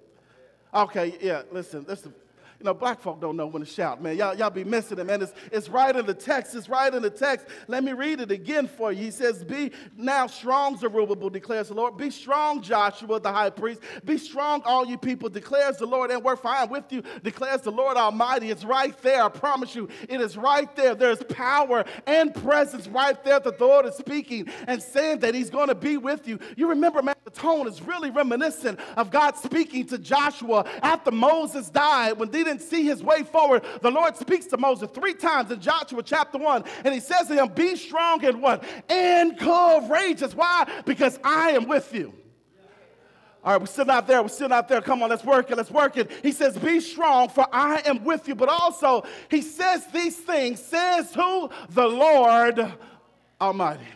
Okay, 0.75 1.17
yeah, 1.21 1.43
listen, 1.51 1.85
listen. 1.87 2.15
You 2.63 2.67
know, 2.67 2.75
black 2.75 3.01
folk 3.01 3.21
don't 3.21 3.37
know 3.37 3.49
when 3.49 3.65
to 3.65 3.69
shout, 3.69 4.01
man. 4.01 4.17
Y'all, 4.17 4.37
y'all 4.37 4.49
be 4.49 4.63
missing 4.63 4.97
it, 4.97 5.05
man. 5.05 5.21
It's, 5.21 5.33
it's 5.51 5.69
right 5.69 5.97
in 5.97 6.07
the 6.07 6.15
text. 6.15 6.55
It's 6.55 6.69
right 6.69 6.95
in 6.95 7.03
the 7.03 7.11
text. 7.11 7.49
Let 7.67 7.83
me 7.83 7.93
read 7.93 8.21
it 8.21 8.31
again 8.31 8.69
for 8.69 8.93
you. 8.93 9.03
He 9.03 9.11
says, 9.11 9.43
Be 9.43 9.73
now 9.97 10.29
strong, 10.29 10.79
Zerubbabel, 10.79 11.29
declares 11.29 11.69
the 11.69 11.75
Lord. 11.75 11.97
Be 11.97 12.09
strong, 12.09 12.63
Joshua, 12.63 13.19
the 13.19 13.33
high 13.33 13.51
priest. 13.51 13.81
Be 14.05 14.17
strong, 14.17 14.63
all 14.65 14.87
you 14.87 14.97
people, 14.97 15.29
declares 15.29 15.79
the 15.79 15.87
Lord. 15.87 16.13
And 16.13 16.23
we're 16.23 16.37
fine 16.37 16.69
with 16.69 16.85
you, 16.93 17.03
declares 17.25 17.63
the 17.63 17.73
Lord 17.73 17.97
Almighty. 17.97 18.53
It's 18.53 18.65
right 18.65 18.97
there. 19.03 19.25
I 19.25 19.29
promise 19.29 19.75
you. 19.75 19.89
It 20.09 20.21
is 20.21 20.37
right 20.37 20.73
there. 20.77 20.95
There's 20.95 21.21
power 21.25 21.85
and 22.07 22.33
presence 22.33 22.87
right 22.87 23.21
there 23.25 23.41
that 23.41 23.59
the 23.59 23.65
Lord 23.65 23.87
is 23.87 23.97
speaking 23.97 24.47
and 24.69 24.81
saying 24.81 25.19
that 25.19 25.35
He's 25.35 25.51
going 25.51 25.67
to 25.67 25.75
be 25.75 25.97
with 25.97 26.29
you. 26.29 26.39
You 26.57 26.69
remember, 26.69 27.03
man, 27.03 27.17
the 27.25 27.33
tone 27.33 27.67
is 27.67 27.83
really 27.83 28.11
reminiscent 28.11 28.79
of 28.97 29.11
God 29.11 29.37
speaking 29.37 29.85
to 29.87 29.99
Joshua 29.99 30.65
after 30.81 31.11
Moses 31.11 31.69
died 31.69 32.21
when 32.21 32.31
they 32.31 32.45
didn't 32.45 32.52
didn't 32.53 32.69
see 32.69 32.85
his 32.85 33.03
way 33.03 33.23
forward, 33.23 33.65
the 33.81 33.91
Lord 33.91 34.17
speaks 34.17 34.47
to 34.47 34.57
Moses 34.57 34.89
three 34.93 35.15
times 35.15 35.51
in 35.51 35.61
Joshua 35.61 36.03
chapter 36.03 36.39
1, 36.39 36.65
and 36.85 36.95
he 36.95 37.01
says 37.01 37.29
to 37.29 37.35
him, 37.35 37.49
Be 37.49 37.77
strong 37.77 38.25
and 38.25 38.43
what? 38.43 38.65
And 38.89 39.39
courageous. 39.39 40.35
Why? 40.35 40.69
Because 40.85 41.19
I 41.25 41.51
am 41.53 41.67
with 41.67 41.93
you. 41.95 42.13
All 43.45 43.53
right, 43.53 43.61
we're 43.61 43.67
still 43.67 43.87
not 43.87 44.07
there. 44.07 44.23
We're 44.23 44.29
still 44.29 44.49
not 44.49 44.69
there. 44.69 44.81
Come 44.81 45.03
on, 45.03 45.11
let's 45.11 45.25
work 45.25 45.51
it. 45.51 45.57
Let's 45.57 45.71
work 45.71 45.97
it. 45.97 46.13
He 46.23 46.31
says, 46.31 46.57
Be 46.57 46.79
strong, 46.81 47.29
for 47.29 47.47
I 47.53 47.83
am 47.87 48.05
with 48.05 48.29
you. 48.29 48.35
But 48.35 48.49
also, 48.49 49.05
he 49.31 49.43
says 49.43 49.85
these 49.87 50.17
things, 50.17 50.63
says 50.63 51.13
who? 51.13 51.51
The 51.71 51.87
Lord 51.87 52.73
Almighty. 53.41 53.87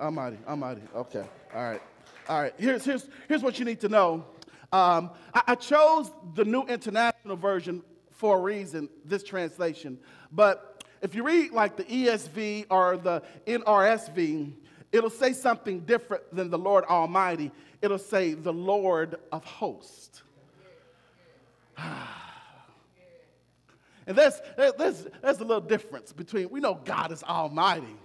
Almighty, 0.00 0.38
Almighty. 0.46 0.82
Okay. 0.94 1.24
All 1.54 1.62
right. 1.62 1.82
All 2.28 2.40
right. 2.40 2.54
Here's, 2.58 2.84
here's, 2.84 3.08
here's 3.26 3.42
what 3.42 3.58
you 3.58 3.64
need 3.64 3.80
to 3.80 3.88
know. 3.88 4.24
Um, 4.72 5.10
I, 5.34 5.42
I 5.48 5.54
chose 5.56 6.10
the 6.34 6.44
New 6.44 6.62
International 6.62 7.36
Version 7.36 7.82
for 8.22 8.38
a 8.38 8.40
reason, 8.40 8.88
this 9.04 9.22
translation. 9.24 9.98
But 10.30 10.84
if 11.02 11.16
you 11.16 11.24
read 11.24 11.50
like 11.50 11.76
the 11.76 11.82
ESV 11.82 12.66
or 12.70 12.96
the 12.96 13.20
NRSV, 13.48 14.52
it'll 14.92 15.10
say 15.10 15.32
something 15.32 15.80
different 15.80 16.22
than 16.32 16.48
the 16.48 16.56
Lord 16.56 16.84
Almighty. 16.84 17.50
It'll 17.82 17.98
say 17.98 18.34
the 18.34 18.52
Lord 18.52 19.16
of 19.32 19.44
hosts. 19.44 20.22
and 21.76 22.06
there's, 24.16 24.40
there's, 24.56 25.08
there's 25.20 25.40
a 25.40 25.44
little 25.44 25.60
difference 25.60 26.12
between, 26.12 26.48
we 26.48 26.60
know 26.60 26.78
God 26.84 27.10
is 27.10 27.24
Almighty, 27.24 27.96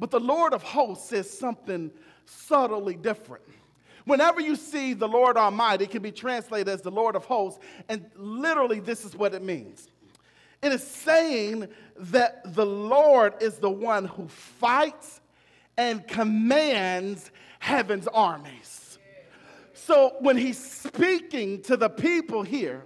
but 0.00 0.10
the 0.10 0.18
Lord 0.18 0.54
of 0.54 0.62
hosts 0.62 1.10
says 1.10 1.28
something 1.28 1.90
subtly 2.24 2.94
different. 2.94 3.44
Whenever 4.04 4.40
you 4.40 4.56
see 4.56 4.94
the 4.94 5.08
Lord 5.08 5.36
Almighty, 5.36 5.84
it 5.84 5.90
can 5.90 6.02
be 6.02 6.12
translated 6.12 6.68
as 6.68 6.82
the 6.82 6.90
Lord 6.90 7.16
of 7.16 7.24
hosts, 7.24 7.60
and 7.88 8.04
literally 8.16 8.80
this 8.80 9.04
is 9.04 9.14
what 9.14 9.34
it 9.34 9.42
means. 9.42 9.88
It 10.62 10.72
is 10.72 10.86
saying 10.86 11.68
that 11.96 12.54
the 12.54 12.66
Lord 12.66 13.34
is 13.40 13.58
the 13.58 13.70
one 13.70 14.04
who 14.04 14.28
fights 14.28 15.20
and 15.76 16.06
commands 16.06 17.30
heaven's 17.58 18.06
armies. 18.08 18.98
So 19.74 20.14
when 20.20 20.36
he's 20.36 20.62
speaking 20.62 21.62
to 21.62 21.76
the 21.76 21.88
people 21.88 22.42
here 22.42 22.84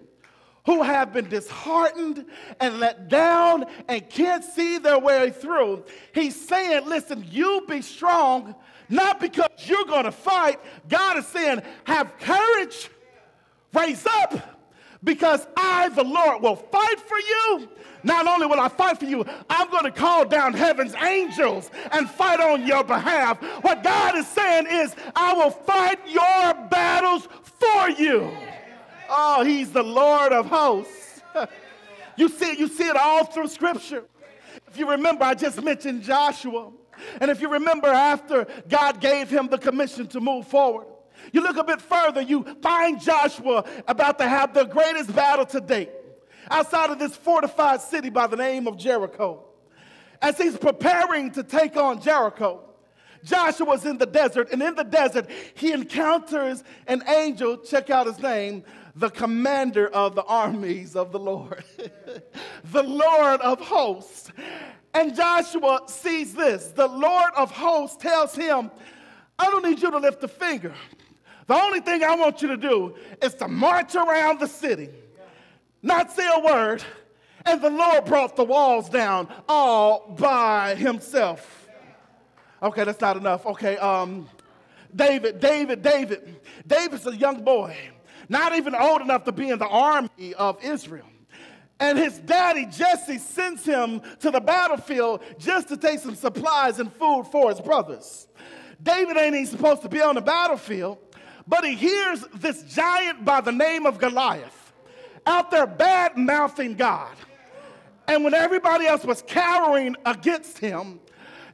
who 0.64 0.82
have 0.82 1.12
been 1.12 1.28
disheartened 1.28 2.24
and 2.58 2.80
let 2.80 3.08
down 3.08 3.66
and 3.88 4.08
can't 4.08 4.42
see 4.42 4.78
their 4.78 4.98
way 4.98 5.30
through, 5.30 5.84
he's 6.14 6.48
saying, 6.48 6.86
Listen, 6.86 7.24
you 7.30 7.64
be 7.68 7.82
strong 7.82 8.54
not 8.88 9.20
because 9.20 9.48
you're 9.64 9.84
going 9.84 10.04
to 10.04 10.12
fight. 10.12 10.60
God 10.88 11.18
is 11.18 11.26
saying, 11.26 11.62
have 11.84 12.12
courage, 12.18 12.88
raise 13.72 14.06
up, 14.06 14.56
because 15.02 15.46
I, 15.56 15.88
the 15.90 16.04
Lord, 16.04 16.42
will 16.42 16.56
fight 16.56 17.00
for 17.00 17.18
you. 17.18 17.68
Not 18.02 18.26
only 18.26 18.46
will 18.46 18.60
I 18.60 18.68
fight 18.68 18.98
for 18.98 19.04
you, 19.04 19.24
I'm 19.50 19.68
going 19.70 19.84
to 19.84 19.90
call 19.90 20.24
down 20.24 20.54
heaven's 20.54 20.94
angels 20.94 21.70
and 21.90 22.08
fight 22.08 22.40
on 22.40 22.66
your 22.66 22.84
behalf. 22.84 23.42
What 23.62 23.82
God 23.82 24.16
is 24.16 24.26
saying 24.28 24.66
is, 24.70 24.94
I 25.14 25.32
will 25.32 25.50
fight 25.50 25.98
your 26.08 26.54
battles 26.68 27.28
for 27.42 27.90
you. 27.90 28.30
Oh, 29.08 29.42
he's 29.44 29.72
the 29.72 29.82
Lord 29.82 30.32
of 30.32 30.46
hosts. 30.46 31.22
you 32.16 32.28
see, 32.28 32.56
you 32.58 32.68
see 32.68 32.88
it 32.88 32.96
all 32.96 33.24
through 33.24 33.48
Scripture. 33.48 34.04
If 34.68 34.78
you 34.78 34.88
remember, 34.88 35.24
I 35.24 35.34
just 35.34 35.62
mentioned 35.62 36.02
Joshua. 36.02 36.70
And 37.20 37.30
if 37.30 37.40
you 37.40 37.48
remember, 37.48 37.88
after 37.88 38.46
God 38.68 39.00
gave 39.00 39.30
him 39.30 39.48
the 39.48 39.58
commission 39.58 40.06
to 40.08 40.20
move 40.20 40.46
forward, 40.46 40.86
you 41.32 41.40
look 41.40 41.56
a 41.56 41.64
bit 41.64 41.80
further, 41.80 42.20
you 42.20 42.44
find 42.62 43.00
Joshua 43.00 43.64
about 43.88 44.18
to 44.18 44.28
have 44.28 44.54
the 44.54 44.64
greatest 44.64 45.14
battle 45.14 45.46
to 45.46 45.60
date 45.60 45.90
outside 46.50 46.90
of 46.90 46.98
this 46.98 47.16
fortified 47.16 47.80
city 47.80 48.10
by 48.10 48.26
the 48.26 48.36
name 48.36 48.66
of 48.66 48.76
Jericho. 48.76 49.44
As 50.22 50.38
he's 50.38 50.56
preparing 50.56 51.30
to 51.32 51.42
take 51.42 51.76
on 51.76 52.00
Jericho, 52.00 52.62
Joshua's 53.24 53.84
in 53.84 53.98
the 53.98 54.06
desert, 54.06 54.52
and 54.52 54.62
in 54.62 54.74
the 54.74 54.84
desert, 54.84 55.28
he 55.54 55.72
encounters 55.72 56.62
an 56.86 57.02
angel, 57.08 57.58
check 57.58 57.90
out 57.90 58.06
his 58.06 58.20
name, 58.20 58.64
the 58.94 59.10
commander 59.10 59.88
of 59.88 60.14
the 60.14 60.22
armies 60.24 60.96
of 60.96 61.12
the 61.12 61.18
Lord, 61.18 61.64
the 62.72 62.82
Lord 62.82 63.40
of 63.40 63.60
hosts. 63.60 64.30
And 64.96 65.14
Joshua 65.14 65.82
sees 65.86 66.34
this. 66.34 66.68
The 66.68 66.86
Lord 66.86 67.32
of 67.36 67.50
hosts 67.50 67.96
tells 67.98 68.34
him, 68.34 68.70
I 69.38 69.44
don't 69.46 69.64
need 69.64 69.80
you 69.82 69.90
to 69.90 69.98
lift 69.98 70.24
a 70.24 70.28
finger. 70.28 70.72
The 71.46 71.54
only 71.54 71.80
thing 71.80 72.02
I 72.02 72.16
want 72.16 72.42
you 72.42 72.48
to 72.48 72.56
do 72.56 72.96
is 73.22 73.34
to 73.34 73.48
march 73.48 73.94
around 73.94 74.40
the 74.40 74.48
city 74.48 74.88
not 75.86 76.10
say 76.10 76.28
a 76.34 76.40
word, 76.40 76.82
and 77.44 77.62
the 77.62 77.70
Lord 77.70 78.04
brought 78.06 78.36
the 78.36 78.44
walls 78.44 78.88
down 78.88 79.28
all 79.48 80.16
by 80.18 80.74
himself. 80.74 81.68
Okay, 82.62 82.84
that's 82.84 83.00
not 83.00 83.16
enough. 83.16 83.46
Okay, 83.46 83.76
um, 83.76 84.28
David, 84.94 85.40
David, 85.40 85.82
David. 85.82 86.40
David's 86.66 87.06
a 87.06 87.14
young 87.14 87.44
boy, 87.44 87.76
not 88.28 88.54
even 88.54 88.74
old 88.74 89.00
enough 89.00 89.24
to 89.24 89.32
be 89.32 89.50
in 89.50 89.58
the 89.58 89.68
army 89.68 90.34
of 90.36 90.62
Israel. 90.64 91.06
And 91.78 91.98
his 91.98 92.18
daddy, 92.20 92.66
Jesse, 92.66 93.18
sends 93.18 93.64
him 93.64 94.00
to 94.20 94.30
the 94.30 94.40
battlefield 94.40 95.22
just 95.38 95.68
to 95.68 95.76
take 95.76 96.00
some 96.00 96.14
supplies 96.14 96.78
and 96.78 96.92
food 96.92 97.26
for 97.30 97.50
his 97.50 97.60
brothers. 97.60 98.28
David 98.82 99.16
ain't 99.16 99.34
even 99.34 99.46
supposed 99.46 99.82
to 99.82 99.88
be 99.88 100.00
on 100.00 100.14
the 100.14 100.20
battlefield, 100.20 100.98
but 101.46 101.64
he 101.64 101.74
hears 101.74 102.24
this 102.34 102.62
giant 102.62 103.24
by 103.24 103.40
the 103.40 103.52
name 103.52 103.86
of 103.86 103.98
Goliath 103.98 104.72
out 105.26 105.50
there 105.50 105.66
bad 105.66 106.16
mouthing 106.16 106.74
God. 106.74 107.14
And 108.08 108.22
when 108.22 108.34
everybody 108.34 108.86
else 108.86 109.04
was 109.04 109.22
cowering 109.26 109.96
against 110.06 110.58
him, 110.58 111.00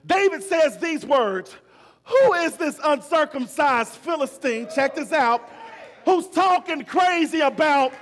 David 0.06 0.42
says 0.42 0.78
these 0.78 1.04
words 1.04 1.56
Who 2.04 2.34
is 2.34 2.56
this 2.56 2.78
uncircumcised 2.84 3.92
Philistine? 3.92 4.68
Check 4.74 4.94
this 4.94 5.12
out. 5.12 5.48
Who's 6.04 6.28
talking 6.28 6.84
crazy 6.84 7.40
about 7.40 7.92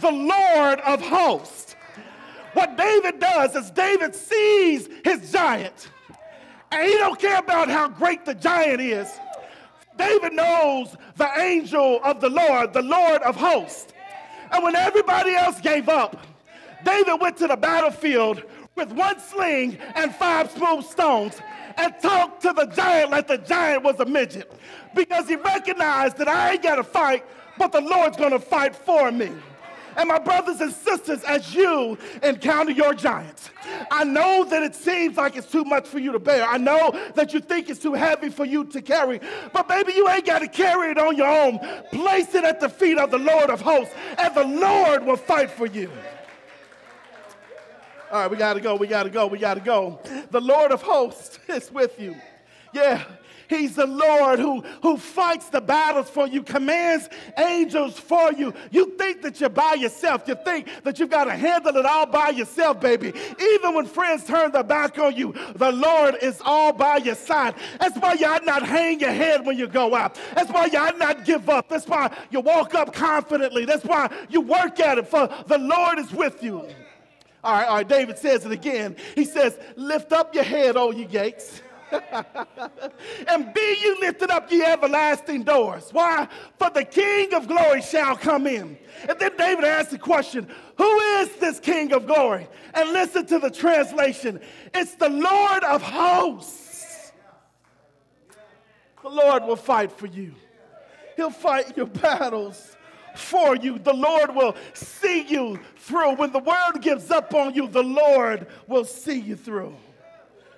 the 0.00 0.10
Lord 0.10 0.80
of 0.80 1.00
hosts? 1.00 1.76
What 2.52 2.76
David 2.76 3.20
does 3.20 3.54
is 3.54 3.70
David 3.70 4.14
sees 4.14 4.88
his 5.04 5.30
giant, 5.30 5.90
and 6.72 6.86
he 6.86 6.94
don't 6.94 7.18
care 7.18 7.38
about 7.38 7.68
how 7.68 7.88
great 7.88 8.24
the 8.24 8.34
giant 8.34 8.80
is. 8.80 9.08
David 9.96 10.32
knows 10.32 10.96
the 11.16 11.30
angel 11.38 12.00
of 12.02 12.20
the 12.20 12.30
Lord, 12.30 12.72
the 12.72 12.82
Lord 12.82 13.22
of 13.22 13.36
hosts. 13.36 13.92
And 14.50 14.64
when 14.64 14.74
everybody 14.74 15.34
else 15.34 15.60
gave 15.60 15.88
up, 15.88 16.26
David 16.84 17.20
went 17.20 17.36
to 17.38 17.46
the 17.46 17.56
battlefield 17.56 18.42
with 18.74 18.92
one 18.92 19.20
sling 19.20 19.78
and 19.94 20.14
five 20.14 20.50
smooth 20.50 20.84
stones 20.84 21.38
and 21.76 21.94
talked 22.00 22.42
to 22.42 22.52
the 22.52 22.66
giant 22.66 23.10
like 23.10 23.28
the 23.28 23.38
giant 23.38 23.82
was 23.82 24.00
a 24.00 24.06
midget 24.06 24.50
because 24.94 25.28
he 25.28 25.36
recognized 25.36 26.16
that 26.18 26.28
I 26.28 26.52
ain't 26.52 26.62
got 26.62 26.76
to 26.76 26.84
fight, 26.84 27.24
but 27.58 27.72
the 27.72 27.80
Lord's 27.80 28.16
going 28.16 28.32
to 28.32 28.40
fight 28.40 28.74
for 28.74 29.12
me. 29.12 29.30
And 29.96 30.08
my 30.08 30.18
brothers 30.18 30.60
and 30.60 30.72
sisters, 30.72 31.22
as 31.24 31.54
you 31.54 31.98
encounter 32.22 32.72
your 32.72 32.94
giants, 32.94 33.50
I 33.90 34.04
know 34.04 34.44
that 34.44 34.62
it 34.62 34.74
seems 34.74 35.16
like 35.16 35.36
it's 35.36 35.50
too 35.50 35.64
much 35.64 35.86
for 35.86 35.98
you 35.98 36.12
to 36.12 36.18
bear. 36.18 36.44
I 36.44 36.56
know 36.56 36.98
that 37.14 37.32
you 37.32 37.40
think 37.40 37.68
it's 37.68 37.80
too 37.80 37.94
heavy 37.94 38.28
for 38.28 38.44
you 38.44 38.64
to 38.64 38.82
carry, 38.82 39.20
but 39.52 39.68
baby, 39.68 39.92
you 39.94 40.08
ain't 40.08 40.26
got 40.26 40.40
to 40.40 40.48
carry 40.48 40.90
it 40.90 40.98
on 40.98 41.16
your 41.16 41.28
own. 41.28 41.58
Place 41.92 42.34
it 42.34 42.44
at 42.44 42.60
the 42.60 42.68
feet 42.68 42.98
of 42.98 43.10
the 43.10 43.18
Lord 43.18 43.50
of 43.50 43.60
hosts, 43.60 43.94
and 44.18 44.34
the 44.34 44.44
Lord 44.44 45.04
will 45.04 45.16
fight 45.16 45.50
for 45.50 45.66
you. 45.66 45.90
All 48.10 48.22
right, 48.22 48.30
we 48.30 48.36
got 48.36 48.54
to 48.54 48.60
go, 48.60 48.74
we 48.74 48.88
got 48.88 49.04
to 49.04 49.10
go, 49.10 49.28
we 49.28 49.38
got 49.38 49.54
to 49.54 49.60
go. 49.60 50.00
The 50.30 50.40
Lord 50.40 50.72
of 50.72 50.82
hosts 50.82 51.38
is 51.48 51.70
with 51.70 52.00
you. 52.00 52.16
Yeah, 52.72 53.04
He's 53.50 53.74
the 53.74 53.86
Lord 53.86 54.38
who, 54.38 54.60
who 54.80 54.96
fights 54.96 55.48
the 55.48 55.60
battles 55.60 56.08
for 56.08 56.28
you, 56.28 56.44
commands 56.44 57.08
angels 57.36 57.98
for 57.98 58.32
you. 58.32 58.54
You 58.70 58.96
think 58.96 59.22
that 59.22 59.40
you're 59.40 59.50
by 59.50 59.74
yourself. 59.74 60.28
You 60.28 60.36
think 60.44 60.68
that 60.84 61.00
you've 61.00 61.10
got 61.10 61.24
to 61.24 61.34
handle 61.34 61.76
it 61.76 61.84
all 61.84 62.06
by 62.06 62.28
yourself, 62.28 62.80
baby. 62.80 63.12
Even 63.40 63.74
when 63.74 63.86
friends 63.86 64.24
turn 64.24 64.52
their 64.52 64.62
back 64.62 64.96
on 65.00 65.16
you, 65.16 65.34
the 65.56 65.72
Lord 65.72 66.14
is 66.22 66.40
all 66.44 66.72
by 66.72 66.98
your 66.98 67.16
side. 67.16 67.56
That's 67.80 67.98
why 67.98 68.16
ought 68.24 68.44
not 68.44 68.62
hang 68.62 69.00
your 69.00 69.10
head 69.10 69.44
when 69.44 69.58
you 69.58 69.66
go 69.66 69.96
out. 69.96 70.16
That's 70.36 70.52
why 70.52 70.70
ought 70.78 70.98
not 70.98 71.24
give 71.24 71.50
up. 71.50 71.68
That's 71.68 71.88
why 71.88 72.16
you 72.30 72.38
walk 72.38 72.76
up 72.76 72.94
confidently. 72.94 73.64
That's 73.64 73.84
why 73.84 74.12
you 74.28 74.42
work 74.42 74.78
at 74.78 74.98
it, 74.98 75.08
for 75.08 75.28
the 75.48 75.58
Lord 75.58 75.98
is 75.98 76.12
with 76.12 76.40
you. 76.40 76.68
All 77.42 77.54
right, 77.54 77.66
all 77.66 77.76
right, 77.78 77.88
David 77.88 78.16
says 78.16 78.46
it 78.46 78.52
again. 78.52 78.94
He 79.16 79.24
says, 79.24 79.58
Lift 79.74 80.12
up 80.12 80.36
your 80.36 80.44
head, 80.44 80.76
O 80.76 80.92
ye 80.92 81.04
gates. 81.04 81.62
and 83.28 83.52
be 83.54 83.76
you 83.80 84.00
lifted 84.00 84.30
up, 84.30 84.50
ye 84.50 84.62
everlasting 84.62 85.42
doors. 85.42 85.90
Why? 85.92 86.28
For 86.58 86.70
the 86.70 86.84
King 86.84 87.34
of 87.34 87.48
glory 87.48 87.82
shall 87.82 88.16
come 88.16 88.46
in. 88.46 88.78
And 89.08 89.18
then 89.18 89.36
David 89.36 89.64
asked 89.64 89.90
the 89.90 89.98
question, 89.98 90.48
Who 90.76 90.98
is 91.00 91.34
this 91.36 91.60
King 91.60 91.92
of 91.92 92.06
glory? 92.06 92.48
And 92.74 92.92
listen 92.92 93.26
to 93.26 93.38
the 93.38 93.50
translation 93.50 94.40
it's 94.74 94.94
the 94.94 95.08
Lord 95.08 95.64
of 95.64 95.82
hosts. 95.82 97.12
The 99.02 99.08
Lord 99.08 99.44
will 99.44 99.56
fight 99.56 99.92
for 99.92 100.06
you, 100.06 100.34
He'll 101.16 101.30
fight 101.30 101.76
your 101.76 101.86
battles 101.86 102.76
for 103.16 103.56
you. 103.56 103.78
The 103.78 103.94
Lord 103.94 104.34
will 104.34 104.54
see 104.74 105.22
you 105.22 105.58
through. 105.76 106.14
When 106.14 106.32
the 106.32 106.38
world 106.38 106.80
gives 106.80 107.10
up 107.10 107.34
on 107.34 107.54
you, 107.54 107.68
the 107.68 107.82
Lord 107.82 108.46
will 108.66 108.84
see 108.84 109.18
you 109.18 109.36
through. 109.36 109.74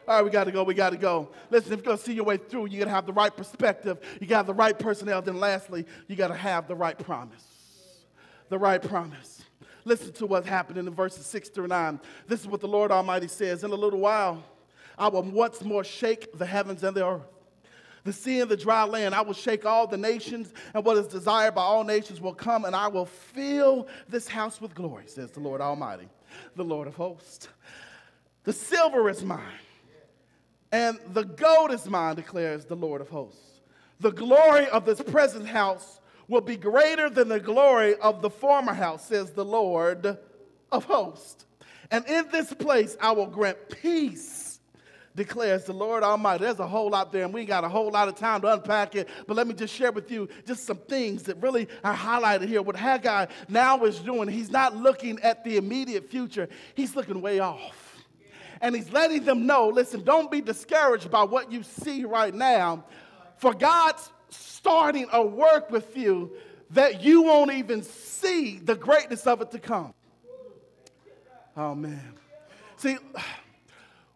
All 0.06 0.16
right, 0.16 0.24
we 0.24 0.30
got 0.30 0.44
to 0.44 0.52
go. 0.52 0.64
We 0.64 0.74
got 0.74 0.90
to 0.90 0.96
go. 0.96 1.30
Listen, 1.50 1.72
if 1.72 1.78
you're 1.78 1.84
going 1.84 1.98
to 1.98 2.02
see 2.02 2.14
your 2.14 2.24
way 2.24 2.36
through, 2.36 2.66
you 2.66 2.78
got 2.78 2.86
to 2.86 2.90
have 2.90 3.06
the 3.06 3.12
right 3.12 3.34
perspective. 3.34 3.98
You 4.20 4.26
got 4.26 4.46
the 4.46 4.54
right 4.54 4.78
personnel. 4.78 5.22
Then, 5.22 5.38
lastly, 5.38 5.86
you 6.08 6.16
got 6.16 6.28
to 6.28 6.34
have 6.34 6.66
the 6.66 6.74
right 6.74 6.98
promise. 6.98 7.44
The 8.48 8.58
right 8.58 8.82
promise. 8.82 9.42
Listen 9.84 10.12
to 10.14 10.26
what's 10.26 10.46
happening 10.46 10.86
in 10.86 10.94
verses 10.94 11.26
6 11.26 11.48
through 11.50 11.68
9. 11.68 12.00
This 12.26 12.40
is 12.40 12.46
what 12.46 12.60
the 12.60 12.68
Lord 12.68 12.90
Almighty 12.90 13.28
says 13.28 13.64
In 13.64 13.70
a 13.70 13.76
little 13.76 14.00
while, 14.00 14.42
I 14.98 15.08
will 15.08 15.22
once 15.22 15.62
more 15.62 15.84
shake 15.84 16.36
the 16.38 16.46
heavens 16.46 16.82
and 16.82 16.96
the 16.96 17.06
earth 17.06 17.22
the 18.04 18.12
sea 18.12 18.40
and 18.40 18.50
the 18.50 18.56
dry 18.56 18.84
land. 18.84 19.14
I 19.14 19.20
will 19.20 19.34
shake 19.34 19.64
all 19.64 19.86
the 19.86 19.96
nations, 19.96 20.52
and 20.74 20.84
what 20.84 20.96
is 20.96 21.06
desired 21.06 21.54
by 21.54 21.62
all 21.62 21.84
nations 21.84 22.20
will 22.20 22.34
come, 22.34 22.64
and 22.64 22.74
I 22.74 22.88
will 22.88 23.06
fill 23.06 23.88
this 24.08 24.28
house 24.28 24.60
with 24.60 24.74
glory, 24.74 25.04
says 25.06 25.30
the 25.30 25.40
Lord 25.40 25.60
Almighty, 25.60 26.08
the 26.56 26.64
Lord 26.64 26.88
of 26.88 26.94
hosts. 26.94 27.48
The 28.44 28.52
silver 28.52 29.08
is 29.08 29.24
mine, 29.24 29.40
and 30.72 30.98
the 31.12 31.24
gold 31.24 31.70
is 31.70 31.86
mine, 31.88 32.16
declares 32.16 32.64
the 32.64 32.74
Lord 32.74 33.00
of 33.00 33.08
hosts. 33.08 33.60
The 34.00 34.10
glory 34.10 34.66
of 34.68 34.84
this 34.84 35.00
present 35.00 35.46
house 35.46 36.00
will 36.26 36.40
be 36.40 36.56
greater 36.56 37.08
than 37.08 37.28
the 37.28 37.38
glory 37.38 37.94
of 37.96 38.22
the 38.22 38.30
former 38.30 38.72
house, 38.72 39.06
says 39.06 39.30
the 39.30 39.44
Lord 39.44 40.18
of 40.72 40.84
hosts. 40.84 41.44
And 41.90 42.06
in 42.06 42.26
this 42.32 42.52
place 42.54 42.96
I 43.00 43.12
will 43.12 43.26
grant 43.26 43.58
peace 43.68 44.52
declares 45.14 45.64
the 45.64 45.72
Lord 45.72 46.02
Almighty. 46.02 46.44
There's 46.44 46.58
a 46.58 46.66
whole 46.66 46.90
lot 46.90 47.12
there, 47.12 47.24
and 47.24 47.34
we 47.34 47.40
ain't 47.40 47.48
got 47.48 47.64
a 47.64 47.68
whole 47.68 47.90
lot 47.90 48.08
of 48.08 48.14
time 48.14 48.40
to 48.42 48.52
unpack 48.52 48.94
it. 48.94 49.08
But 49.26 49.36
let 49.36 49.46
me 49.46 49.54
just 49.54 49.74
share 49.74 49.92
with 49.92 50.10
you 50.10 50.28
just 50.46 50.64
some 50.64 50.78
things 50.78 51.24
that 51.24 51.36
really 51.42 51.68
are 51.84 51.94
highlighted 51.94 52.48
here. 52.48 52.62
What 52.62 52.76
Haggai 52.76 53.26
now 53.48 53.84
is 53.84 53.98
doing, 54.00 54.28
he's 54.28 54.50
not 54.50 54.76
looking 54.76 55.20
at 55.20 55.44
the 55.44 55.56
immediate 55.56 56.10
future, 56.10 56.48
he's 56.74 56.96
looking 56.96 57.20
way 57.20 57.40
off. 57.40 57.81
And 58.62 58.74
he's 58.76 58.90
letting 58.92 59.24
them 59.24 59.44
know 59.44 59.68
listen, 59.68 60.02
don't 60.04 60.30
be 60.30 60.40
discouraged 60.40 61.10
by 61.10 61.24
what 61.24 61.52
you 61.52 61.62
see 61.62 62.04
right 62.04 62.32
now, 62.32 62.84
for 63.36 63.52
God's 63.52 64.10
starting 64.30 65.08
a 65.12 65.20
work 65.20 65.70
with 65.70 65.96
you 65.96 66.30
that 66.70 67.02
you 67.02 67.22
won't 67.22 67.52
even 67.52 67.82
see 67.82 68.58
the 68.58 68.74
greatness 68.74 69.26
of 69.26 69.42
it 69.42 69.50
to 69.50 69.58
come. 69.58 69.92
Oh, 71.56 71.74
man. 71.74 72.14
See, 72.76 72.96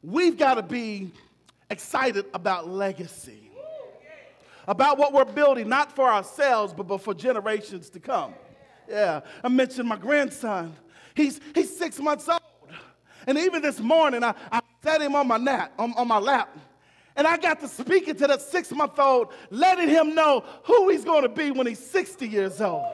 we've 0.03 0.39
got 0.39 0.55
to 0.55 0.63
be 0.63 1.11
excited 1.69 2.25
about 2.33 2.69
legacy, 2.69 3.51
about 4.67 4.97
what 4.97 5.13
we're 5.13 5.25
building, 5.25 5.69
not 5.69 5.95
for 5.95 6.09
ourselves, 6.09 6.73
but, 6.73 7.03
for 7.03 7.13
generations 7.13 7.91
to 7.91 8.01
come. 8.01 8.33
Yeah, 8.89 9.21
I 9.43 9.49
mentioned 9.49 9.89
my 9.89 9.97
grandson. 9.97 10.75
He's, 11.15 11.41
he's 11.55 11.77
six 11.77 11.99
months 11.99 12.29
old. 12.29 12.41
And 13.27 13.39
even 13.39 13.61
this 13.61 13.81
morning, 13.81 14.23
I, 14.23 14.35
I 14.53 14.61
sat 14.83 15.03
him 15.03 15.15
on 15.17 15.27
my, 15.27 15.37
nap, 15.37 15.73
on, 15.79 15.93
on 15.95 16.09
my 16.09 16.19
lap, 16.19 16.57
and 17.17 17.27
I 17.27 17.37
got 17.37 17.61
to 17.61 17.69
speaking 17.69 18.15
to 18.17 18.27
that 18.27 18.43
six 18.43 18.71
month 18.71 18.99
old, 18.99 19.33
letting 19.51 19.89
him 19.89 20.15
know 20.15 20.45
who 20.65 20.91
he's 20.91 21.05
going 21.05 21.23
to 21.23 21.29
be 21.29 21.51
when 21.51 21.67
he's 21.67 21.85
60 21.85 22.29
years 22.29 22.61
old. 22.61 22.87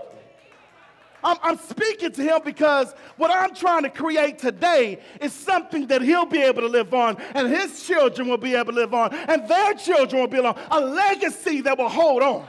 I'm, 1.25 1.37
I'm 1.43 1.59
speaking 1.59 2.11
to 2.13 2.23
him 2.23 2.41
because 2.45 2.93
what 3.17 3.31
I'm 3.31 3.55
trying 3.55 3.83
to 3.83 3.91
create 3.91 4.39
today 4.39 5.01
is 5.21 5.33
something 5.33 5.87
that 5.89 6.03
he'll 6.03 6.27
be 6.27 6.41
able 6.41 6.63
to 6.63 6.69
live 6.69 6.95
on, 6.95 7.17
and 7.35 7.49
his 7.49 7.85
children 7.85 8.29
will 8.29 8.39
be 8.39 8.55
able 8.55 8.73
to 8.73 8.79
live 8.79 8.95
on, 8.95 9.15
and 9.15 9.47
their 9.49 9.75
children 9.75 10.23
will 10.23 10.29
be 10.29 10.39
on. 10.39 10.59
A 10.71 10.81
legacy 10.81 11.61
that 11.63 11.79
will 11.79 11.89
hold 11.89 12.23
on 12.23 12.47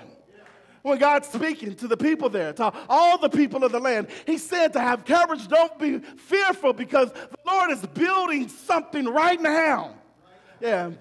when 0.84 0.98
God's 0.98 1.30
speaking 1.30 1.76
to 1.76 1.88
the 1.88 1.98
people 1.98 2.30
there, 2.30 2.54
to 2.54 2.72
all 2.90 3.18
the 3.18 3.30
people 3.30 3.64
of 3.64 3.72
the 3.72 3.80
land, 3.80 4.08
He 4.26 4.38
said 4.38 4.74
to 4.74 4.80
have 4.80 5.06
courage, 5.06 5.48
don't 5.48 5.78
be 5.80 6.00
fearful 6.00 6.74
because 6.74 7.12
the 7.12 7.38
Lord 7.64 7.78
is 7.78 7.86
building 7.86 8.50
something 8.50 9.06
right 9.06 9.40
now. 9.40 9.96
Yeah, 10.60 10.92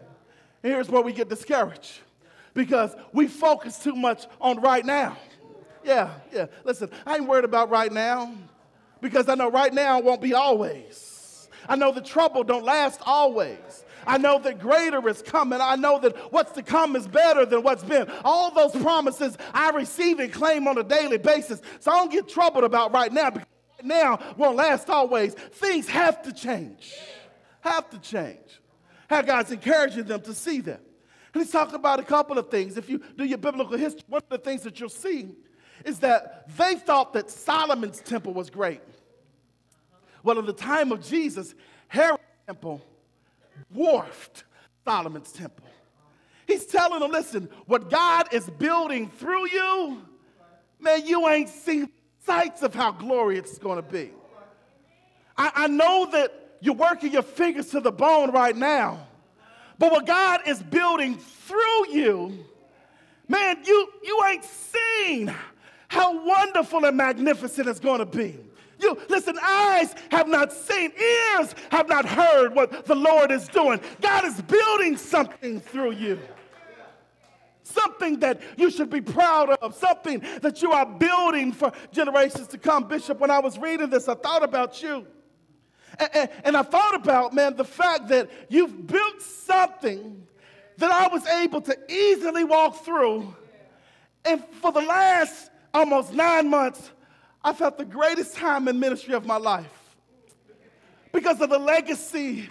here's 0.63 0.89
where 0.89 1.03
we 1.03 1.13
get 1.13 1.29
discouraged 1.29 1.99
because 2.55 2.95
we 3.13 3.27
focus 3.27 3.81
too 3.81 3.97
much 3.97 4.27
on 4.41 4.61
right 4.61 4.85
now. 4.85 5.17
Yeah, 5.83 6.11
yeah. 6.33 6.47
Listen, 6.63 6.89
I 7.05 7.17
ain't 7.17 7.27
worried 7.27 7.45
about 7.45 7.69
right 7.69 7.91
now 7.91 8.33
because 9.01 9.29
I 9.29 9.35
know 9.35 9.51
right 9.51 9.75
now 9.75 9.99
won't 9.99 10.21
be 10.21 10.35
always. 10.35 11.49
I 11.69 11.75
know 11.75 11.91
the 11.91 12.01
trouble 12.01 12.45
don't 12.45 12.65
last 12.65 13.01
always. 13.05 13.85
I 14.07 14.19
know 14.19 14.39
that 14.39 14.61
greater 14.61 15.09
is 15.09 15.21
coming. 15.21 15.61
I 15.61 15.75
know 15.75 15.99
that 15.99 16.17
what's 16.33 16.53
to 16.53 16.63
come 16.63 16.95
is 16.95 17.09
better 17.09 17.45
than 17.45 17.65
what's 17.65 17.83
been. 17.83 18.09
All 18.25 18.53
those 18.53 18.71
promises 18.81 19.37
I 19.53 19.71
receive 19.71 20.21
and 20.21 20.33
claim 20.33 20.69
on 20.69 20.79
a 20.79 20.85
daily 20.85 21.19
basis. 21.19 21.61
So 21.81 21.91
I 21.91 21.97
don't 21.97 22.13
get 22.13 22.29
troubled 22.29 22.63
about 22.63 22.93
right 22.93 23.13
now 23.13 23.31
because 23.31 23.49
now 23.85 24.19
won't 24.37 24.57
last 24.57 24.89
always. 24.91 25.35
Things 25.35 25.89
have 25.89 26.23
to 26.23 26.33
change. 26.33 26.95
Have 27.61 27.89
to 27.91 27.99
change. 27.99 28.61
How 29.09 29.23
God's 29.23 29.53
encouraging 29.53 30.05
them 30.05 30.21
to 30.23 30.35
see 30.35 30.61
that. 30.63 30.81
And 31.35 31.43
he's 31.43 31.53
talking 31.53 31.75
about 31.75 32.01
a 32.01 32.05
couple 32.05 32.39
of 32.39 32.51
things. 32.51 32.77
If 32.77 32.89
you 32.89 33.03
do 33.17 33.25
your 33.25 33.39
biblical 33.39 33.77
history, 33.77 34.03
one 34.09 34.23
of 34.23 34.29
the 34.29 34.45
things 34.45 34.63
that 34.63 34.79
you'll 34.81 34.89
see 34.89 35.31
is 35.85 35.99
that 36.01 36.49
they 36.57 36.75
thought 36.75 37.13
that 37.15 37.31
Solomon's 37.31 38.01
temple 38.01 38.35
was 38.35 38.51
great. 38.51 38.81
Well, 40.23 40.39
in 40.39 40.47
the 40.47 40.53
time 40.53 40.93
of 40.93 41.07
Jesus, 41.07 41.55
Herod's 41.89 42.23
temple 42.47 42.83
dwarfed 43.73 44.45
Solomon's 44.85 45.33
temple. 45.33 45.67
He's 46.47 46.67
telling 46.67 47.01
them, 47.01 47.11
listen, 47.11 47.49
what 47.67 47.91
God 47.91 48.33
is 48.33 48.49
building 48.51 49.09
through 49.09 49.49
you, 49.51 50.03
man, 50.81 51.07
you 51.07 51.29
ain't 51.29 51.49
seen 51.49 51.89
sights 52.25 52.63
of 52.63 52.75
how 52.75 52.93
glorious 52.93 53.51
it's 53.51 53.59
going 53.59 53.77
to 53.77 53.83
be. 53.83 54.11
I, 55.37 55.53
I 55.55 55.67
know 55.69 56.09
that 56.13 56.57
you're 56.61 56.75
working 56.75 57.13
your 57.13 57.23
fingers 57.23 57.71
to 57.71 57.81
the 57.81 57.93
bone 57.93 58.31
right 58.31 58.57
now, 58.57 59.07
but 59.79 59.91
what 59.91 60.07
God 60.07 60.43
is 60.47 60.63
building 60.63 61.17
through 61.17 61.91
you, 61.91 62.45
man, 63.29 63.59
you, 63.65 63.89
you 64.05 64.25
ain't 64.27 64.45
seen 64.45 65.35
how 65.89 66.25
wonderful 66.25 66.85
and 66.85 66.97
magnificent 66.97 67.69
it's 67.69 67.81
going 67.81 67.99
to 67.99 68.07
be. 68.07 68.39
You 68.79 68.99
listen, 69.09 69.39
eyes 69.43 69.95
have 70.11 70.27
not 70.27 70.53
seen, 70.53 70.91
ears 70.91 71.55
have 71.71 71.89
not 71.89 72.05
heard 72.05 72.55
what 72.55 72.85
the 72.85 72.95
Lord 72.95 73.31
is 73.31 73.47
doing. 73.49 73.81
God 74.01 74.25
is 74.25 74.41
building 74.43 74.97
something 74.97 75.61
through 75.61 75.93
you. 75.93 76.19
Something 77.63 78.19
that 78.21 78.41
you 78.57 78.71
should 78.71 78.91
be 78.91 79.01
proud 79.01 79.51
of, 79.51 79.75
something 79.75 80.23
that 80.41 80.63
you 80.63 80.73
are 80.73 80.87
building 80.87 81.53
for 81.53 81.73
generations 81.93 82.49
to 82.49 82.59
come. 82.59 82.89
Bishop, 82.89 83.21
when 83.21 83.31
I 83.31 83.39
was 83.39 83.59
reading 83.59 83.89
this, 83.89 84.09
I 84.09 84.15
thought 84.15 84.43
about 84.43 84.83
you. 84.83 85.07
And, 85.99 86.11
and, 86.15 86.31
and 86.45 86.57
I 86.57 86.63
thought 86.63 86.95
about, 86.95 87.33
man, 87.33 87.55
the 87.57 87.65
fact 87.65 88.09
that 88.09 88.31
you've 88.49 88.87
built 88.87 89.23
something 89.23 90.27
that 90.79 90.91
I 90.91 91.07
was 91.09 91.27
able 91.27 91.61
to 91.63 91.79
easily 91.89 92.45
walk 92.45 92.85
through. 92.85 93.35
And 94.25 94.43
for 94.61 94.73
the 94.73 94.81
last 94.81 95.51
almost 95.73 96.13
nine 96.13 96.49
months, 96.49 96.91
I 97.45 97.53
felt 97.53 97.79
the 97.79 97.85
greatest 97.85 98.37
time 98.37 98.69
in 98.69 98.79
ministry 98.81 99.15
of 99.15 99.27
my 99.27 99.37
life 99.37 99.67
because 101.13 101.41
of 101.41 101.51
the 101.51 101.59
legacy 101.59 102.49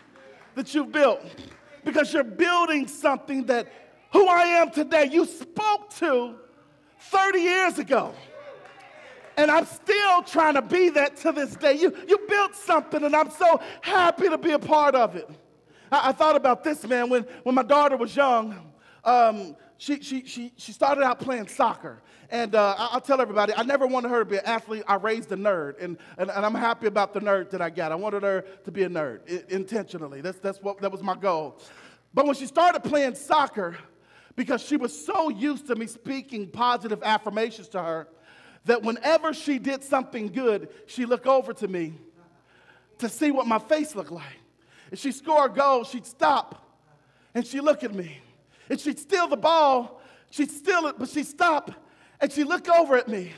that 0.56 0.74
you've 0.74 0.92
built, 0.92 1.22
because 1.84 2.14
you're 2.14 2.24
building 2.24 2.88
something 2.88 3.46
that 3.46 3.72
who 4.12 4.28
I 4.28 4.44
am 4.44 4.72
today, 4.72 5.10
you 5.12 5.26
spoke 5.26 5.90
to 5.96 6.36
30 7.00 7.40
years 7.40 7.80
ago. 7.80 8.14
And 9.38 9.50
I'm 9.50 9.66
still 9.66 10.22
trying 10.24 10.56
to 10.56 10.62
be 10.62 10.90
that 10.90 11.16
to 11.18 11.32
this 11.32 11.56
day. 11.56 11.74
You, 11.74 11.96
you 12.08 12.20
built 12.28 12.54
something, 12.56 13.04
and 13.04 13.16
I'm 13.16 13.32
so 13.32 13.62
happy 13.82 14.30
to 14.30 14.38
be 14.38 14.52
a 14.52 14.60
part 14.60 14.94
of 14.94 15.16
it. 15.16 15.30
I, 15.92 16.10
I 16.10 16.12
thought 16.12 16.36
about 16.36 16.64
this, 16.64 16.86
man, 16.86 17.10
when, 17.10 17.24
when 17.44 17.56
my 17.56 17.64
daughter 17.64 17.98
was 17.98 18.16
young. 18.16 18.74
Um, 19.04 19.56
she, 19.78 20.00
she, 20.02 20.26
she, 20.26 20.54
she 20.58 20.74
started 20.74 21.04
out 21.04 21.20
playing 21.20 21.48
soccer. 21.48 22.04
And 22.30 22.54
uh, 22.54 22.76
I'll 22.78 23.02
tell 23.02 23.20
everybody, 23.20 23.54
I 23.56 23.64
never 23.64 23.88
wanted 23.88 24.10
her 24.10 24.20
to 24.20 24.30
be 24.30 24.38
an 24.38 24.46
athlete. 24.46 24.84
I 24.88 24.96
raised 24.96 25.32
a 25.32 25.36
nerd. 25.36 25.82
And, 25.82 25.98
and, 26.18 26.30
and 26.30 26.46
I'm 26.46 26.54
happy 26.54 26.88
about 26.88 27.14
the 27.14 27.20
nerd 27.20 27.50
that 27.50 27.62
I 27.62 27.70
got. 27.70 27.92
I 27.92 27.96
wanted 27.96 28.24
her 28.24 28.46
to 28.64 28.72
be 28.72 28.84
a 28.84 28.90
nerd 28.90 29.22
I- 29.28 29.52
intentionally. 29.54 30.22
That's, 30.22 30.38
that's 30.38 30.62
what, 30.62 30.80
that 30.82 30.92
was 30.92 31.02
my 31.02 31.16
goal. 31.16 31.58
But 32.14 32.26
when 32.26 32.36
she 32.36 32.46
started 32.46 32.84
playing 32.84 33.16
soccer, 33.16 33.78
because 34.36 34.62
she 34.62 34.78
was 34.78 35.06
so 35.06 35.30
used 35.30 35.68
to 35.68 35.76
me 35.76 35.88
speaking 35.88 36.48
positive 36.48 37.04
affirmations 37.04 37.68
to 37.70 37.82
her, 37.82 38.08
that 38.66 38.84
whenever 38.84 39.34
she 39.34 39.60
did 39.60 39.84
something 39.84 40.28
good, 40.28 40.70
she 40.86 41.06
looked 41.06 41.28
over 41.28 41.54
to 41.54 41.68
me 41.68 41.94
to 43.00 43.10
see 43.10 43.32
what 43.32 43.48
my 43.48 43.60
face 43.60 43.96
looked 43.96 44.12
like. 44.12 44.40
If 44.92 45.00
she 45.00 45.12
scored 45.12 45.52
a 45.52 45.56
goal, 45.56 45.84
she'd 45.84 46.06
stop 46.06 46.78
and 47.34 47.46
she'd 47.46 47.62
look 47.62 47.84
at 47.84 47.94
me. 47.94 48.20
And 48.70 48.80
she'd 48.80 49.00
steal 49.00 49.28
the 49.28 49.38
ball, 49.38 50.02
she'd 50.30 50.52
steal 50.52 50.86
it, 50.88 50.96
but 50.98 51.10
she'd 51.10 51.26
stop 51.26 51.72
and 52.20 52.32
she'd 52.32 52.46
look 52.46 52.70
over 52.70 52.96
at 52.96 53.08
me. 53.08 53.32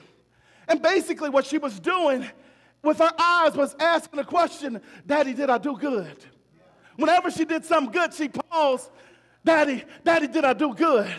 And 0.68 0.82
basically, 0.82 1.30
what 1.30 1.46
she 1.46 1.58
was 1.58 1.80
doing 1.80 2.26
with 2.84 3.00
her 3.00 3.12
eyes 3.18 3.56
was 3.56 3.76
asking 3.80 4.18
the 4.18 4.26
question, 4.26 4.82
Daddy, 5.06 5.34
did 5.34 5.50
I 5.50 5.58
do 5.58 5.78
good? 5.78 6.18
Whenever 6.98 7.32
she 7.32 7.46
did 7.46 7.66
something 7.66 7.92
good, 7.92 8.14
she 8.14 8.30
paused, 8.30 8.92
Daddy, 9.46 9.84
Daddy, 10.04 10.28
did 10.28 10.46
I 10.46 10.54
do 10.54 10.74
good? 10.74 11.14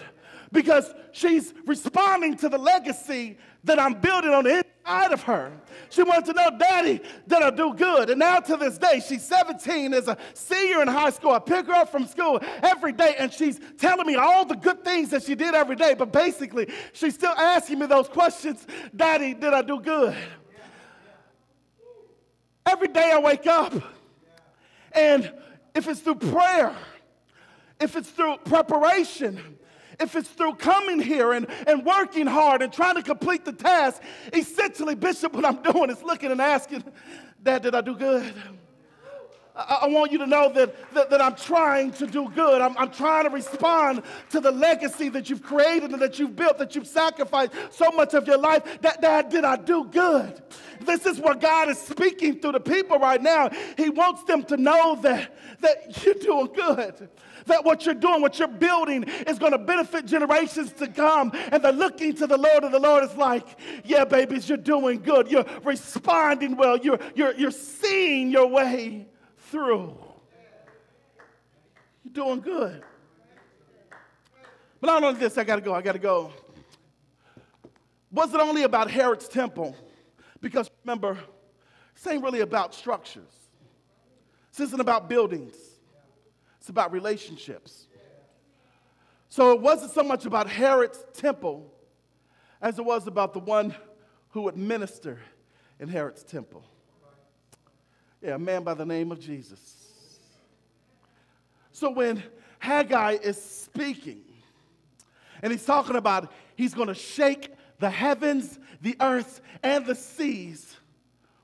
Because 0.51 0.93
she's 1.12 1.53
responding 1.66 2.37
to 2.39 2.49
the 2.49 2.59
legacy 2.59 3.37
that 3.64 3.79
I'm 3.79 3.95
building 3.95 4.31
on 4.31 4.45
the 4.45 4.64
inside 4.85 5.12
of 5.12 5.22
her. 5.22 5.53
She 5.91 6.03
wanted 6.03 6.27
to 6.27 6.33
know, 6.35 6.57
Daddy, 6.59 7.01
did 7.27 7.43
I 7.43 7.51
do 7.51 7.75
good? 7.75 8.11
And 8.11 8.18
now 8.18 8.41
to 8.41 8.57
this 8.57 8.79
day, 8.79 9.01
she's 9.07 9.25
17, 9.25 9.93
is 9.95 10.09
a 10.09 10.16
senior 10.35 10.83
in 10.83 10.89
high 10.89 11.11
school. 11.11 11.33
I 11.33 11.39
pick 11.39 11.66
her 11.66 11.72
up 11.72 11.91
from 11.91 12.07
school 12.07 12.41
every 12.62 12.93
day, 12.93 13.14
and 13.18 13.33
she's 13.33 13.59
telling 13.79 14.07
me 14.07 14.14
all 14.14 14.45
the 14.45 14.57
good 14.57 14.85
things 14.85 15.11
that 15.11 15.22
she 15.22 15.35
did 15.35 15.55
every 15.55 15.77
day. 15.77 15.95
But 15.95 16.12
basically, 16.12 16.70
she's 16.93 17.14
still 17.14 17.33
asking 17.33 17.79
me 17.79 17.87
those 17.87 18.09
questions 18.09 18.66
Daddy, 18.95 19.35
did 19.35 19.53
I 19.53 19.62
do 19.62 19.81
good? 19.81 20.14
Every 22.66 22.89
day 22.89 23.11
I 23.12 23.18
wake 23.18 23.47
up, 23.47 23.75
and 24.93 25.31
if 25.75 25.87
it's 25.87 26.01
through 26.01 26.14
prayer, 26.16 26.75
if 27.85 27.97
it's 27.97 28.11
through 28.11 28.39
preparation, 28.39 29.59
if 30.01 30.16
it's 30.16 30.30
through 30.30 30.55
coming 30.55 30.99
here 30.99 31.32
and, 31.32 31.47
and 31.66 31.85
working 31.85 32.26
hard 32.26 32.62
and 32.62 32.72
trying 32.72 32.97
to 32.97 33.03
complete 33.03 33.45
the 33.45 33.53
task, 33.53 34.03
essentially, 34.32 34.95
Bishop, 34.95 35.35
what 35.35 35.45
I'm 35.45 35.62
doing 35.62 35.91
is 35.91 36.03
looking 36.03 36.32
and 36.32 36.41
asking, 36.41 36.82
Dad, 37.43 37.62
did 37.62 37.74
I 37.74 37.82
do 37.82 37.95
good? 37.95 38.35
I, 39.55 39.80
I 39.82 39.87
want 39.89 40.12
you 40.12 40.18
to 40.18 40.26
know 40.26 40.51
that, 40.53 40.95
that, 40.95 41.11
that, 41.11 41.20
I'm 41.20 41.37
trying 41.37 41.93
to 41.93 42.07
do 42.07 42.28
good. 42.30 42.62
I'm, 42.62 42.76
I'm 42.78 42.91
trying 42.91 43.24
to 43.24 43.30
respond 43.30 44.03
to 44.30 44.41
the 44.41 44.51
legacy 44.51 45.11
that 45.11 45.28
you've 45.30 45.43
created 45.43 45.93
and 45.93 46.01
that 46.01 46.18
you've 46.18 46.35
built, 46.35 46.59
that 46.59 46.74
you've 46.74 46.89
sacrificed 46.89 47.53
so 47.70 47.91
much 47.91 48.14
of 48.14 48.26
your 48.26 48.39
life. 48.39 48.80
That, 48.80 49.03
Dad, 49.03 49.28
did 49.28 49.45
I 49.45 49.57
do 49.57 49.85
good? 49.85 50.43
This 50.80 51.07
is 51.07 51.20
what 51.20 51.41
God 51.41 51.68
is 51.68 51.78
speaking 51.78 52.41
through 52.41 52.53
the 52.53 52.61
people 52.61 52.99
right 52.99 53.22
now. 53.22 53.51
He 53.76 53.91
wants 53.91 54.24
them 54.24 54.43
to 54.45 54.57
know 54.57 54.97
that, 55.03 55.35
that 55.61 56.05
you're 56.05 56.14
doing 56.14 56.49
good 56.55 57.11
that 57.47 57.64
what 57.64 57.84
you're 57.84 57.95
doing, 57.95 58.22
what 58.22 58.38
you're 58.38 58.49
building, 58.49 59.05
is 59.05 59.38
going 59.38 59.53
to 59.53 59.59
benefit 59.59 60.07
generations 60.07 60.72
to 60.74 60.88
come. 60.88 61.32
And 61.53 61.62
they're 61.62 61.72
looking 61.72 62.14
to 62.16 62.26
the 62.26 62.38
Lord, 62.38 62.64
and 62.64 62.72
the 62.72 62.78
Lord 62.78 63.05
is 63.05 63.14
like, 63.14 63.47
Yeah, 63.84 64.05
babies, 64.05 64.49
you're 64.49 64.59
doing 64.59 65.01
good. 65.01 65.30
You're 65.30 65.47
responding 65.62 66.57
well. 66.57 66.76
You're, 66.76 66.99
you're, 67.14 67.34
you're 67.34 67.51
seeing 67.51 68.30
your 68.30 68.47
way 68.47 69.07
through. 69.38 69.97
You're 72.05 72.12
doing 72.12 72.40
good. 72.40 72.82
But 74.80 74.86
not 74.88 75.03
only 75.03 75.18
this, 75.18 75.38
I 75.38 75.45
got 75.45 75.57
to 75.57 75.62
go. 75.62 75.74
I 75.74 75.80
got 75.80 75.92
to 75.92 75.99
go. 75.99 76.32
Was 78.11 78.32
it 78.32 78.40
only 78.40 78.62
about 78.62 78.90
Herod's 78.90 79.28
temple? 79.28 79.74
Because 80.40 80.70
remember, 80.84 81.18
this 81.95 82.07
ain't 82.07 82.22
really 82.22 82.40
about 82.40 82.74
structures. 82.74 83.32
This 84.53 84.68
isn't 84.68 84.80
about 84.80 85.09
buildings. 85.09 85.57
It's 86.65 86.71
about 86.71 86.93
relationships. 86.93 87.89
So 89.29 89.53
it 89.53 89.61
wasn't 89.61 89.93
so 89.93 90.03
much 90.03 90.25
about 90.25 90.49
Herod's 90.49 91.05
temple 91.12 91.71
as 92.59 92.79
it 92.79 92.85
was 92.87 93.07
about 93.07 93.35
the 93.35 93.41
one 93.41 93.75
who 94.31 94.41
would 94.41 94.57
minister 94.57 95.19
in 95.79 95.89
Herod's 95.89 96.23
temple. 96.23 96.65
Yeah, 98.23 98.37
a 98.37 98.39
man 98.39 98.62
by 98.62 98.73
the 98.73 98.87
name 98.87 99.12
of 99.12 99.21
Jesus. 99.21 99.61
So 101.71 101.91
when 101.91 102.23
Haggai 102.61 103.19
is 103.23 103.37
speaking, 103.37 104.23
and 105.43 105.53
he's 105.53 105.67
talking 105.67 105.97
about 105.97 106.33
he's 106.57 106.73
going 106.73 106.89
to 106.89 106.95
shake 106.95 107.53
the 107.79 107.91
heavens, 107.91 108.59
the 108.81 108.97
earth, 109.03 109.43
and 109.62 109.85
the 109.85 109.95
seas, 109.95 110.75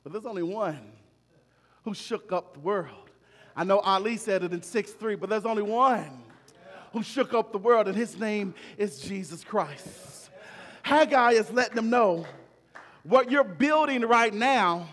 but 0.02 0.12
there's 0.12 0.24
only 0.24 0.44
one 0.44 0.92
who 1.84 1.92
shook 1.92 2.32
up 2.32 2.54
the 2.54 2.60
world. 2.60 2.99
I 3.60 3.62
know 3.62 3.80
Ali 3.80 4.16
said 4.16 4.42
it 4.42 4.54
in 4.54 4.62
6 4.62 4.92
3, 4.92 5.16
but 5.16 5.28
there's 5.28 5.44
only 5.44 5.62
one 5.62 6.22
who 6.94 7.02
shook 7.02 7.34
up 7.34 7.52
the 7.52 7.58
world, 7.58 7.88
and 7.88 7.94
his 7.94 8.18
name 8.18 8.54
is 8.78 9.00
Jesus 9.00 9.44
Christ. 9.44 10.30
Haggai 10.82 11.32
is 11.32 11.50
letting 11.50 11.74
them 11.74 11.90
know 11.90 12.24
what 13.02 13.30
you're 13.30 13.44
building 13.44 14.00
right 14.00 14.32
now 14.32 14.88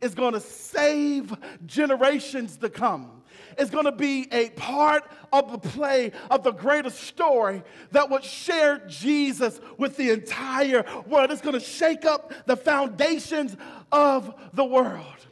is 0.00 0.14
going 0.14 0.32
to 0.32 0.40
save 0.40 1.36
generations 1.66 2.56
to 2.56 2.70
come. 2.70 3.20
It's 3.58 3.70
going 3.70 3.84
to 3.84 3.92
be 3.92 4.26
a 4.32 4.48
part 4.50 5.04
of 5.30 5.52
the 5.52 5.58
play 5.58 6.12
of 6.30 6.42
the 6.42 6.52
greatest 6.52 7.02
story 7.02 7.62
that 7.90 8.08
would 8.08 8.24
share 8.24 8.78
Jesus 8.88 9.60
with 9.76 9.98
the 9.98 10.12
entire 10.12 10.82
world. 11.06 11.30
It's 11.30 11.42
going 11.42 11.58
to 11.58 11.60
shake 11.60 12.06
up 12.06 12.32
the 12.46 12.56
foundations 12.56 13.54
of 13.92 14.34
the 14.54 14.64
world. 14.64 15.26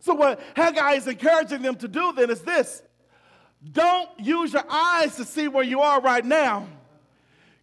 So, 0.00 0.14
what 0.14 0.40
Haggai 0.56 0.92
is 0.92 1.06
encouraging 1.06 1.62
them 1.62 1.76
to 1.76 1.88
do 1.88 2.12
then 2.12 2.30
is 2.30 2.40
this 2.40 2.82
don't 3.72 4.08
use 4.18 4.54
your 4.54 4.64
eyes 4.68 5.16
to 5.16 5.24
see 5.24 5.46
where 5.48 5.64
you 5.64 5.80
are 5.80 6.00
right 6.00 6.24
now. 6.24 6.66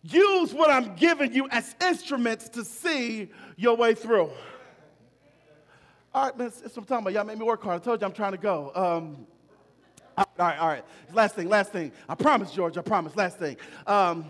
Use 0.03 0.53
what 0.53 0.69
I'm 0.69 0.95
giving 0.95 1.33
you 1.33 1.49
as 1.49 1.75
instruments 1.81 2.49
to 2.49 2.63
see 2.63 3.29
your 3.57 3.75
way 3.75 3.95
through. 3.95 4.29
All 6.13 6.25
right, 6.25 6.38
man, 6.38 6.47
that's 6.47 6.61
what 6.61 6.77
I'm 6.77 6.83
talking 6.85 7.03
about. 7.03 7.13
Y'all 7.13 7.25
made 7.25 7.39
me 7.39 7.45
work 7.45 7.63
hard. 7.63 7.81
I 7.81 7.83
told 7.83 7.99
you 8.01 8.07
I'm 8.07 8.13
trying 8.13 8.31
to 8.31 8.38
go. 8.38 8.71
Um, 8.73 9.27
all 10.17 10.25
right, 10.38 10.57
all 10.57 10.67
right. 10.67 10.83
Last 11.13 11.35
thing, 11.35 11.49
last 11.49 11.71
thing. 11.71 11.91
I 12.07 12.15
promise, 12.15 12.51
George, 12.51 12.77
I 12.77 12.81
promise. 12.81 13.15
Last 13.15 13.38
thing. 13.38 13.57
Um, 13.85 14.25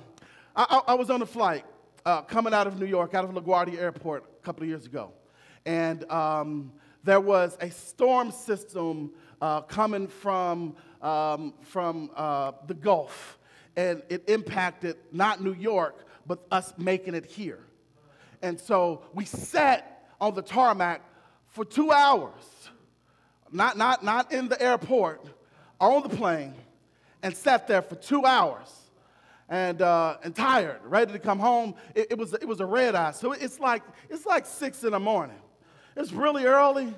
I, 0.55 0.65
I, 0.87 0.91
I, 0.91 0.93
was 0.95 1.09
on 1.09 1.21
a 1.21 1.25
flight 1.25 1.63
uh, 2.05 2.23
coming 2.23 2.53
out 2.53 2.67
of 2.67 2.79
New 2.79 2.85
York, 2.85 3.13
out 3.13 3.23
of 3.23 3.31
LaGuardia 3.31 3.77
Airport 3.77 4.25
a 4.41 4.45
couple 4.45 4.63
of 4.63 4.69
years 4.69 4.85
ago. 4.85 5.11
And 5.65 6.09
um, 6.11 6.71
there 7.07 7.21
was 7.21 7.57
a 7.61 7.71
storm 7.71 8.31
system 8.31 9.11
uh, 9.41 9.61
coming 9.61 10.07
from, 10.07 10.75
um, 11.01 11.53
from 11.61 12.11
uh, 12.15 12.51
the 12.67 12.73
Gulf. 12.73 13.39
And 13.77 14.03
it 14.09 14.27
impacted 14.27 14.97
not 15.11 15.41
New 15.41 15.53
York, 15.53 16.05
but 16.25 16.39
us 16.51 16.73
making 16.77 17.15
it 17.15 17.25
here. 17.25 17.59
And 18.41 18.59
so 18.59 19.03
we 19.13 19.23
sat 19.23 20.09
on 20.19 20.33
the 20.33 20.41
tarmac 20.41 21.01
for 21.47 21.63
two 21.63 21.91
hours, 21.91 22.69
not, 23.51 23.77
not, 23.77 24.03
not 24.03 24.33
in 24.33 24.49
the 24.49 24.61
airport, 24.61 25.25
on 25.79 26.03
the 26.03 26.09
plane, 26.09 26.55
and 27.23 27.35
sat 27.35 27.67
there 27.67 27.81
for 27.81 27.95
two 27.95 28.25
hours. 28.25 28.67
And, 29.49 29.81
uh, 29.81 30.17
and 30.25 30.35
tired, 30.35 30.81
ready 30.83 31.13
to 31.13 31.19
come 31.19 31.39
home. 31.39 31.75
It, 31.95 32.07
it, 32.11 32.17
was, 32.17 32.33
it 32.33 32.45
was 32.45 32.59
a 32.59 32.65
red 32.65 32.95
eye. 32.95 33.11
So 33.11 33.31
it's 33.31 33.61
like, 33.61 33.81
it's 34.09 34.25
like 34.25 34.45
six 34.45 34.83
in 34.83 34.91
the 34.91 34.99
morning. 34.99 35.37
It's 35.97 36.11
really 36.11 36.45
early. 36.45 36.93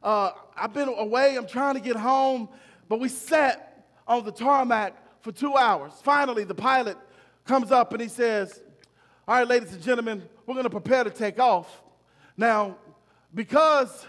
Uh, 0.00 0.30
I've 0.56 0.72
been 0.72 0.88
away. 0.88 1.36
I'm 1.36 1.48
trying 1.48 1.74
to 1.74 1.80
get 1.80 1.96
home. 1.96 2.48
But 2.88 3.00
we 3.00 3.08
sat 3.08 3.84
on 4.06 4.24
the 4.24 4.30
tarmac 4.30 4.94
for 5.22 5.32
two 5.32 5.56
hours. 5.56 5.92
Finally, 6.04 6.44
the 6.44 6.54
pilot 6.54 6.96
comes 7.44 7.72
up 7.72 7.92
and 7.92 8.00
he 8.00 8.06
says, 8.06 8.62
All 9.26 9.34
right, 9.34 9.48
ladies 9.48 9.72
and 9.72 9.82
gentlemen, 9.82 10.22
we're 10.46 10.54
going 10.54 10.64
to 10.64 10.70
prepare 10.70 11.02
to 11.02 11.10
take 11.10 11.40
off. 11.40 11.82
Now, 12.36 12.76
because 13.34 14.06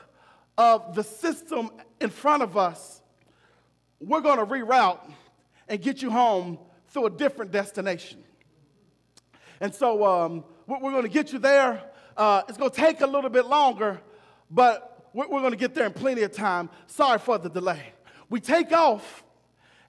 of 0.60 0.94
the 0.94 1.04
system 1.04 1.72
in 2.00 2.12
front 2.12 2.44
of 2.44 2.56
us, 2.56 3.02
we're 4.00 4.22
going 4.22 4.38
to 4.38 4.46
reroute 4.46 5.00
and 5.68 5.82
get 5.82 6.04
you 6.04 6.12
home 6.12 6.60
through 6.90 7.08
a 7.08 7.10
different 7.10 7.52
destination. 7.52 8.24
And 9.60 9.74
so 9.74 10.06
um, 10.06 10.44
we're, 10.68 10.80
going 10.80 11.02
to 11.02 11.10
get 11.10 11.34
you 11.34 11.40
there. 11.40 11.82
Uh, 12.16 12.44
it's 12.48 12.60
going 12.60 12.70
to 12.70 12.76
take 12.76 13.02
a 13.02 13.08
little 13.08 13.32
bit 13.32 13.48
longer, 13.48 14.00
but 14.50 15.10
we're, 15.14 15.28
going 15.28 15.52
to 15.52 15.58
get 15.58 15.74
there 15.74 15.86
in 15.86 15.94
plenty 15.94 16.24
of 16.24 16.34
time. 16.34 16.70
Sorry 16.88 17.20
for 17.20 17.38
the 17.38 17.50
delay. 17.50 17.82
We 18.30 18.40
take 18.40 18.72
off, 18.72 19.24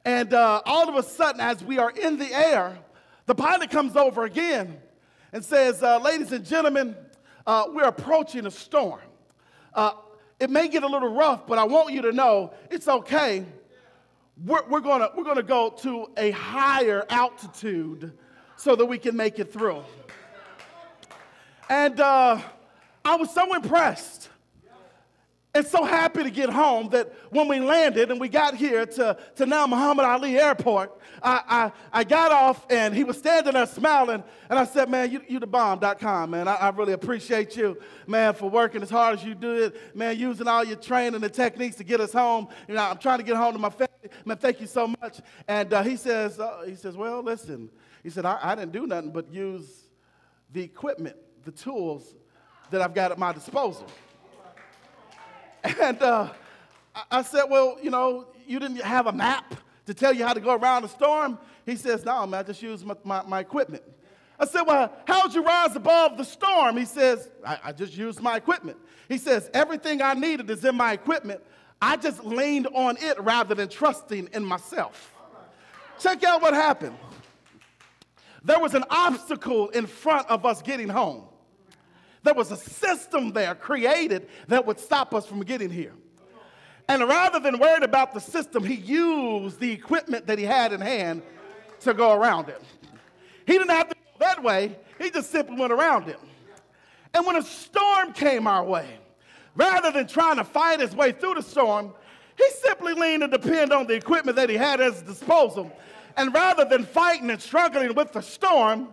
and 0.04 0.32
uh, 0.32 0.62
all 0.64 0.88
of 0.88 0.94
a 0.94 1.02
sudden, 1.02 1.40
as 1.40 1.64
we 1.64 1.78
are 1.78 1.90
in 1.90 2.18
the 2.18 2.32
air, 2.32 2.78
the 3.26 3.34
pilot 3.34 3.70
comes 3.70 3.96
over 3.96 4.24
again 4.24 4.78
and 5.32 5.44
says, 5.44 5.82
uh, 5.82 5.98
Ladies 5.98 6.32
and 6.32 6.44
gentlemen, 6.44 6.96
uh, 7.46 7.64
we're 7.68 7.84
approaching 7.84 8.46
a 8.46 8.50
storm. 8.50 9.00
Uh, 9.74 9.92
it 10.38 10.50
may 10.50 10.68
get 10.68 10.82
a 10.82 10.86
little 10.86 11.12
rough, 11.12 11.46
but 11.46 11.58
I 11.58 11.64
want 11.64 11.92
you 11.92 12.02
to 12.02 12.12
know 12.12 12.52
it's 12.70 12.86
okay. 12.86 13.44
We're, 14.44 14.66
we're 14.68 14.80
going 14.80 15.06
we're 15.16 15.24
gonna 15.24 15.42
go 15.42 15.70
to 15.82 16.10
a 16.16 16.30
higher 16.32 17.04
altitude 17.08 18.12
so 18.56 18.76
that 18.76 18.84
we 18.84 18.98
can 18.98 19.16
make 19.16 19.38
it 19.38 19.52
through. 19.52 19.82
And 21.68 21.98
uh, 21.98 22.40
I 23.04 23.16
was 23.16 23.32
so 23.32 23.54
impressed 23.54 24.28
and 25.56 25.66
so 25.66 25.84
happy 25.84 26.22
to 26.22 26.30
get 26.30 26.50
home 26.50 26.90
that 26.90 27.10
when 27.30 27.48
we 27.48 27.60
landed 27.60 28.10
and 28.10 28.20
we 28.20 28.28
got 28.28 28.54
here 28.54 28.84
to, 28.84 29.16
to 29.36 29.46
now 29.46 29.66
Muhammad 29.66 30.04
Ali 30.04 30.38
Airport, 30.38 31.00
I, 31.22 31.72
I, 31.92 32.00
I 32.00 32.04
got 32.04 32.30
off 32.30 32.66
and 32.68 32.94
he 32.94 33.04
was 33.04 33.16
standing 33.16 33.54
there 33.54 33.64
smiling. 33.64 34.22
And 34.50 34.58
I 34.58 34.64
said, 34.64 34.90
Man, 34.90 35.10
you, 35.10 35.22
you 35.26 35.40
the 35.40 35.46
bomb.com, 35.46 36.30
man. 36.30 36.46
I, 36.46 36.56
I 36.56 36.68
really 36.68 36.92
appreciate 36.92 37.56
you, 37.56 37.78
man, 38.06 38.34
for 38.34 38.50
working 38.50 38.82
as 38.82 38.90
hard 38.90 39.18
as 39.18 39.24
you 39.24 39.34
do 39.34 39.64
it, 39.64 39.96
man, 39.96 40.18
using 40.18 40.46
all 40.46 40.62
your 40.62 40.76
training 40.76 41.24
and 41.24 41.32
techniques 41.32 41.76
to 41.76 41.84
get 41.84 42.00
us 42.00 42.12
home. 42.12 42.48
You 42.68 42.74
know, 42.74 42.82
I'm 42.82 42.98
trying 42.98 43.18
to 43.18 43.24
get 43.24 43.36
home 43.36 43.54
to 43.54 43.58
my 43.58 43.70
family. 43.70 43.88
Man, 44.26 44.36
thank 44.36 44.60
you 44.60 44.66
so 44.66 44.88
much. 45.00 45.20
And 45.48 45.72
uh, 45.72 45.82
he 45.82 45.96
says, 45.96 46.38
uh, 46.38 46.64
he 46.66 46.74
says, 46.74 46.98
Well, 46.98 47.22
listen, 47.22 47.70
he 48.02 48.10
said, 48.10 48.26
I, 48.26 48.38
I 48.42 48.54
didn't 48.54 48.72
do 48.72 48.86
nothing 48.86 49.10
but 49.10 49.32
use 49.32 49.86
the 50.52 50.62
equipment, 50.62 51.16
the 51.46 51.50
tools 51.50 52.14
that 52.70 52.82
I've 52.82 52.92
got 52.92 53.10
at 53.10 53.18
my 53.18 53.32
disposal. 53.32 53.86
And 55.80 56.00
uh, 56.02 56.30
I 57.10 57.22
said, 57.22 57.44
Well, 57.48 57.78
you 57.82 57.90
know, 57.90 58.28
you 58.46 58.58
didn't 58.58 58.80
have 58.82 59.06
a 59.06 59.12
map 59.12 59.54
to 59.86 59.94
tell 59.94 60.12
you 60.12 60.24
how 60.24 60.32
to 60.32 60.40
go 60.40 60.54
around 60.54 60.82
the 60.82 60.88
storm? 60.88 61.38
He 61.64 61.76
says, 61.76 62.04
No, 62.04 62.26
man, 62.26 62.40
I 62.40 62.42
just 62.42 62.62
used 62.62 62.84
my, 62.84 62.94
my, 63.04 63.22
my 63.22 63.40
equipment. 63.40 63.82
I 64.38 64.46
said, 64.46 64.62
Well, 64.62 64.92
how'd 65.06 65.34
you 65.34 65.42
rise 65.42 65.74
above 65.76 66.16
the 66.16 66.24
storm? 66.24 66.76
He 66.76 66.84
says, 66.84 67.28
I, 67.44 67.58
I 67.64 67.72
just 67.72 67.96
used 67.96 68.20
my 68.20 68.36
equipment. 68.36 68.78
He 69.08 69.18
says, 69.18 69.50
Everything 69.54 70.02
I 70.02 70.14
needed 70.14 70.50
is 70.50 70.64
in 70.64 70.76
my 70.76 70.92
equipment. 70.92 71.42
I 71.80 71.96
just 71.96 72.24
leaned 72.24 72.68
on 72.68 72.96
it 72.98 73.20
rather 73.20 73.54
than 73.54 73.68
trusting 73.68 74.30
in 74.32 74.44
myself. 74.44 75.12
Check 75.98 76.24
out 76.24 76.42
what 76.42 76.54
happened. 76.54 76.96
There 78.42 78.58
was 78.60 78.74
an 78.74 78.84
obstacle 78.90 79.70
in 79.70 79.86
front 79.86 80.28
of 80.28 80.46
us 80.46 80.62
getting 80.62 80.88
home. 80.88 81.24
There 82.26 82.34
was 82.34 82.50
a 82.50 82.56
system 82.56 83.32
there 83.32 83.54
created 83.54 84.28
that 84.48 84.66
would 84.66 84.80
stop 84.80 85.14
us 85.14 85.26
from 85.26 85.44
getting 85.44 85.70
here. 85.70 85.92
And 86.88 87.08
rather 87.08 87.38
than 87.38 87.60
worried 87.60 87.84
about 87.84 88.14
the 88.14 88.20
system, 88.20 88.64
he 88.64 88.74
used 88.74 89.60
the 89.60 89.70
equipment 89.70 90.26
that 90.26 90.36
he 90.36 90.44
had 90.44 90.72
in 90.72 90.80
hand 90.80 91.22
to 91.82 91.94
go 91.94 92.12
around 92.12 92.48
it. 92.48 92.60
He 93.46 93.52
didn't 93.52 93.70
have 93.70 93.90
to 93.90 93.94
go 93.94 94.00
that 94.18 94.42
way, 94.42 94.76
he 94.98 95.08
just 95.12 95.30
simply 95.30 95.54
went 95.54 95.72
around 95.72 96.08
it. 96.08 96.18
And 97.14 97.24
when 97.24 97.36
a 97.36 97.42
storm 97.42 98.12
came 98.12 98.48
our 98.48 98.64
way, 98.64 98.98
rather 99.54 99.92
than 99.92 100.08
trying 100.08 100.38
to 100.38 100.44
fight 100.44 100.80
his 100.80 100.96
way 100.96 101.12
through 101.12 101.34
the 101.34 101.42
storm, 101.42 101.94
he 102.36 102.44
simply 102.60 102.94
leaned 102.94 103.22
to 103.22 103.28
depend 103.28 103.72
on 103.72 103.86
the 103.86 103.94
equipment 103.94 104.34
that 104.34 104.50
he 104.50 104.56
had 104.56 104.80
at 104.80 104.94
his 104.94 105.02
disposal. 105.02 105.70
And 106.16 106.34
rather 106.34 106.64
than 106.64 106.86
fighting 106.86 107.30
and 107.30 107.40
struggling 107.40 107.94
with 107.94 108.12
the 108.12 108.20
storm, 108.20 108.88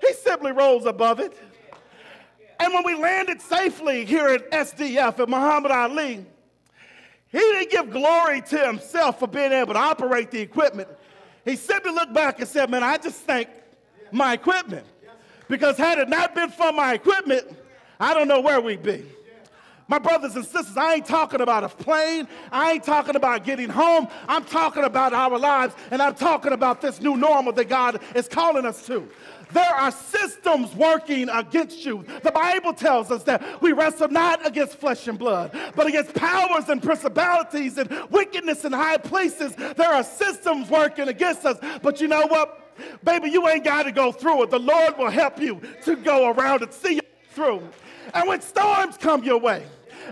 he 0.00 0.14
simply 0.14 0.52
rose 0.52 0.86
above 0.86 1.20
it 1.20 1.36
and 2.60 2.74
when 2.74 2.84
we 2.84 2.94
landed 2.94 3.40
safely 3.40 4.04
here 4.04 4.28
at 4.28 4.50
SDF 4.50 5.18
at 5.18 5.28
Muhammad 5.28 5.72
Ali, 5.72 6.24
he 7.32 7.38
didn't 7.38 7.70
give 7.70 7.90
glory 7.90 8.42
to 8.42 8.58
himself 8.58 9.18
for 9.18 9.26
being 9.26 9.52
able 9.52 9.72
to 9.72 9.78
operate 9.78 10.30
the 10.30 10.40
equipment. 10.40 10.88
He 11.44 11.56
simply 11.56 11.92
looked 11.92 12.12
back 12.12 12.38
and 12.38 12.46
said, 12.46 12.68
Man, 12.68 12.82
I 12.82 12.98
just 12.98 13.20
thank 13.22 13.48
my 14.12 14.34
equipment. 14.34 14.86
Because 15.48 15.78
had 15.78 15.98
it 15.98 16.08
not 16.08 16.34
been 16.34 16.50
for 16.50 16.70
my 16.70 16.92
equipment, 16.94 17.44
I 17.98 18.12
don't 18.14 18.28
know 18.28 18.40
where 18.40 18.60
we'd 18.60 18.82
be. 18.82 19.04
My 19.90 19.98
brothers 19.98 20.36
and 20.36 20.44
sisters, 20.44 20.76
I 20.76 20.94
ain't 20.94 21.06
talking 21.06 21.40
about 21.40 21.64
a 21.64 21.68
plane. 21.68 22.28
I 22.52 22.70
ain't 22.70 22.84
talking 22.84 23.16
about 23.16 23.42
getting 23.42 23.68
home. 23.68 24.06
I'm 24.28 24.44
talking 24.44 24.84
about 24.84 25.12
our 25.12 25.36
lives, 25.36 25.74
and 25.90 26.00
I'm 26.00 26.14
talking 26.14 26.52
about 26.52 26.80
this 26.80 27.00
new 27.00 27.16
normal 27.16 27.52
that 27.54 27.68
God 27.68 28.00
is 28.14 28.28
calling 28.28 28.64
us 28.64 28.86
to. 28.86 29.08
There 29.52 29.74
are 29.74 29.90
systems 29.90 30.72
working 30.76 31.28
against 31.28 31.84
you. 31.84 32.04
The 32.22 32.30
Bible 32.30 32.72
tells 32.72 33.10
us 33.10 33.24
that 33.24 33.60
we 33.60 33.72
wrestle 33.72 34.06
not 34.06 34.46
against 34.46 34.76
flesh 34.76 35.08
and 35.08 35.18
blood, 35.18 35.58
but 35.74 35.88
against 35.88 36.14
powers 36.14 36.68
and 36.68 36.80
principalities 36.80 37.76
and 37.76 37.90
wickedness 38.10 38.64
in 38.64 38.70
high 38.72 38.98
places. 38.98 39.56
There 39.56 39.92
are 39.92 40.04
systems 40.04 40.70
working 40.70 41.08
against 41.08 41.44
us. 41.44 41.58
But 41.82 42.00
you 42.00 42.06
know 42.06 42.28
what? 42.28 42.76
Baby, 43.02 43.30
you 43.30 43.48
ain't 43.48 43.64
got 43.64 43.82
to 43.82 43.92
go 43.92 44.12
through 44.12 44.44
it. 44.44 44.50
The 44.50 44.60
Lord 44.60 44.96
will 44.98 45.10
help 45.10 45.40
you 45.40 45.60
to 45.82 45.96
go 45.96 46.30
around 46.30 46.62
and 46.62 46.72
see 46.72 46.94
you 46.94 47.00
through. 47.32 47.68
And 48.14 48.28
when 48.28 48.40
storms 48.40 48.96
come 48.96 49.24
your 49.24 49.38
way, 49.38 49.64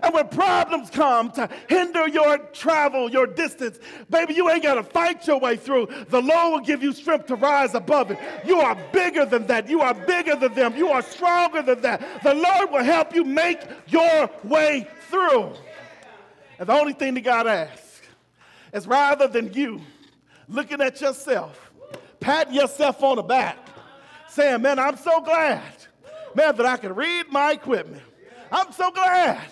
and 0.03 0.15
when 0.15 0.29
problems 0.29 0.91
come 0.91 1.31
to 1.33 1.49
hinder 1.69 2.09
your 2.09 2.39
travel, 2.53 3.11
your 3.11 3.27
distance, 3.27 3.79
baby, 4.11 4.35
you 4.35 4.49
ain't 4.51 4.63
got 4.63 4.75
to 4.75 4.83
fight 4.83 5.27
your 5.27 5.41
way 5.41 5.57
through. 5.57 5.89
The 6.09 6.21
Lord 6.21 6.53
will 6.53 6.67
give 6.67 6.83
you 6.83 6.93
strength 6.93 7.27
to 7.27 7.37
rise 7.37 7.75
above 7.75 8.11
it. 8.11 8.19
You 8.45 8.61
are 8.61 8.77
bigger 8.93 9.25
than 9.25 9.47
that. 9.47 9.69
You 9.69 9.81
are 9.81 9.95
bigger 9.95 10.37
than 10.37 10.55
them. 10.55 10.77
You 10.77 10.89
are 10.89 11.03
stronger 11.03 11.63
than 11.63 11.81
that. 11.83 12.23
The 12.23 12.35
Lord 12.35 12.71
will 12.71 12.85
help 12.85 13.15
you 13.15 13.25
make 13.25 13.61
your 13.89 14.31
way 14.45 14.87
through. 15.11 15.53
And 16.59 16.69
the 16.69 16.73
only 16.73 16.93
thing 16.93 17.15
that 17.15 17.23
God 17.23 17.47
asks 17.47 18.03
is 18.73 18.87
rather 18.87 19.29
than 19.29 19.53
you 19.53 19.81
looking 20.49 20.81
at 20.81 21.01
yourself, 21.01 21.71
patting 22.21 22.55
yourself 22.55 23.03
on 23.03 23.17
the 23.17 23.23
back, 23.23 23.57
saying, 24.29 24.63
Man, 24.63 24.79
I'm 24.79 24.97
so 24.97 25.21
glad, 25.21 25.63
man, 26.35 26.57
that 26.57 26.67
I 26.67 26.77
can 26.77 26.95
read 26.95 27.31
my 27.31 27.53
equipment. 27.53 28.03
I'm 28.51 28.73
so 28.73 28.91
glad 28.91 29.47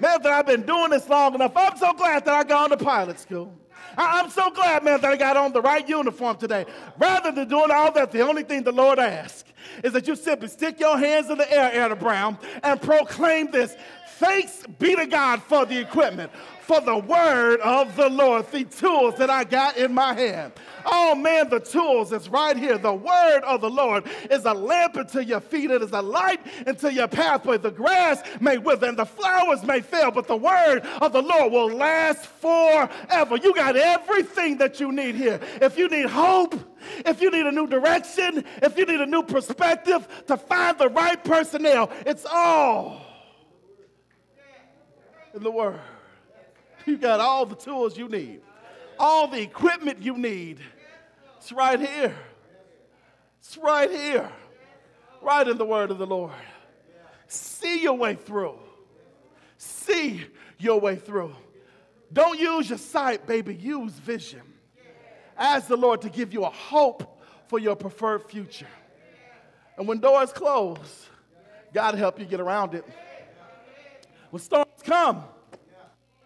Man, 0.00 0.22
that 0.22 0.32
I've 0.32 0.46
been 0.46 0.62
doing 0.62 0.90
this 0.90 1.08
long 1.08 1.34
enough. 1.34 1.52
I'm 1.54 1.76
so 1.76 1.92
glad 1.92 2.24
that 2.24 2.34
I 2.34 2.44
got 2.44 2.64
on 2.64 2.78
the 2.78 2.82
pilot 2.82 3.20
school. 3.20 3.52
I, 3.96 4.20
am 4.20 4.30
so 4.30 4.50
glad, 4.50 4.82
man, 4.84 5.00
that 5.00 5.10
I 5.10 5.16
got 5.16 5.36
on 5.36 5.52
the 5.52 5.60
right 5.60 5.86
uniform 5.86 6.36
today. 6.36 6.64
Rather 6.98 7.32
than 7.32 7.48
doing 7.48 7.70
all 7.70 7.92
that, 7.92 8.10
the 8.12 8.20
only 8.20 8.42
thing 8.42 8.62
the 8.62 8.72
Lord 8.72 8.98
asks 8.98 9.52
is 9.84 9.92
that 9.92 10.06
you 10.08 10.16
simply 10.16 10.48
stick 10.48 10.80
your 10.80 10.98
hands 10.98 11.28
in 11.28 11.38
the 11.38 11.52
air, 11.52 11.70
Anna 11.72 11.96
Brown, 11.96 12.38
and 12.62 12.80
proclaim 12.80 13.50
this 13.50 13.76
Thanks 14.20 14.64
be 14.78 14.94
to 14.96 15.06
God 15.06 15.42
for 15.42 15.64
the 15.64 15.78
equipment, 15.78 16.30
for 16.70 16.80
the 16.80 16.98
word 16.98 17.58
of 17.62 17.96
the 17.96 18.08
Lord, 18.08 18.48
the 18.52 18.62
tools 18.62 19.16
that 19.16 19.28
I 19.28 19.42
got 19.42 19.76
in 19.76 19.92
my 19.92 20.14
hand. 20.14 20.52
Oh 20.86 21.16
man, 21.16 21.48
the 21.48 21.58
tools 21.58 22.12
is 22.12 22.28
right 22.28 22.56
here. 22.56 22.78
The 22.78 22.94
word 22.94 23.40
of 23.40 23.60
the 23.60 23.68
Lord 23.68 24.04
is 24.30 24.44
a 24.44 24.54
lamp 24.54 24.96
unto 24.96 25.18
your 25.18 25.40
feet, 25.40 25.72
it 25.72 25.82
is 25.82 25.90
a 25.90 26.00
light 26.00 26.38
unto 26.68 26.86
your 26.86 27.08
pathway. 27.08 27.58
The 27.58 27.72
grass 27.72 28.22
may 28.40 28.56
wither 28.56 28.86
and 28.86 28.96
the 28.96 29.04
flowers 29.04 29.64
may 29.64 29.80
fail, 29.80 30.12
but 30.12 30.28
the 30.28 30.36
word 30.36 30.82
of 31.02 31.12
the 31.12 31.22
Lord 31.22 31.52
will 31.52 31.72
last 31.72 32.26
forever. 32.26 33.36
You 33.36 33.52
got 33.52 33.74
everything 33.74 34.58
that 34.58 34.78
you 34.78 34.92
need 34.92 35.16
here. 35.16 35.40
If 35.60 35.76
you 35.76 35.88
need 35.88 36.06
hope, 36.06 36.54
if 37.04 37.20
you 37.20 37.32
need 37.32 37.46
a 37.46 37.52
new 37.52 37.66
direction, 37.66 38.44
if 38.62 38.78
you 38.78 38.86
need 38.86 39.00
a 39.00 39.06
new 39.06 39.24
perspective 39.24 40.06
to 40.28 40.36
find 40.36 40.78
the 40.78 40.88
right 40.88 41.22
personnel, 41.24 41.90
it's 42.06 42.26
all 42.30 43.02
in 45.34 45.42
the 45.42 45.50
Word. 45.50 45.80
You 46.86 46.96
got 46.96 47.20
all 47.20 47.46
the 47.46 47.56
tools 47.56 47.96
you 47.96 48.08
need, 48.08 48.40
all 48.98 49.28
the 49.28 49.40
equipment 49.40 50.02
you 50.02 50.16
need. 50.16 50.60
It's 51.38 51.52
right 51.52 51.80
here. 51.80 52.14
It's 53.40 53.56
right 53.56 53.90
here, 53.90 54.30
right 55.22 55.46
in 55.46 55.56
the 55.56 55.64
Word 55.64 55.90
of 55.90 55.98
the 55.98 56.06
Lord. 56.06 56.32
See 57.26 57.82
your 57.82 57.94
way 57.94 58.14
through. 58.14 58.58
See 59.56 60.22
your 60.58 60.80
way 60.80 60.96
through. 60.96 61.34
Don't 62.12 62.38
use 62.38 62.68
your 62.68 62.78
sight, 62.78 63.26
baby. 63.26 63.54
Use 63.54 63.92
vision. 63.92 64.42
Ask 65.36 65.68
the 65.68 65.76
Lord 65.76 66.02
to 66.02 66.10
give 66.10 66.34
you 66.34 66.44
a 66.44 66.50
hope 66.50 67.22
for 67.48 67.58
your 67.58 67.76
preferred 67.76 68.28
future. 68.28 68.66
And 69.78 69.88
when 69.88 69.98
doors 69.98 70.32
close, 70.32 71.08
God 71.72 71.94
help 71.94 72.18
you 72.18 72.26
get 72.26 72.40
around 72.40 72.74
it. 72.74 72.84
When 74.30 74.42
storms 74.42 74.82
come, 74.84 75.24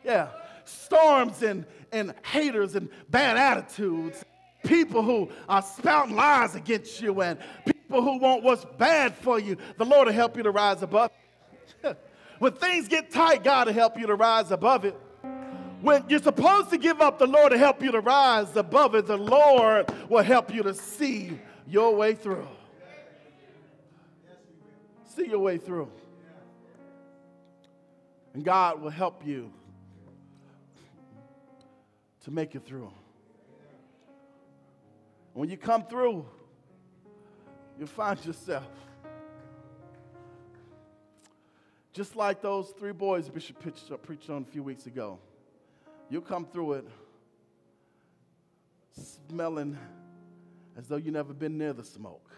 yeah, 0.05 0.29
storms 0.65 1.43
and, 1.43 1.65
and 1.93 2.15
haters 2.25 2.75
and 2.75 2.89
bad 3.11 3.37
attitudes, 3.37 4.25
people 4.65 5.03
who 5.03 5.31
are 5.49 5.63
spouting 5.63 6.17
lies 6.17 6.55
against 6.55 7.01
you, 7.01 7.21
and 7.21 7.39
people 7.65 8.03
who 8.03 8.19
want 8.19 8.43
what's 8.43 8.65
bad 8.79 9.15
for 9.15 9.39
you, 9.39 9.57
the 9.77 9.85
Lord 9.85 10.07
will 10.07 10.15
help 10.15 10.37
you 10.37 10.43
to 10.43 10.51
rise 10.51 10.83
above. 10.83 11.11
when 12.39 12.53
things 12.53 12.89
get 12.89 13.11
tight, 13.11 13.45
God 13.45 13.67
will 13.67 13.75
help 13.75 13.99
you 13.99 14.07
to 14.07 14.15
rise 14.15 14.51
above 14.51 14.85
it. 14.85 14.97
When 15.81 16.03
you're 16.09 16.23
supposed 16.23 16.71
to 16.71 16.79
give 16.79 17.03
up, 17.03 17.19
the 17.19 17.27
Lord 17.27 17.53
will 17.53 17.59
help 17.59 17.83
you 17.83 17.93
to 17.93 18.01
rise 18.01 18.57
above 18.57 18.95
it. 18.95 19.07
The 19.07 19.19
Lord 19.19 19.93
will 20.09 20.23
help 20.23 20.53
you 20.53 20.63
to 20.63 20.73
see 20.73 21.39
your 21.67 21.95
way 21.95 22.15
through. 22.15 22.49
See 25.05 25.27
your 25.27 25.41
way 25.41 25.59
through. 25.59 25.91
And 28.33 28.43
God 28.45 28.81
will 28.81 28.91
help 28.91 29.27
you 29.27 29.53
to 32.25 32.31
make 32.31 32.55
it 32.55 32.65
through. 32.65 32.93
When 35.35 35.49
you 35.51 35.57
come 35.57 35.85
through, 35.85 36.27
you'll 37.79 37.89
find 37.89 38.25
yourself 38.25 38.69
just 41.93 42.17
like 42.17 42.43
those 42.43 42.71
three 42.79 42.93
boys 42.93 43.29
Bishop 43.29 43.57
uh, 43.65 43.97
preached 43.97 44.29
on 44.29 44.43
a 44.43 44.51
few 44.51 44.63
weeks 44.63 44.87
ago. 44.87 45.19
You'll 46.11 46.23
come 46.23 46.45
through 46.45 46.75
it 46.75 46.89
smelling 49.29 49.79
as 50.77 50.89
though 50.89 50.97
you've 50.97 51.15
never 51.15 51.33
been 51.33 51.59
near 51.59 51.73
the 51.73 51.85
smoke. 51.85 52.31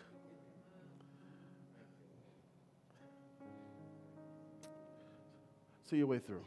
See 5.88 5.96
your 5.96 6.06
way 6.06 6.18
through. 6.18 6.44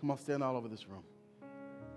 Come 0.00 0.10
on, 0.10 0.18
stand 0.18 0.42
all 0.42 0.56
over 0.56 0.68
this 0.68 0.88
room. 0.88 1.04